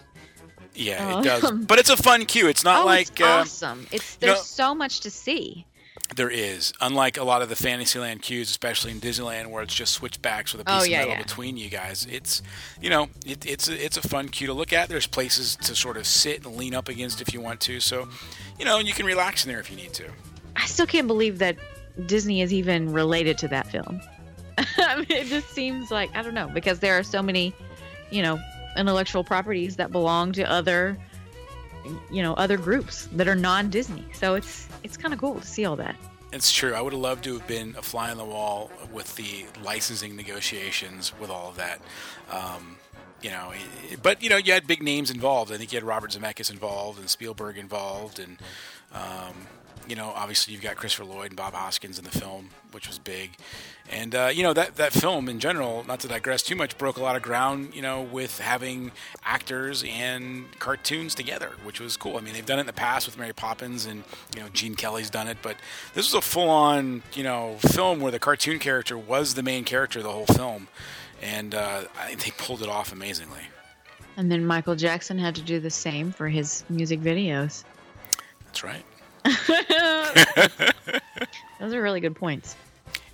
Yeah, 0.74 1.14
Oh. 1.16 1.20
it 1.20 1.24
does. 1.24 1.50
But 1.66 1.78
it's 1.78 1.90
a 1.90 1.96
fun 1.96 2.24
queue. 2.26 2.48
It's 2.48 2.64
not 2.64 2.82
oh, 2.82 2.86
like 2.86 3.08
it's 3.10 3.20
uh, 3.20 3.24
awesome! 3.26 3.86
It's 3.90 4.14
you 4.20 4.26
there's 4.28 4.38
know- 4.38 4.42
so 4.42 4.74
much 4.74 5.00
to 5.00 5.10
see. 5.10 5.66
There 6.16 6.28
is. 6.30 6.72
Unlike 6.80 7.16
a 7.16 7.24
lot 7.24 7.40
of 7.42 7.48
the 7.48 7.56
Fantasyland 7.56 8.20
queues, 8.22 8.50
especially 8.50 8.90
in 8.90 9.00
Disneyland, 9.00 9.46
where 9.46 9.62
it's 9.62 9.74
just 9.74 9.94
switchbacks 9.94 10.52
with 10.52 10.60
a 10.62 10.64
piece 10.64 10.74
Oh, 10.82 10.84
of 10.84 10.90
metal 10.90 11.08
yeah. 11.10 11.22
between 11.22 11.56
you 11.56 11.70
guys. 11.70 12.06
It's 12.10 12.42
you 12.80 12.90
know, 12.90 13.08
it, 13.26 13.46
it's 13.46 13.68
a, 13.68 13.84
it's 13.84 13.96
a 13.96 14.02
fun 14.06 14.28
queue 14.28 14.46
to 14.48 14.52
look 14.52 14.72
at. 14.72 14.88
There's 14.88 15.06
places 15.06 15.56
to 15.56 15.74
sort 15.74 15.96
of 15.96 16.06
sit 16.06 16.44
and 16.44 16.56
lean 16.56 16.74
up 16.74 16.88
against 16.88 17.20
if 17.22 17.32
you 17.32 17.40
want 17.40 17.60
to. 17.62 17.80
So, 17.80 18.08
you 18.58 18.64
know, 18.64 18.78
you 18.78 18.92
can 18.92 19.06
relax 19.06 19.44
in 19.44 19.50
there 19.50 19.60
if 19.60 19.70
you 19.70 19.76
need 19.76 19.94
to. 19.94 20.04
I 20.54 20.66
still 20.66 20.86
can't 20.86 21.06
believe 21.06 21.38
that 21.38 21.56
Disney 22.06 22.42
is 22.42 22.52
even 22.52 22.92
related 22.92 23.38
to 23.38 23.48
that 23.48 23.66
film. 23.68 24.00
I 24.76 24.96
mean, 24.96 25.06
it 25.10 25.26
just 25.28 25.48
seems 25.50 25.90
like 25.90 26.14
I 26.14 26.22
don't 26.22 26.34
know 26.34 26.48
because 26.52 26.78
there 26.80 26.98
are 26.98 27.02
so 27.02 27.22
many, 27.22 27.54
you 28.10 28.20
know, 28.22 28.38
intellectual 28.76 29.24
properties 29.24 29.76
that 29.76 29.90
belong 29.92 30.32
to 30.32 30.42
other, 30.50 30.98
you 32.10 32.22
know, 32.22 32.34
other 32.34 32.56
groups 32.56 33.08
that 33.12 33.28
are 33.28 33.34
non-Disney. 33.34 34.04
So 34.12 34.34
it's 34.34 34.68
it's 34.82 34.96
kind 34.96 35.12
of 35.12 35.20
cool 35.20 35.40
to 35.40 35.46
see 35.46 35.64
all 35.64 35.76
that. 35.76 35.96
It's 36.32 36.50
true. 36.50 36.72
I 36.72 36.80
would 36.80 36.94
have 36.94 37.02
loved 37.02 37.24
to 37.24 37.34
have 37.34 37.46
been 37.46 37.74
a 37.76 37.82
fly 37.82 38.10
on 38.10 38.16
the 38.16 38.24
wall 38.24 38.70
with 38.90 39.14
the 39.16 39.44
licensing 39.62 40.16
negotiations 40.16 41.12
with 41.20 41.28
all 41.28 41.50
of 41.50 41.56
that. 41.56 41.80
Um, 42.30 42.76
you 43.20 43.30
know, 43.30 43.52
but 44.02 44.22
you 44.22 44.30
know, 44.30 44.36
you 44.36 44.52
had 44.52 44.66
big 44.66 44.82
names 44.82 45.10
involved. 45.10 45.52
I 45.52 45.56
think 45.56 45.72
you 45.72 45.76
had 45.76 45.84
Robert 45.84 46.10
Zemeckis 46.10 46.50
involved 46.50 46.98
and 46.98 47.08
Spielberg 47.08 47.56
involved, 47.58 48.18
and 48.18 48.38
um, 48.92 49.46
you 49.92 49.96
know, 49.96 50.10
obviously 50.16 50.54
you've 50.54 50.62
got 50.62 50.76
Christopher 50.76 51.04
Lloyd 51.04 51.32
and 51.32 51.36
Bob 51.36 51.52
Hoskins 51.52 51.98
in 51.98 52.04
the 52.04 52.10
film, 52.10 52.48
which 52.70 52.88
was 52.88 52.98
big. 52.98 53.32
And 53.90 54.14
uh, 54.14 54.30
you 54.32 54.42
know 54.42 54.54
that 54.54 54.76
that 54.76 54.94
film 54.94 55.28
in 55.28 55.38
general, 55.38 55.84
not 55.86 56.00
to 56.00 56.08
digress 56.08 56.42
too 56.42 56.56
much, 56.56 56.78
broke 56.78 56.96
a 56.96 57.02
lot 57.02 57.14
of 57.14 57.20
ground. 57.20 57.74
You 57.74 57.82
know, 57.82 58.00
with 58.00 58.38
having 58.38 58.92
actors 59.22 59.84
and 59.86 60.46
cartoons 60.60 61.14
together, 61.14 61.50
which 61.62 61.78
was 61.78 61.98
cool. 61.98 62.16
I 62.16 62.22
mean, 62.22 62.32
they've 62.32 62.46
done 62.46 62.56
it 62.56 62.62
in 62.62 62.66
the 62.66 62.72
past 62.72 63.06
with 63.06 63.18
Mary 63.18 63.34
Poppins, 63.34 63.84
and 63.84 64.04
you 64.34 64.40
know 64.40 64.48
Gene 64.48 64.76
Kelly's 64.76 65.10
done 65.10 65.28
it, 65.28 65.36
but 65.42 65.58
this 65.92 66.10
was 66.10 66.14
a 66.14 66.26
full-on 66.26 67.02
you 67.12 67.22
know 67.22 67.58
film 67.58 68.00
where 68.00 68.10
the 68.10 68.18
cartoon 68.18 68.58
character 68.58 68.96
was 68.96 69.34
the 69.34 69.42
main 69.42 69.62
character 69.62 69.98
of 69.98 70.06
the 70.06 70.12
whole 70.12 70.24
film, 70.24 70.68
and 71.20 71.54
uh, 71.54 71.82
I 72.00 72.06
think 72.06 72.24
they 72.24 72.30
pulled 72.42 72.62
it 72.62 72.68
off 72.70 72.92
amazingly. 72.92 73.42
And 74.16 74.32
then 74.32 74.46
Michael 74.46 74.74
Jackson 74.74 75.18
had 75.18 75.34
to 75.34 75.42
do 75.42 75.60
the 75.60 75.68
same 75.68 76.12
for 76.12 76.30
his 76.30 76.64
music 76.70 77.00
videos. 77.00 77.64
That's 78.46 78.64
right. 78.64 78.86
Those 81.60 81.74
are 81.74 81.82
really 81.82 82.00
good 82.00 82.16
points. 82.16 82.56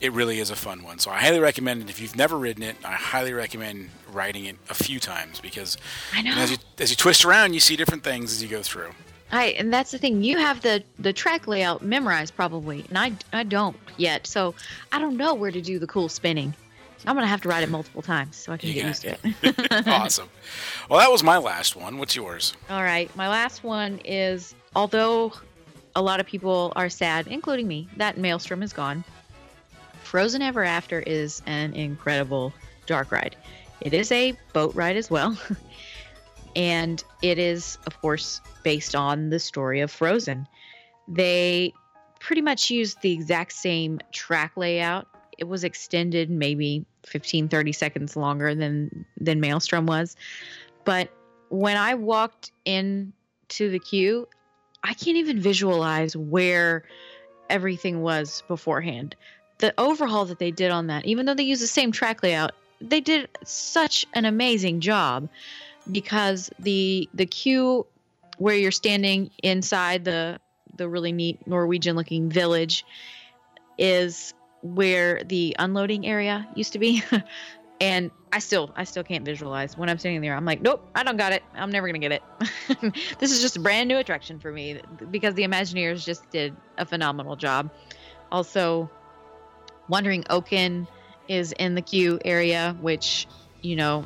It 0.01 0.13
really 0.13 0.39
is 0.39 0.51
a 0.51 0.57
fun 0.57 0.85
one. 0.85 0.99
So 1.01 1.11
I 1.11 1.19
highly 1.19 1.41
recommend 1.41 1.83
it. 1.83 1.91
If 1.91 2.01
you've 2.01 2.17
never 2.17 2.39
ridden 2.39 2.63
it, 2.63 2.77
I 2.85 2.93
highly 2.93 3.33
recommend 3.33 3.91
riding 4.13 4.45
it 4.45 4.57
a 4.71 4.75
few 4.75 5.01
times 5.01 5.41
because 5.41 5.77
I 6.15 6.23
know. 6.23 6.31
as 6.33 6.53
you 6.53 6.57
as 6.79 6.91
you 6.91 6.97
twist 6.97 7.25
around, 7.25 7.55
you 7.55 7.61
see 7.61 7.75
different 7.77 8.05
things 8.05 8.33
as 8.33 8.43
you 8.43 8.49
go 8.49 8.63
through. 8.63 8.91
I 9.33 9.47
and 9.59 9.73
that's 9.73 9.91
the 9.91 9.99
thing. 9.99 10.23
You 10.23 10.39
have 10.39 10.63
the 10.63 10.85
the 10.99 11.13
track 11.13 11.49
layout 11.49 11.83
memorized 11.83 12.37
probably, 12.37 12.85
and 12.89 12.97
I 12.97 13.13
I 13.33 13.43
don't 13.43 13.77
yet. 13.97 14.27
So 14.27 14.55
I 14.93 15.01
don't 15.01 15.17
know 15.17 15.35
where 15.35 15.51
to 15.51 15.61
do 15.61 15.79
the 15.79 15.87
cool 15.87 16.09
spinning. 16.09 16.55
I'm 17.07 17.15
gonna 17.15 17.27
have 17.27 17.43
to 17.43 17.49
ride 17.49 17.63
it 17.63 17.69
multiple 17.69 18.03
times 18.03 18.37
so 18.37 18.53
I 18.53 18.57
can 18.57 18.69
You 18.69 18.75
get 18.77 18.87
used 18.87 19.03
to 19.03 19.17
it. 19.23 19.87
awesome. 19.87 20.29
Well, 20.89 20.99
that 21.01 21.11
was 21.11 21.23
my 21.23 21.39
last 21.39 21.77
one. 21.77 21.99
What's 21.99 22.17
yours? 22.17 22.55
All 22.71 22.83
right, 22.83 23.15
my 23.17 23.29
last 23.29 23.63
one 23.65 24.01
is 24.05 24.55
although 24.75 25.33
a 25.99 26.03
lot 26.03 26.21
of 26.21 26.27
people 26.27 26.73
are 26.77 26.89
sad, 26.89 27.27
including 27.27 27.67
me, 27.67 27.89
that 27.97 28.17
Maelstrom 28.17 28.63
is 28.63 28.73
gone. 28.73 29.03
Frozen 30.05 30.43
Ever 30.43 30.63
After 30.63 31.01
is 31.01 31.43
an 31.45 31.75
incredible 31.75 32.53
dark 32.87 33.11
ride. 33.11 33.35
It 33.81 33.93
is 33.93 34.13
a 34.13 34.33
boat 34.53 34.77
ride 34.77 34.97
as 34.97 35.11
well. 35.11 35.37
and 36.57 37.03
it 37.21 37.37
is, 37.37 37.79
of 37.89 38.01
course, 38.01 38.41
based 38.63 38.95
on 38.95 39.31
the 39.31 39.41
story 39.41 39.81
of 39.81 39.91
Frozen. 39.91 40.47
They 41.09 41.75
pretty 42.21 42.43
much 42.43 42.71
used 42.71 43.03
the 43.03 43.13
exact 43.13 43.53
same 43.53 43.99
track 44.13 44.53
layout. 44.57 45.09
It 45.37 45.49
was 45.49 45.65
extended 45.65 46.31
maybe 46.31 46.87
15, 47.07 47.49
30 47.49 47.73
seconds 47.73 48.15
longer 48.15 48.55
than, 48.55 49.05
than 49.21 49.41
Maelstrom 49.41 49.87
was. 49.87 50.15
But 50.85 51.11
when 51.49 51.77
I 51.77 51.95
walked 51.95 52.53
in 52.65 53.13
to 53.49 53.69
the 53.69 53.81
queue, 53.81 54.29
I 54.89 54.95
can't 54.95 55.19
even 55.19 55.39
visualize 55.39 56.17
where 56.17 56.83
everything 57.51 58.01
was 58.01 58.43
beforehand. 58.49 59.15
The 59.59 59.75
overhaul 59.79 60.25
that 60.25 60.39
they 60.39 60.51
did 60.51 60.71
on 60.71 60.87
that, 60.87 61.05
even 61.05 61.27
though 61.27 61.35
they 61.35 61.43
use 61.43 61.61
the 61.61 61.67
same 61.67 61.93
track 61.93 62.23
layout, 62.23 62.53
they 62.81 63.01
did 63.01 63.29
such 63.45 64.07
an 64.15 64.25
amazing 64.25 64.81
job 64.81 65.29
because 65.91 66.51
the 66.59 67.09
the 67.13 67.27
queue 67.27 67.87
where 68.39 68.55
you're 68.55 68.71
standing 68.71 69.31
inside 69.43 70.05
the 70.05 70.41
the 70.77 70.89
really 70.89 71.13
neat 71.13 71.47
Norwegian 71.47 71.95
looking 71.95 72.31
village 72.31 72.87
is 73.77 74.33
where 74.63 75.23
the 75.25 75.55
unloading 75.59 76.07
area 76.07 76.49
used 76.55 76.73
to 76.73 76.79
be. 76.79 77.03
and 77.81 78.11
I 78.33 78.41
still 78.41 78.73
I 78.77 78.85
still 78.85 79.05
can't 79.05 79.25
visualize 79.25 79.77
when 79.77 79.89
I'm 79.89 79.99
standing 79.99 80.21
there. 80.21 80.37
I'm 80.37 80.45
like, 80.45 80.61
nope, 80.61 80.89
I 80.95 81.03
don't 81.03 81.17
got 81.17 81.33
it. 81.33 81.43
I'm 81.55 81.71
never 81.71 81.89
gonna 81.89 81.99
get 81.99 82.13
it. 82.13 82.23
this 83.19 83.33
is 83.33 83.41
just 83.41 83.57
a 83.57 83.61
brand 83.61 83.89
new 83.89 83.97
attraction 83.97 84.39
for 84.39 84.53
me 84.53 84.81
because 85.11 85.35
the 85.35 85.45
Imagineers 85.45 86.05
just 86.05 86.29
did 86.31 86.55
a 86.77 86.85
phenomenal 86.85 87.37
job. 87.37 87.71
Also, 88.31 88.91
Wandering 89.89 90.25
Oaken 90.29 90.87
is 91.29 91.53
in 91.53 91.75
the 91.75 91.83
queue 91.83 92.19
area, 92.25 92.77
which 92.81 93.27
you 93.63 93.77
know, 93.77 94.05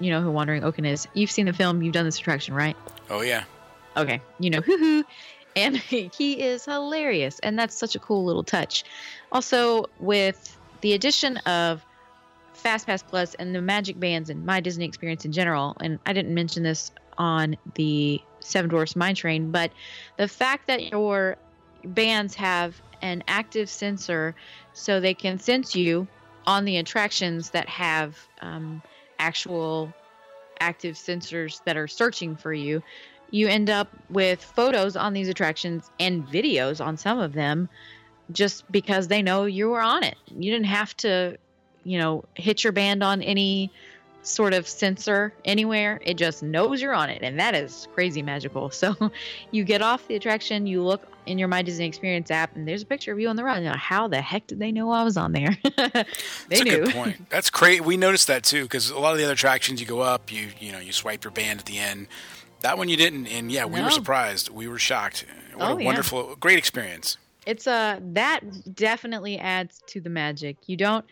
you 0.00 0.10
know 0.10 0.22
who 0.22 0.30
Wandering 0.30 0.64
Oaken 0.64 0.84
is. 0.84 1.06
You've 1.14 1.30
seen 1.30 1.46
the 1.46 1.52
film. 1.52 1.82
You've 1.82 1.94
done 1.94 2.06
this 2.06 2.18
attraction, 2.18 2.54
right? 2.54 2.76
Oh 3.10 3.20
yeah. 3.20 3.44
Okay, 3.96 4.22
you 4.38 4.50
know, 4.50 4.60
hoo 4.62 4.78
hoo. 4.78 5.04
And 5.56 5.76
he 5.76 6.40
is 6.40 6.64
hilarious. 6.64 7.38
And 7.40 7.58
that's 7.58 7.76
such 7.76 7.94
a 7.94 7.98
cool 7.98 8.24
little 8.24 8.44
touch. 8.44 8.84
Also, 9.32 9.86
with 9.98 10.56
the 10.80 10.92
addition 10.92 11.36
of 11.38 11.84
FastPass 12.62 13.04
Plus 13.06 13.34
and 13.34 13.54
the 13.54 13.62
Magic 13.62 13.98
Bands 13.98 14.30
and 14.30 14.44
my 14.44 14.60
Disney 14.60 14.84
experience 14.84 15.24
in 15.24 15.32
general, 15.32 15.76
and 15.80 15.98
I 16.06 16.12
didn't 16.12 16.34
mention 16.34 16.62
this 16.62 16.90
on 17.16 17.56
the 17.74 18.20
Seven 18.40 18.70
Dwarfs 18.70 18.96
Mine 18.96 19.14
Train, 19.14 19.50
but 19.50 19.72
the 20.16 20.28
fact 20.28 20.66
that 20.66 20.82
your 20.90 21.36
bands 21.84 22.34
have 22.34 22.80
an 23.02 23.22
active 23.28 23.68
sensor 23.68 24.34
so 24.72 25.00
they 25.00 25.14
can 25.14 25.38
sense 25.38 25.74
you 25.74 26.06
on 26.46 26.64
the 26.64 26.76
attractions 26.78 27.50
that 27.50 27.68
have 27.68 28.18
um, 28.40 28.82
actual 29.18 29.92
active 30.60 30.96
sensors 30.96 31.62
that 31.64 31.76
are 31.76 31.86
searching 31.86 32.34
for 32.34 32.52
you 32.52 32.82
you 33.30 33.48
end 33.48 33.70
up 33.70 33.88
with 34.10 34.42
photos 34.42 34.96
on 34.96 35.12
these 35.12 35.28
attractions 35.28 35.90
and 36.00 36.26
videos 36.26 36.84
on 36.84 36.96
some 36.96 37.18
of 37.18 37.32
them 37.32 37.68
just 38.32 38.70
because 38.70 39.08
they 39.08 39.22
know 39.22 39.44
you 39.44 39.68
were 39.68 39.80
on 39.80 40.02
it. 40.02 40.16
You 40.28 40.50
didn't 40.50 40.66
have 40.66 40.96
to, 40.98 41.36
you 41.88 41.98
know, 41.98 42.24
hit 42.34 42.62
your 42.64 42.72
band 42.72 43.02
on 43.02 43.22
any 43.22 43.70
sort 44.22 44.52
of 44.52 44.68
sensor 44.68 45.32
anywhere. 45.46 46.00
It 46.04 46.14
just 46.18 46.42
knows 46.42 46.82
you're 46.82 46.92
on 46.92 47.08
it. 47.08 47.22
And 47.22 47.38
that 47.40 47.54
is 47.54 47.88
crazy 47.94 48.20
magical. 48.22 48.70
So 48.78 49.10
you 49.52 49.64
get 49.64 49.80
off 49.80 50.06
the 50.06 50.16
attraction, 50.16 50.66
you 50.66 50.82
look 50.82 51.06
in 51.24 51.38
your 51.38 51.48
My 51.48 51.62
Disney 51.62 51.86
Experience 51.86 52.30
app, 52.30 52.54
and 52.56 52.66
there's 52.68 52.82
a 52.82 52.86
picture 52.86 53.12
of 53.12 53.20
you 53.20 53.28
on 53.28 53.36
the 53.36 53.44
run. 53.44 53.62
You 53.62 53.70
how 53.70 54.06
the 54.08 54.20
heck 54.20 54.46
did 54.46 54.58
they 54.58 54.70
know 54.72 54.90
I 54.90 55.02
was 55.02 55.16
on 55.16 55.32
there? 55.32 55.56
they 55.62 55.80
That's 56.48 56.60
a 56.60 56.64
knew. 56.64 56.84
good 56.84 56.94
point. 56.94 57.28
That's 57.30 57.48
great. 57.50 57.82
We 57.84 57.96
noticed 57.96 58.26
that 58.26 58.42
too 58.44 58.62
because 58.64 58.90
a 58.90 58.98
lot 58.98 59.12
of 59.12 59.18
the 59.18 59.24
other 59.24 59.32
attractions, 59.34 59.80
you 59.80 59.86
go 59.86 60.00
up, 60.00 60.30
you 60.32 60.48
you 60.60 60.72
know, 60.72 60.78
you 60.78 60.92
swipe 60.92 61.24
your 61.24 61.30
band 61.30 61.60
at 61.60 61.66
the 61.66 61.78
end. 61.78 62.08
That 62.60 62.76
one 62.76 62.88
you 62.88 62.96
didn't, 62.96 63.28
and 63.28 63.50
yeah, 63.52 63.64
we 63.66 63.78
No. 63.78 63.84
were 63.84 63.90
surprised. 63.90 64.50
We 64.50 64.66
were 64.68 64.78
shocked. 64.80 65.24
What 65.54 65.70
Oh, 65.70 65.76
a 65.76 65.80
yeah. 65.80 65.86
wonderful, 65.86 66.36
great 66.36 66.58
experience. 66.58 67.16
It's 67.48 67.66
a 67.66 67.98
that 68.12 68.40
definitely 68.74 69.38
adds 69.38 69.82
to 69.86 70.00
the 70.00 70.10
magic. 70.10 70.56
You 70.66 70.76
don't 70.76 71.04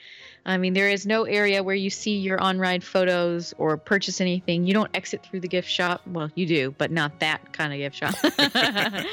i 0.44 0.56
mean 0.58 0.74
there 0.74 0.90
is 0.90 1.06
no 1.06 1.24
area 1.24 1.62
where 1.62 1.74
you 1.74 1.90
see 1.90 2.18
your 2.18 2.38
on 2.40 2.58
ride 2.58 2.84
photos 2.84 3.54
or 3.58 3.76
purchase 3.78 4.20
anything. 4.20 4.66
You 4.66 4.74
don't 4.74 4.90
exit 4.94 5.24
through 5.24 5.40
the 5.40 5.48
gift 5.48 5.68
shop. 5.68 6.02
Well 6.06 6.30
you 6.34 6.46
do 6.46 6.74
but 6.76 6.90
not 6.90 7.18
that 7.20 7.52
kind 7.52 7.72
of 7.72 7.78
gift 7.78 7.96
shop. 7.96 8.14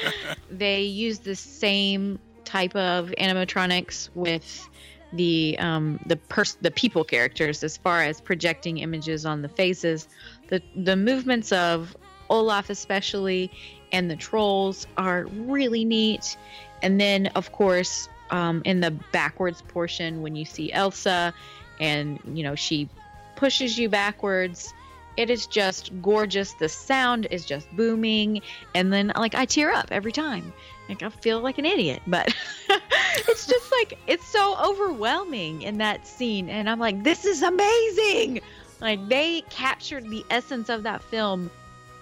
They 0.50 0.82
use 0.82 1.20
the 1.20 1.34
same 1.34 2.18
type 2.44 2.76
of 2.76 3.12
animatronics 3.18 4.10
with 4.14 4.68
the 5.12 5.56
um 5.58 5.98
the 6.06 6.16
pers- 6.16 6.58
the 6.60 6.70
people 6.70 7.04
characters 7.04 7.64
as 7.64 7.76
far 7.78 8.02
as 8.02 8.20
projecting 8.20 8.78
images 8.78 9.24
on 9.24 9.40
the 9.40 9.48
faces. 9.48 10.08
The 10.48 10.62
the 10.76 10.96
movements 10.96 11.52
of 11.52 11.96
olaf 12.30 12.70
especially 12.70 13.50
and 13.94 14.10
the 14.10 14.16
trolls 14.16 14.86
are 14.98 15.24
really 15.24 15.86
neat 15.86 16.36
and 16.84 17.00
then, 17.00 17.28
of 17.28 17.50
course, 17.50 18.10
um, 18.30 18.60
in 18.66 18.80
the 18.80 18.90
backwards 18.90 19.62
portion, 19.62 20.20
when 20.20 20.36
you 20.36 20.44
see 20.44 20.70
Elsa 20.70 21.32
and, 21.80 22.20
you 22.34 22.42
know, 22.42 22.54
she 22.54 22.90
pushes 23.36 23.78
you 23.78 23.88
backwards, 23.88 24.74
it 25.16 25.30
is 25.30 25.46
just 25.46 25.90
gorgeous. 26.02 26.52
The 26.52 26.68
sound 26.68 27.26
is 27.30 27.46
just 27.46 27.74
booming. 27.74 28.42
And 28.74 28.92
then, 28.92 29.12
like, 29.16 29.34
I 29.34 29.46
tear 29.46 29.72
up 29.72 29.86
every 29.92 30.12
time. 30.12 30.52
Like, 30.90 31.02
I 31.02 31.08
feel 31.08 31.40
like 31.40 31.56
an 31.56 31.64
idiot. 31.64 32.02
But 32.06 32.34
it's 32.68 33.46
just 33.46 33.72
like, 33.72 33.98
it's 34.06 34.26
so 34.26 34.54
overwhelming 34.62 35.62
in 35.62 35.78
that 35.78 36.06
scene. 36.06 36.50
And 36.50 36.68
I'm 36.68 36.78
like, 36.78 37.02
this 37.02 37.24
is 37.24 37.42
amazing. 37.42 38.42
Like, 38.82 39.08
they 39.08 39.40
captured 39.48 40.10
the 40.10 40.22
essence 40.28 40.68
of 40.68 40.82
that 40.82 41.02
film 41.02 41.50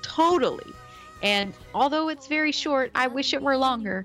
totally. 0.03 0.73
And 1.23 1.55
although 1.75 2.09
it's 2.09 2.27
very 2.27 2.53
short, 2.53 2.91
I 2.95 3.07
wish 3.07 3.33
it 3.33 3.43
were 3.43 3.57
longer. 3.57 4.05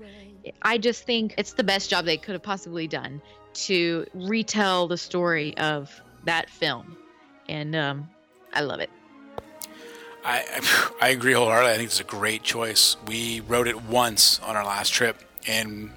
I 0.61 0.77
just 0.77 1.03
think 1.03 1.33
it's 1.37 1.53
the 1.53 1.63
best 1.63 1.89
job 1.89 2.05
they 2.05 2.17
could 2.17 2.33
have 2.33 2.43
possibly 2.43 2.87
done 2.87 3.21
to 3.53 4.05
retell 4.13 4.87
the 4.87 4.97
story 4.97 5.57
of 5.57 6.01
that 6.25 6.49
film. 6.49 6.95
And 7.49 7.75
um, 7.75 8.09
I 8.53 8.61
love 8.61 8.79
it. 8.79 8.89
I 10.23 10.91
I 11.01 11.09
agree 11.09 11.33
wholeheartedly. 11.33 11.73
I 11.73 11.77
think 11.77 11.89
it's 11.89 11.99
a 11.99 12.03
great 12.03 12.43
choice. 12.43 12.97
We 13.07 13.39
rode 13.41 13.67
it 13.67 13.83
once 13.83 14.39
on 14.41 14.55
our 14.55 14.65
last 14.65 14.93
trip, 14.93 15.17
and 15.47 15.91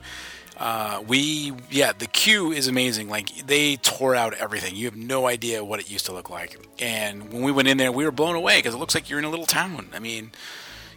uh, 0.56 1.02
we 1.06 1.52
yeah, 1.70 1.92
the 1.92 2.06
queue 2.06 2.52
is 2.52 2.68
amazing. 2.68 3.08
Like 3.08 3.46
they 3.46 3.76
tore 3.76 4.14
out 4.14 4.34
everything. 4.34 4.76
You 4.76 4.86
have 4.86 4.96
no 4.96 5.26
idea 5.26 5.64
what 5.64 5.80
it 5.80 5.90
used 5.90 6.06
to 6.06 6.12
look 6.12 6.30
like. 6.30 6.58
And 6.78 7.32
when 7.32 7.42
we 7.42 7.52
went 7.52 7.68
in 7.68 7.76
there, 7.76 7.92
we 7.92 8.04
were 8.04 8.12
blown 8.12 8.36
away 8.36 8.58
because 8.58 8.74
it 8.74 8.78
looks 8.78 8.94
like 8.94 9.10
you're 9.10 9.18
in 9.18 9.24
a 9.24 9.30
little 9.30 9.46
town. 9.46 9.88
I 9.92 9.98
mean, 9.98 10.30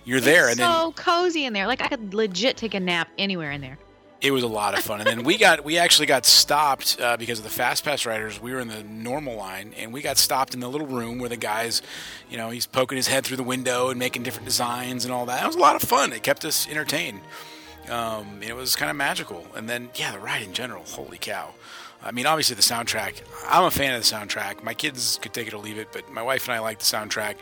you're 0.05 0.21
there, 0.21 0.49
it's 0.49 0.59
and 0.59 0.67
so 0.67 0.83
then 0.85 0.93
cozy 0.93 1.45
in 1.45 1.53
there. 1.53 1.67
Like 1.67 1.81
I 1.81 1.87
could 1.87 2.13
legit 2.13 2.57
take 2.57 2.73
a 2.73 2.79
nap 2.79 3.09
anywhere 3.17 3.51
in 3.51 3.61
there. 3.61 3.77
it 4.21 4.31
was 4.31 4.43
a 4.43 4.47
lot 4.47 4.73
of 4.77 4.79
fun. 4.83 4.99
And 5.01 5.07
then 5.07 5.23
we 5.23 5.37
got 5.37 5.63
we 5.65 5.77
actually 5.77 6.05
got 6.07 6.25
stopped 6.25 6.97
uh, 6.99 7.17
because 7.17 7.39
of 7.39 7.43
the 7.43 7.49
fast 7.51 7.83
pass 7.83 8.05
riders. 8.05 8.41
We 8.41 8.53
were 8.53 8.59
in 8.59 8.67
the 8.69 8.83
normal 8.83 9.35
line, 9.35 9.73
and 9.77 9.91
we 9.93 10.01
got 10.01 10.17
stopped 10.17 10.53
in 10.53 10.59
the 10.61 10.69
little 10.69 10.87
room 10.87 11.19
where 11.19 11.29
the 11.29 11.37
guys, 11.37 11.81
you 12.29 12.37
know, 12.37 12.49
he's 12.49 12.65
poking 12.65 12.95
his 12.95 13.07
head 13.07 13.25
through 13.25 13.37
the 13.37 13.43
window 13.43 13.89
and 13.89 13.99
making 13.99 14.23
different 14.23 14.45
designs 14.45 15.03
and 15.05 15.13
all 15.13 15.25
that. 15.25 15.43
It 15.43 15.47
was 15.47 15.55
a 15.57 15.59
lot 15.59 15.75
of 15.75 15.81
fun. 15.81 16.13
It 16.13 16.23
kept 16.23 16.45
us 16.45 16.67
entertained. 16.69 17.21
Um, 17.89 18.41
it 18.41 18.55
was 18.55 18.77
kind 18.77 18.89
of 18.89 18.95
magical. 18.95 19.45
And 19.57 19.67
then, 19.67 19.89
yeah, 19.95 20.13
the 20.13 20.19
ride 20.19 20.41
in 20.43 20.53
general, 20.53 20.83
holy 20.85 21.17
cow. 21.17 21.53
I 22.05 22.11
mean, 22.11 22.25
obviously 22.25 22.55
the 22.55 22.61
soundtrack. 22.61 23.21
I'm 23.47 23.63
a 23.63 23.71
fan 23.71 23.93
of 23.95 24.01
the 24.01 24.15
soundtrack. 24.15 24.61
My 24.63 24.73
kids 24.73 25.19
could 25.21 25.33
take 25.33 25.47
it 25.47 25.53
or 25.53 25.57
leave 25.57 25.77
it, 25.77 25.87
but 25.93 26.11
my 26.11 26.21
wife 26.21 26.45
and 26.47 26.53
I 26.53 26.59
like 26.59 26.79
the 26.79 26.85
soundtrack. 26.85 27.35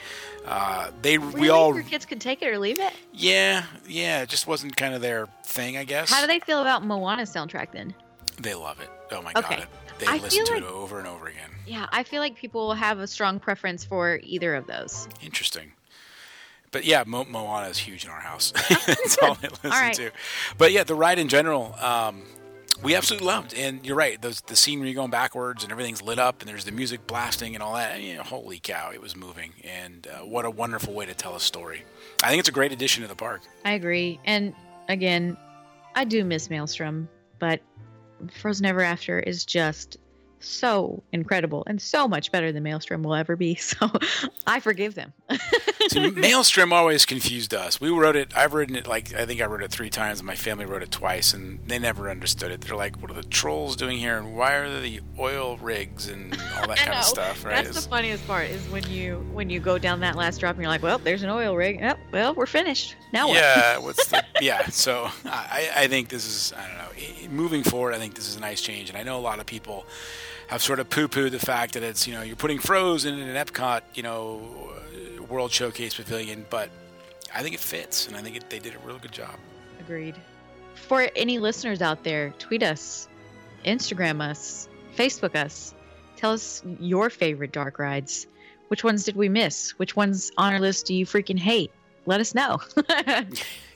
Uh, 0.45 0.91
they 1.01 1.17
Really? 1.17 1.39
we 1.41 1.49
all 1.49 1.73
Your 1.73 1.83
kids 1.83 2.05
could 2.05 2.21
take 2.21 2.41
it 2.41 2.47
or 2.47 2.57
leave 2.59 2.79
it? 2.79 2.93
yeah 3.13 3.63
yeah 3.87 4.21
it 4.23 4.29
just 4.29 4.47
wasn't 4.47 4.75
kind 4.75 4.93
of 4.93 5.01
their 5.01 5.27
thing, 5.45 5.77
I 5.77 5.83
guess. 5.83 6.11
How 6.11 6.21
do 6.21 6.27
they 6.27 6.39
feel 6.39 6.61
about 6.61 6.83
Moana's 6.85 7.31
soundtrack 7.33 7.71
then? 7.71 7.93
They 8.39 8.53
love 8.55 8.79
it. 8.81 8.89
Oh 9.11 9.21
my 9.21 9.33
Okay. 9.35 9.57
god, 9.57 9.67
they 9.99 10.05
I 10.07 10.17
listen 10.17 10.45
to 10.45 10.53
feel 10.53 10.63
it 10.63 10.71
over 10.71 10.97
and 10.99 11.07
over 11.07 11.27
again. 11.27 11.49
Yeah, 11.67 11.87
I 11.91 12.03
feel 12.03 12.21
like 12.21 12.35
people 12.35 12.73
have 12.73 12.99
a 12.99 13.07
strong 13.07 13.39
preference 13.39 13.83
for 13.83 14.19
either 14.23 14.55
of 14.55 14.67
those. 14.67 15.07
Interesting. 15.21 15.73
But 16.71 16.85
yeah, 16.85 17.03
Mo- 17.05 17.25
Moana 17.25 17.67
is 17.67 17.77
huge 17.77 18.05
in 18.05 18.09
our 18.11 18.19
house. 18.21 18.51
That's 18.85 19.17
all 19.21 19.37
I 19.43 19.47
listen 19.47 19.69
right. 19.69 19.93
to. 19.95 20.11
But 20.57 20.71
yeah, 20.71 20.83
the 20.85 20.95
ride 20.95 21.19
in 21.19 21.27
general, 21.27 21.75
um, 21.81 22.23
we 22.83 22.95
absolutely 22.95 23.27
loved. 23.27 23.53
And 23.53 23.85
you're 23.85 23.95
right, 23.95 24.21
those 24.21 24.41
the 24.41 24.55
scene 24.55 24.79
where 24.79 24.87
you're 24.87 24.95
going 24.95 25.11
backwards 25.11 25.63
and 25.63 25.71
everything's 25.71 26.01
lit 26.01 26.19
up 26.19 26.41
and 26.41 26.49
there's 26.49 26.65
the 26.65 26.71
music 26.71 27.05
blasting 27.07 27.55
and 27.55 27.63
all 27.63 27.75
that. 27.75 28.01
You 28.01 28.15
know, 28.15 28.23
holy 28.23 28.59
cow, 28.59 28.91
it 28.91 29.01
was 29.01 29.15
moving. 29.15 29.53
And 29.63 30.07
uh, 30.07 30.25
what 30.25 30.45
a 30.45 30.49
wonderful 30.49 30.93
way 30.93 31.05
to 31.05 31.13
tell 31.13 31.35
a 31.35 31.39
story. 31.39 31.83
I 32.23 32.29
think 32.29 32.39
it's 32.39 32.49
a 32.49 32.53
great 32.53 32.71
addition 32.71 33.01
to 33.03 33.07
the 33.07 33.15
park. 33.15 33.41
I 33.65 33.73
agree. 33.73 34.19
And 34.25 34.53
again, 34.89 35.37
I 35.95 36.05
do 36.05 36.23
miss 36.23 36.49
Maelstrom, 36.49 37.09
but 37.39 37.61
Frozen 38.39 38.65
Ever 38.65 38.81
After 38.81 39.19
is 39.19 39.45
just 39.45 39.97
so 40.41 41.03
incredible 41.11 41.63
and 41.67 41.81
so 41.81 42.07
much 42.07 42.31
better 42.31 42.51
than 42.51 42.63
Maelstrom 42.63 43.03
will 43.03 43.15
ever 43.15 43.35
be. 43.35 43.55
So 43.71 43.89
I 44.45 44.59
forgive 44.59 44.95
them. 44.95 45.13
See, 45.89 46.09
Maelstrom 46.11 46.73
always 46.73 47.05
confused 47.05 47.53
us. 47.53 47.79
We 47.79 47.89
wrote 47.89 48.15
it. 48.15 48.35
I've 48.35 48.53
written 48.53 48.75
it 48.75 48.85
like 48.87 49.13
I 49.13 49.25
think 49.25 49.39
I 49.41 49.45
wrote 49.45 49.63
it 49.63 49.71
three 49.71 49.89
times, 49.89 50.19
and 50.19 50.27
my 50.27 50.35
family 50.35 50.65
wrote 50.65 50.81
it 50.83 50.91
twice, 50.91 51.33
and 51.33 51.59
they 51.67 51.79
never 51.79 52.09
understood 52.09 52.51
it. 52.51 52.61
They're 52.61 52.75
like, 52.75 53.01
"What 53.01 53.11
are 53.11 53.13
the 53.13 53.23
trolls 53.23 53.75
doing 53.77 53.97
here? 53.97 54.17
And 54.17 54.35
why 54.35 54.55
are 54.55 54.69
there 54.69 54.81
the 54.81 54.99
oil 55.17 55.57
rigs 55.57 56.09
and 56.09 56.33
all 56.57 56.67
that 56.67 56.77
kind 56.85 56.97
of 56.97 57.05
stuff?" 57.05 57.45
Right? 57.45 57.55
That's 57.55 57.69
It's- 57.69 57.83
the 57.85 57.89
funniest 57.89 58.27
part 58.27 58.49
is 58.49 58.67
when 58.69 58.87
you 58.89 59.25
when 59.31 59.49
you 59.49 59.59
go 59.59 59.77
down 59.77 59.99
that 60.01 60.15
last 60.15 60.39
drop 60.39 60.55
and 60.55 60.61
you're 60.63 60.71
like, 60.71 60.83
well, 60.83 60.97
there's 60.97 61.23
an 61.23 61.29
oil 61.29 61.55
rig. 61.55 61.79
Yep, 61.79 61.99
well, 62.11 62.33
we're 62.35 62.45
finished. 62.45 62.95
Now 63.13 63.27
what? 63.29 63.37
yeah, 63.37 63.77
what's 63.77 64.07
the 64.07 64.23
yeah? 64.41 64.65
So 64.67 65.09
I, 65.25 65.69
I 65.75 65.87
think 65.87 66.09
this 66.09 66.25
is 66.25 66.53
I 66.57 66.67
don't 66.67 66.77
know. 66.77 67.29
Moving 67.29 67.63
forward, 67.63 67.93
I 67.93 67.99
think 67.99 68.15
this 68.15 68.27
is 68.27 68.35
a 68.35 68.39
nice 68.41 68.59
change, 68.61 68.89
and 68.89 68.97
I 68.97 69.03
know 69.03 69.17
a 69.17 69.21
lot 69.21 69.39
of 69.39 69.45
people 69.45 69.85
have 70.51 70.61
sort 70.61 70.79
of 70.79 70.89
poo-pooed 70.89 71.31
the 71.31 71.39
fact 71.39 71.73
that 71.73 71.81
it's 71.81 72.05
you 72.05 72.13
know 72.13 72.21
you're 72.21 72.35
putting 72.35 72.59
Frozen 72.59 73.17
in 73.17 73.27
an 73.27 73.45
Epcot 73.45 73.81
you 73.95 74.03
know 74.03 74.41
World 75.29 75.51
Showcase 75.51 75.93
Pavilion, 75.95 76.45
but 76.49 76.69
I 77.33 77.41
think 77.41 77.55
it 77.55 77.61
fits, 77.61 78.07
and 78.07 78.17
I 78.17 78.21
think 78.21 78.35
it, 78.35 78.49
they 78.49 78.59
did 78.59 78.75
a 78.75 78.79
real 78.79 78.99
good 78.99 79.13
job. 79.13 79.35
Agreed. 79.79 80.15
For 80.75 81.09
any 81.15 81.39
listeners 81.39 81.81
out 81.81 82.03
there, 82.03 82.33
tweet 82.37 82.63
us, 82.63 83.07
Instagram 83.65 84.21
us, 84.21 84.67
Facebook 84.97 85.35
us. 85.35 85.73
Tell 86.17 86.33
us 86.33 86.61
your 86.79 87.09
favorite 87.09 87.53
dark 87.53 87.79
rides. 87.79 88.27
Which 88.67 88.83
ones 88.83 89.05
did 89.05 89.15
we 89.15 89.29
miss? 89.29 89.71
Which 89.79 89.95
ones 89.95 90.31
on 90.37 90.53
our 90.53 90.59
list 90.59 90.85
do 90.85 90.93
you 90.93 91.05
freaking 91.05 91.39
hate? 91.39 91.71
Let 92.05 92.19
us 92.19 92.35
know. 92.35 92.59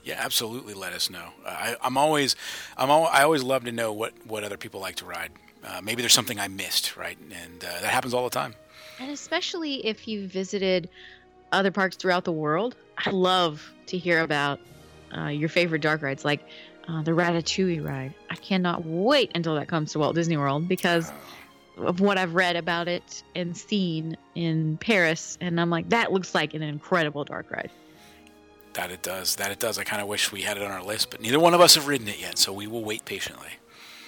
Yeah, 0.05 0.17
absolutely. 0.19 0.75
Let 0.75 0.93
us 0.93 1.09
know. 1.09 1.29
I, 1.47 1.75
I'm 1.81 1.97
always, 1.97 2.35
I'm 2.77 2.91
al- 2.91 3.07
I 3.07 3.23
always 3.23 3.41
love 3.41 3.65
to 3.65 3.71
know 3.71 3.91
what 3.91 4.13
what 4.27 4.43
other 4.43 4.55
people 4.55 4.79
like 4.79 4.97
to 4.97 5.05
ride. 5.05 5.31
Uh, 5.65 5.81
maybe 5.81 6.01
there's 6.01 6.13
something 6.13 6.39
I 6.39 6.47
missed, 6.47 6.95
right? 6.95 7.17
And 7.19 7.63
uh, 7.63 7.67
that 7.81 7.91
happens 7.91 8.13
all 8.13 8.23
the 8.23 8.29
time. 8.29 8.53
and 8.99 9.11
especially 9.11 9.85
if 9.85 10.07
you 10.07 10.27
visited 10.27 10.89
other 11.51 11.71
parks 11.71 11.95
throughout 11.95 12.23
the 12.23 12.31
world, 12.31 12.75
I 13.05 13.09
love 13.09 13.73
to 13.87 13.97
hear 13.97 14.21
about 14.21 14.59
uh, 15.15 15.27
your 15.27 15.49
favorite 15.49 15.81
dark 15.81 16.01
rides, 16.01 16.23
like 16.25 16.41
uh, 16.87 17.01
the 17.01 17.11
Ratatouille 17.11 17.83
ride. 17.83 18.13
I 18.29 18.35
cannot 18.35 18.85
wait 18.85 19.31
until 19.35 19.55
that 19.55 19.67
comes 19.67 19.91
to 19.93 19.99
Walt 19.99 20.15
Disney 20.15 20.37
World 20.37 20.67
because 20.67 21.11
of 21.77 21.99
what 21.99 22.17
I've 22.17 22.35
read 22.35 22.55
about 22.55 22.87
it 22.87 23.23
and 23.35 23.55
seen 23.55 24.15
in 24.35 24.77
Paris, 24.77 25.37
and 25.41 25.59
I'm 25.59 25.69
like, 25.69 25.89
that 25.89 26.11
looks 26.11 26.33
like 26.35 26.53
an 26.53 26.61
incredible 26.61 27.23
dark 27.23 27.51
ride. 27.51 27.71
That 28.73 28.91
it 28.91 29.01
does. 29.03 29.35
That 29.37 29.51
it 29.51 29.59
does. 29.59 29.77
I 29.77 29.83
kind 29.83 30.01
of 30.01 30.07
wish 30.07 30.31
we 30.31 30.41
had 30.41 30.57
it 30.57 30.63
on 30.63 30.71
our 30.71 30.83
list, 30.83 31.09
but 31.09 31.21
neither 31.21 31.39
one 31.39 31.53
of 31.53 31.61
us 31.61 31.75
have 31.75 31.87
ridden 31.87 32.07
it 32.07 32.19
yet, 32.19 32.37
so 32.37 32.51
we 32.53 32.67
will 32.67 32.83
wait 32.83 33.05
patiently. 33.05 33.49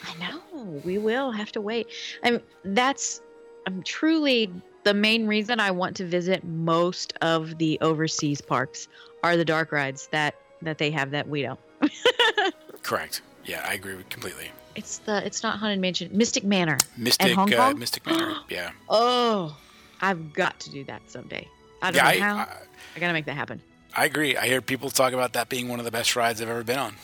I 0.08 0.14
know 0.20 0.82
we 0.84 0.98
will 0.98 1.32
have 1.32 1.52
to 1.54 1.62
wait. 1.62 1.88
I'm 2.24 2.42
that's 2.64 3.22
I'm 3.66 3.84
truly 3.84 4.52
the 4.84 4.94
main 4.94 5.28
reason 5.28 5.60
I 5.60 5.72
want 5.72 5.98
to 5.98 6.06
visit 6.06 6.44
most 6.46 7.14
of 7.22 7.58
the 7.58 7.78
overseas 7.82 8.40
parks 8.42 8.88
are 9.24 9.36
the 9.36 9.46
dark 9.46 9.72
rides 9.72 10.08
that 10.12 10.36
that 10.62 10.78
they 10.78 10.92
have 10.92 11.12
that 11.12 11.28
we 11.28 11.42
don't. 11.42 11.60
Correct. 12.84 13.22
Yeah, 13.46 13.66
I 13.68 13.74
agree 13.74 13.96
with 13.96 14.10
completely. 14.10 14.52
It's 14.76 15.00
the 15.00 15.26
it's 15.26 15.44
not 15.44 15.60
Haunted 15.60 15.80
Mansion, 15.80 16.10
Mystic 16.16 16.44
Manor. 16.44 16.78
Mystic, 16.96 17.34
Hong 17.34 17.54
uh, 17.54 17.74
Mystic 17.74 18.06
Manor. 18.06 18.38
Yeah. 18.50 18.72
Oh, 18.90 19.58
I've 20.02 20.34
got 20.34 20.60
to 20.62 20.70
do 20.70 20.84
that 20.86 21.02
someday. 21.10 21.48
I 21.82 21.92
don't 21.92 21.98
Yeah, 21.98 22.04
know 22.04 22.10
I, 22.10 22.20
how. 22.20 22.38
I, 22.38 22.58
I 22.96 23.00
gotta 23.00 23.14
make 23.14 23.26
that 23.26 23.36
happen. 23.36 23.62
I 23.96 24.06
agree. 24.06 24.38
I 24.38 24.48
hear 24.48 24.62
people 24.62 24.90
talk 24.90 25.14
about 25.14 25.34
that 25.34 25.50
being 25.50 25.68
one 25.68 25.80
of 25.80 25.86
the 25.86 25.92
best 25.92 26.16
rides 26.16 26.42
I've 26.42 26.50
ever 26.50 26.64
been 26.64 26.80
on. 26.80 26.96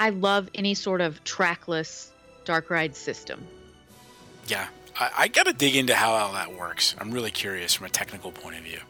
I 0.00 0.08
love 0.10 0.48
any 0.54 0.74
sort 0.74 1.00
of 1.00 1.22
trackless 1.24 2.10
dark 2.44 2.70
ride 2.70 2.96
system. 2.96 3.46
Yeah. 4.48 4.66
I, 4.98 5.10
I 5.18 5.28
got 5.28 5.46
to 5.46 5.52
dig 5.52 5.76
into 5.76 5.94
how 5.94 6.12
all 6.12 6.32
that 6.32 6.52
works. 6.54 6.96
I'm 6.98 7.10
really 7.12 7.30
curious 7.30 7.74
from 7.74 7.86
a 7.86 7.90
technical 7.90 8.32
point 8.32 8.56
of 8.56 8.64
view. 8.64 8.80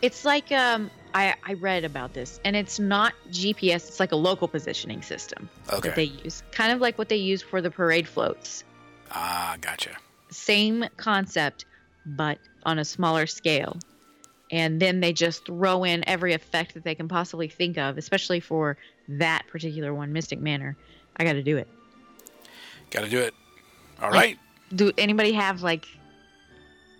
It's 0.00 0.24
like 0.24 0.50
um, 0.50 0.90
I 1.14 1.34
I 1.44 1.54
read 1.54 1.84
about 1.84 2.12
this, 2.12 2.40
and 2.44 2.56
it's 2.56 2.80
not 2.80 3.12
GPS. 3.30 3.86
It's 3.88 4.00
like 4.00 4.10
a 4.12 4.16
local 4.16 4.48
positioning 4.48 5.00
system 5.02 5.48
Okay. 5.72 5.88
that 5.88 5.96
they 5.96 6.04
use, 6.04 6.42
kind 6.50 6.72
of 6.72 6.80
like 6.80 6.98
what 6.98 7.08
they 7.08 7.16
use 7.16 7.40
for 7.42 7.60
the 7.60 7.70
parade 7.70 8.08
floats. 8.08 8.64
Ah, 9.12 9.56
gotcha. 9.60 9.90
Same 10.30 10.86
concept, 10.96 11.66
but 12.04 12.38
on 12.64 12.78
a 12.80 12.84
smaller 12.84 13.26
scale. 13.26 13.76
And 14.52 14.78
then 14.78 15.00
they 15.00 15.12
just 15.14 15.46
throw 15.46 15.82
in 15.82 16.06
every 16.06 16.34
effect 16.34 16.74
that 16.74 16.84
they 16.84 16.94
can 16.94 17.08
possibly 17.08 17.48
think 17.48 17.78
of, 17.78 17.96
especially 17.98 18.38
for 18.38 18.76
that 19.08 19.44
particular 19.48 19.92
one, 19.94 20.12
Mystic 20.12 20.38
Manor. 20.40 20.76
I 21.16 21.24
got 21.24 21.32
to 21.32 21.42
do 21.42 21.56
it. 21.56 21.66
Got 22.90 23.04
to 23.04 23.08
do 23.08 23.18
it. 23.18 23.34
All 24.00 24.10
Like- 24.10 24.20
right. 24.20 24.38
Do 24.74 24.90
anybody 24.96 25.32
have 25.32 25.62
like 25.62 25.86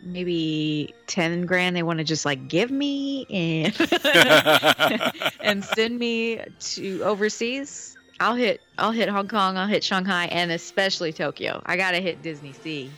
maybe 0.02 0.94
10 1.06 1.46
grand 1.46 1.76
they 1.76 1.82
want 1.82 1.98
to 2.00 2.04
just 2.04 2.24
like 2.24 2.48
give 2.48 2.70
me 2.70 3.24
and 3.30 3.74
and 5.40 5.64
send 5.64 5.98
me 5.98 6.40
to 6.60 7.02
overseas? 7.02 7.96
I'll 8.20 8.34
hit 8.34 8.60
I'll 8.78 8.90
hit 8.92 9.08
Hong 9.08 9.26
Kong, 9.28 9.56
I'll 9.56 9.66
hit 9.66 9.82
Shanghai 9.82 10.26
and 10.26 10.52
especially 10.52 11.12
Tokyo. 11.12 11.62
I 11.64 11.76
got 11.76 11.92
to 11.92 12.00
hit 12.00 12.22
DisneySea. 12.22 12.90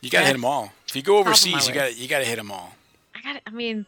You 0.00 0.10
gotta 0.10 0.26
hit 0.26 0.32
them 0.32 0.44
all. 0.44 0.72
If 0.88 0.96
you 0.96 1.02
go 1.02 1.18
top 1.18 1.20
of 1.20 1.26
my 1.26 1.30
overseas, 1.32 1.68
you 1.68 1.74
got 1.74 1.90
to 1.90 1.94
you 1.94 2.08
got 2.08 2.18
to 2.20 2.24
hit 2.24 2.36
them 2.36 2.50
all. 2.50 2.74
I 3.24 3.32
got 3.32 3.42
I 3.46 3.50
mean 3.50 3.86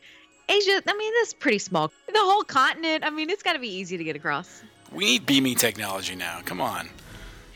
Asia, 0.48 0.82
I 0.86 0.96
mean 0.96 1.12
that's 1.20 1.32
pretty 1.32 1.58
small. 1.58 1.90
The 2.06 2.12
whole 2.16 2.42
continent, 2.42 3.04
I 3.04 3.10
mean 3.10 3.30
it's 3.30 3.42
got 3.42 3.54
to 3.54 3.58
be 3.58 3.68
easy 3.68 3.96
to 3.96 4.04
get 4.04 4.16
across. 4.16 4.62
We 4.92 5.04
need 5.04 5.26
beaming 5.26 5.56
technology 5.56 6.14
now. 6.14 6.40
Come 6.44 6.60
on, 6.60 6.88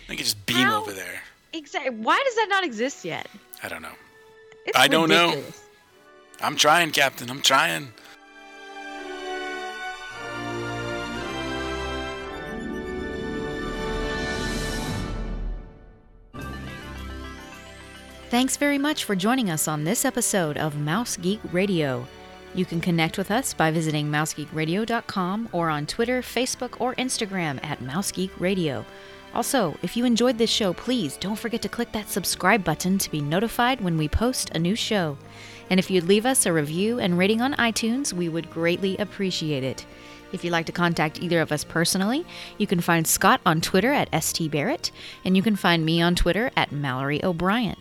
they 0.08 0.16
can 0.16 0.24
just 0.24 0.44
beam 0.46 0.56
How? 0.56 0.80
over 0.80 0.92
there. 0.92 1.22
Exactly. 1.52 1.90
Why 1.90 2.22
does 2.24 2.34
that 2.36 2.46
not 2.48 2.64
exist 2.64 3.04
yet? 3.04 3.26
I 3.62 3.68
don't 3.68 3.82
know. 3.82 3.94
It's 4.66 4.78
I 4.78 4.88
don't 4.88 5.08
know. 5.08 5.42
I'm 6.40 6.56
trying, 6.56 6.90
Captain. 6.90 7.30
I'm 7.30 7.42
trying. 7.42 7.92
Thanks 18.30 18.58
very 18.58 18.76
much 18.76 19.04
for 19.04 19.16
joining 19.16 19.48
us 19.48 19.66
on 19.66 19.84
this 19.84 20.04
episode 20.04 20.58
of 20.58 20.78
Mouse 20.78 21.16
Geek 21.16 21.40
Radio. 21.50 22.06
You 22.54 22.66
can 22.66 22.78
connect 22.78 23.16
with 23.16 23.30
us 23.30 23.54
by 23.54 23.70
visiting 23.70 24.10
mousegeekradio.com 24.10 25.48
or 25.50 25.70
on 25.70 25.86
Twitter, 25.86 26.20
Facebook, 26.20 26.78
or 26.78 26.94
Instagram 26.96 27.58
at 27.64 27.80
mousegeekradio. 27.80 28.84
Also, 29.32 29.78
if 29.82 29.96
you 29.96 30.04
enjoyed 30.04 30.36
this 30.36 30.50
show, 30.50 30.74
please 30.74 31.16
don't 31.16 31.38
forget 31.38 31.62
to 31.62 31.70
click 31.70 31.90
that 31.92 32.10
subscribe 32.10 32.62
button 32.62 32.98
to 32.98 33.10
be 33.10 33.22
notified 33.22 33.80
when 33.80 33.96
we 33.96 34.10
post 34.10 34.50
a 34.50 34.58
new 34.58 34.74
show. 34.74 35.16
And 35.70 35.80
if 35.80 35.90
you'd 35.90 36.04
leave 36.04 36.26
us 36.26 36.44
a 36.44 36.52
review 36.52 36.98
and 36.98 37.16
rating 37.16 37.40
on 37.40 37.54
iTunes, 37.54 38.12
we 38.12 38.28
would 38.28 38.50
greatly 38.50 38.98
appreciate 38.98 39.64
it. 39.64 39.86
If 40.32 40.44
you'd 40.44 40.50
like 40.50 40.66
to 40.66 40.72
contact 40.72 41.22
either 41.22 41.40
of 41.40 41.50
us 41.50 41.64
personally, 41.64 42.26
you 42.58 42.66
can 42.66 42.82
find 42.82 43.06
Scott 43.06 43.40
on 43.46 43.62
Twitter 43.62 43.90
at 43.94 44.10
stbarrett, 44.10 44.90
and 45.24 45.34
you 45.34 45.42
can 45.42 45.56
find 45.56 45.82
me 45.82 46.02
on 46.02 46.14
Twitter 46.14 46.50
at 46.58 46.72
Mallory 46.72 47.24
O'Brien. 47.24 47.74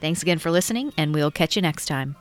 Thanks 0.00 0.22
again 0.22 0.38
for 0.38 0.50
listening, 0.50 0.92
and 0.96 1.14
we'll 1.14 1.30
catch 1.30 1.56
you 1.56 1.62
next 1.62 1.86
time. 1.86 2.16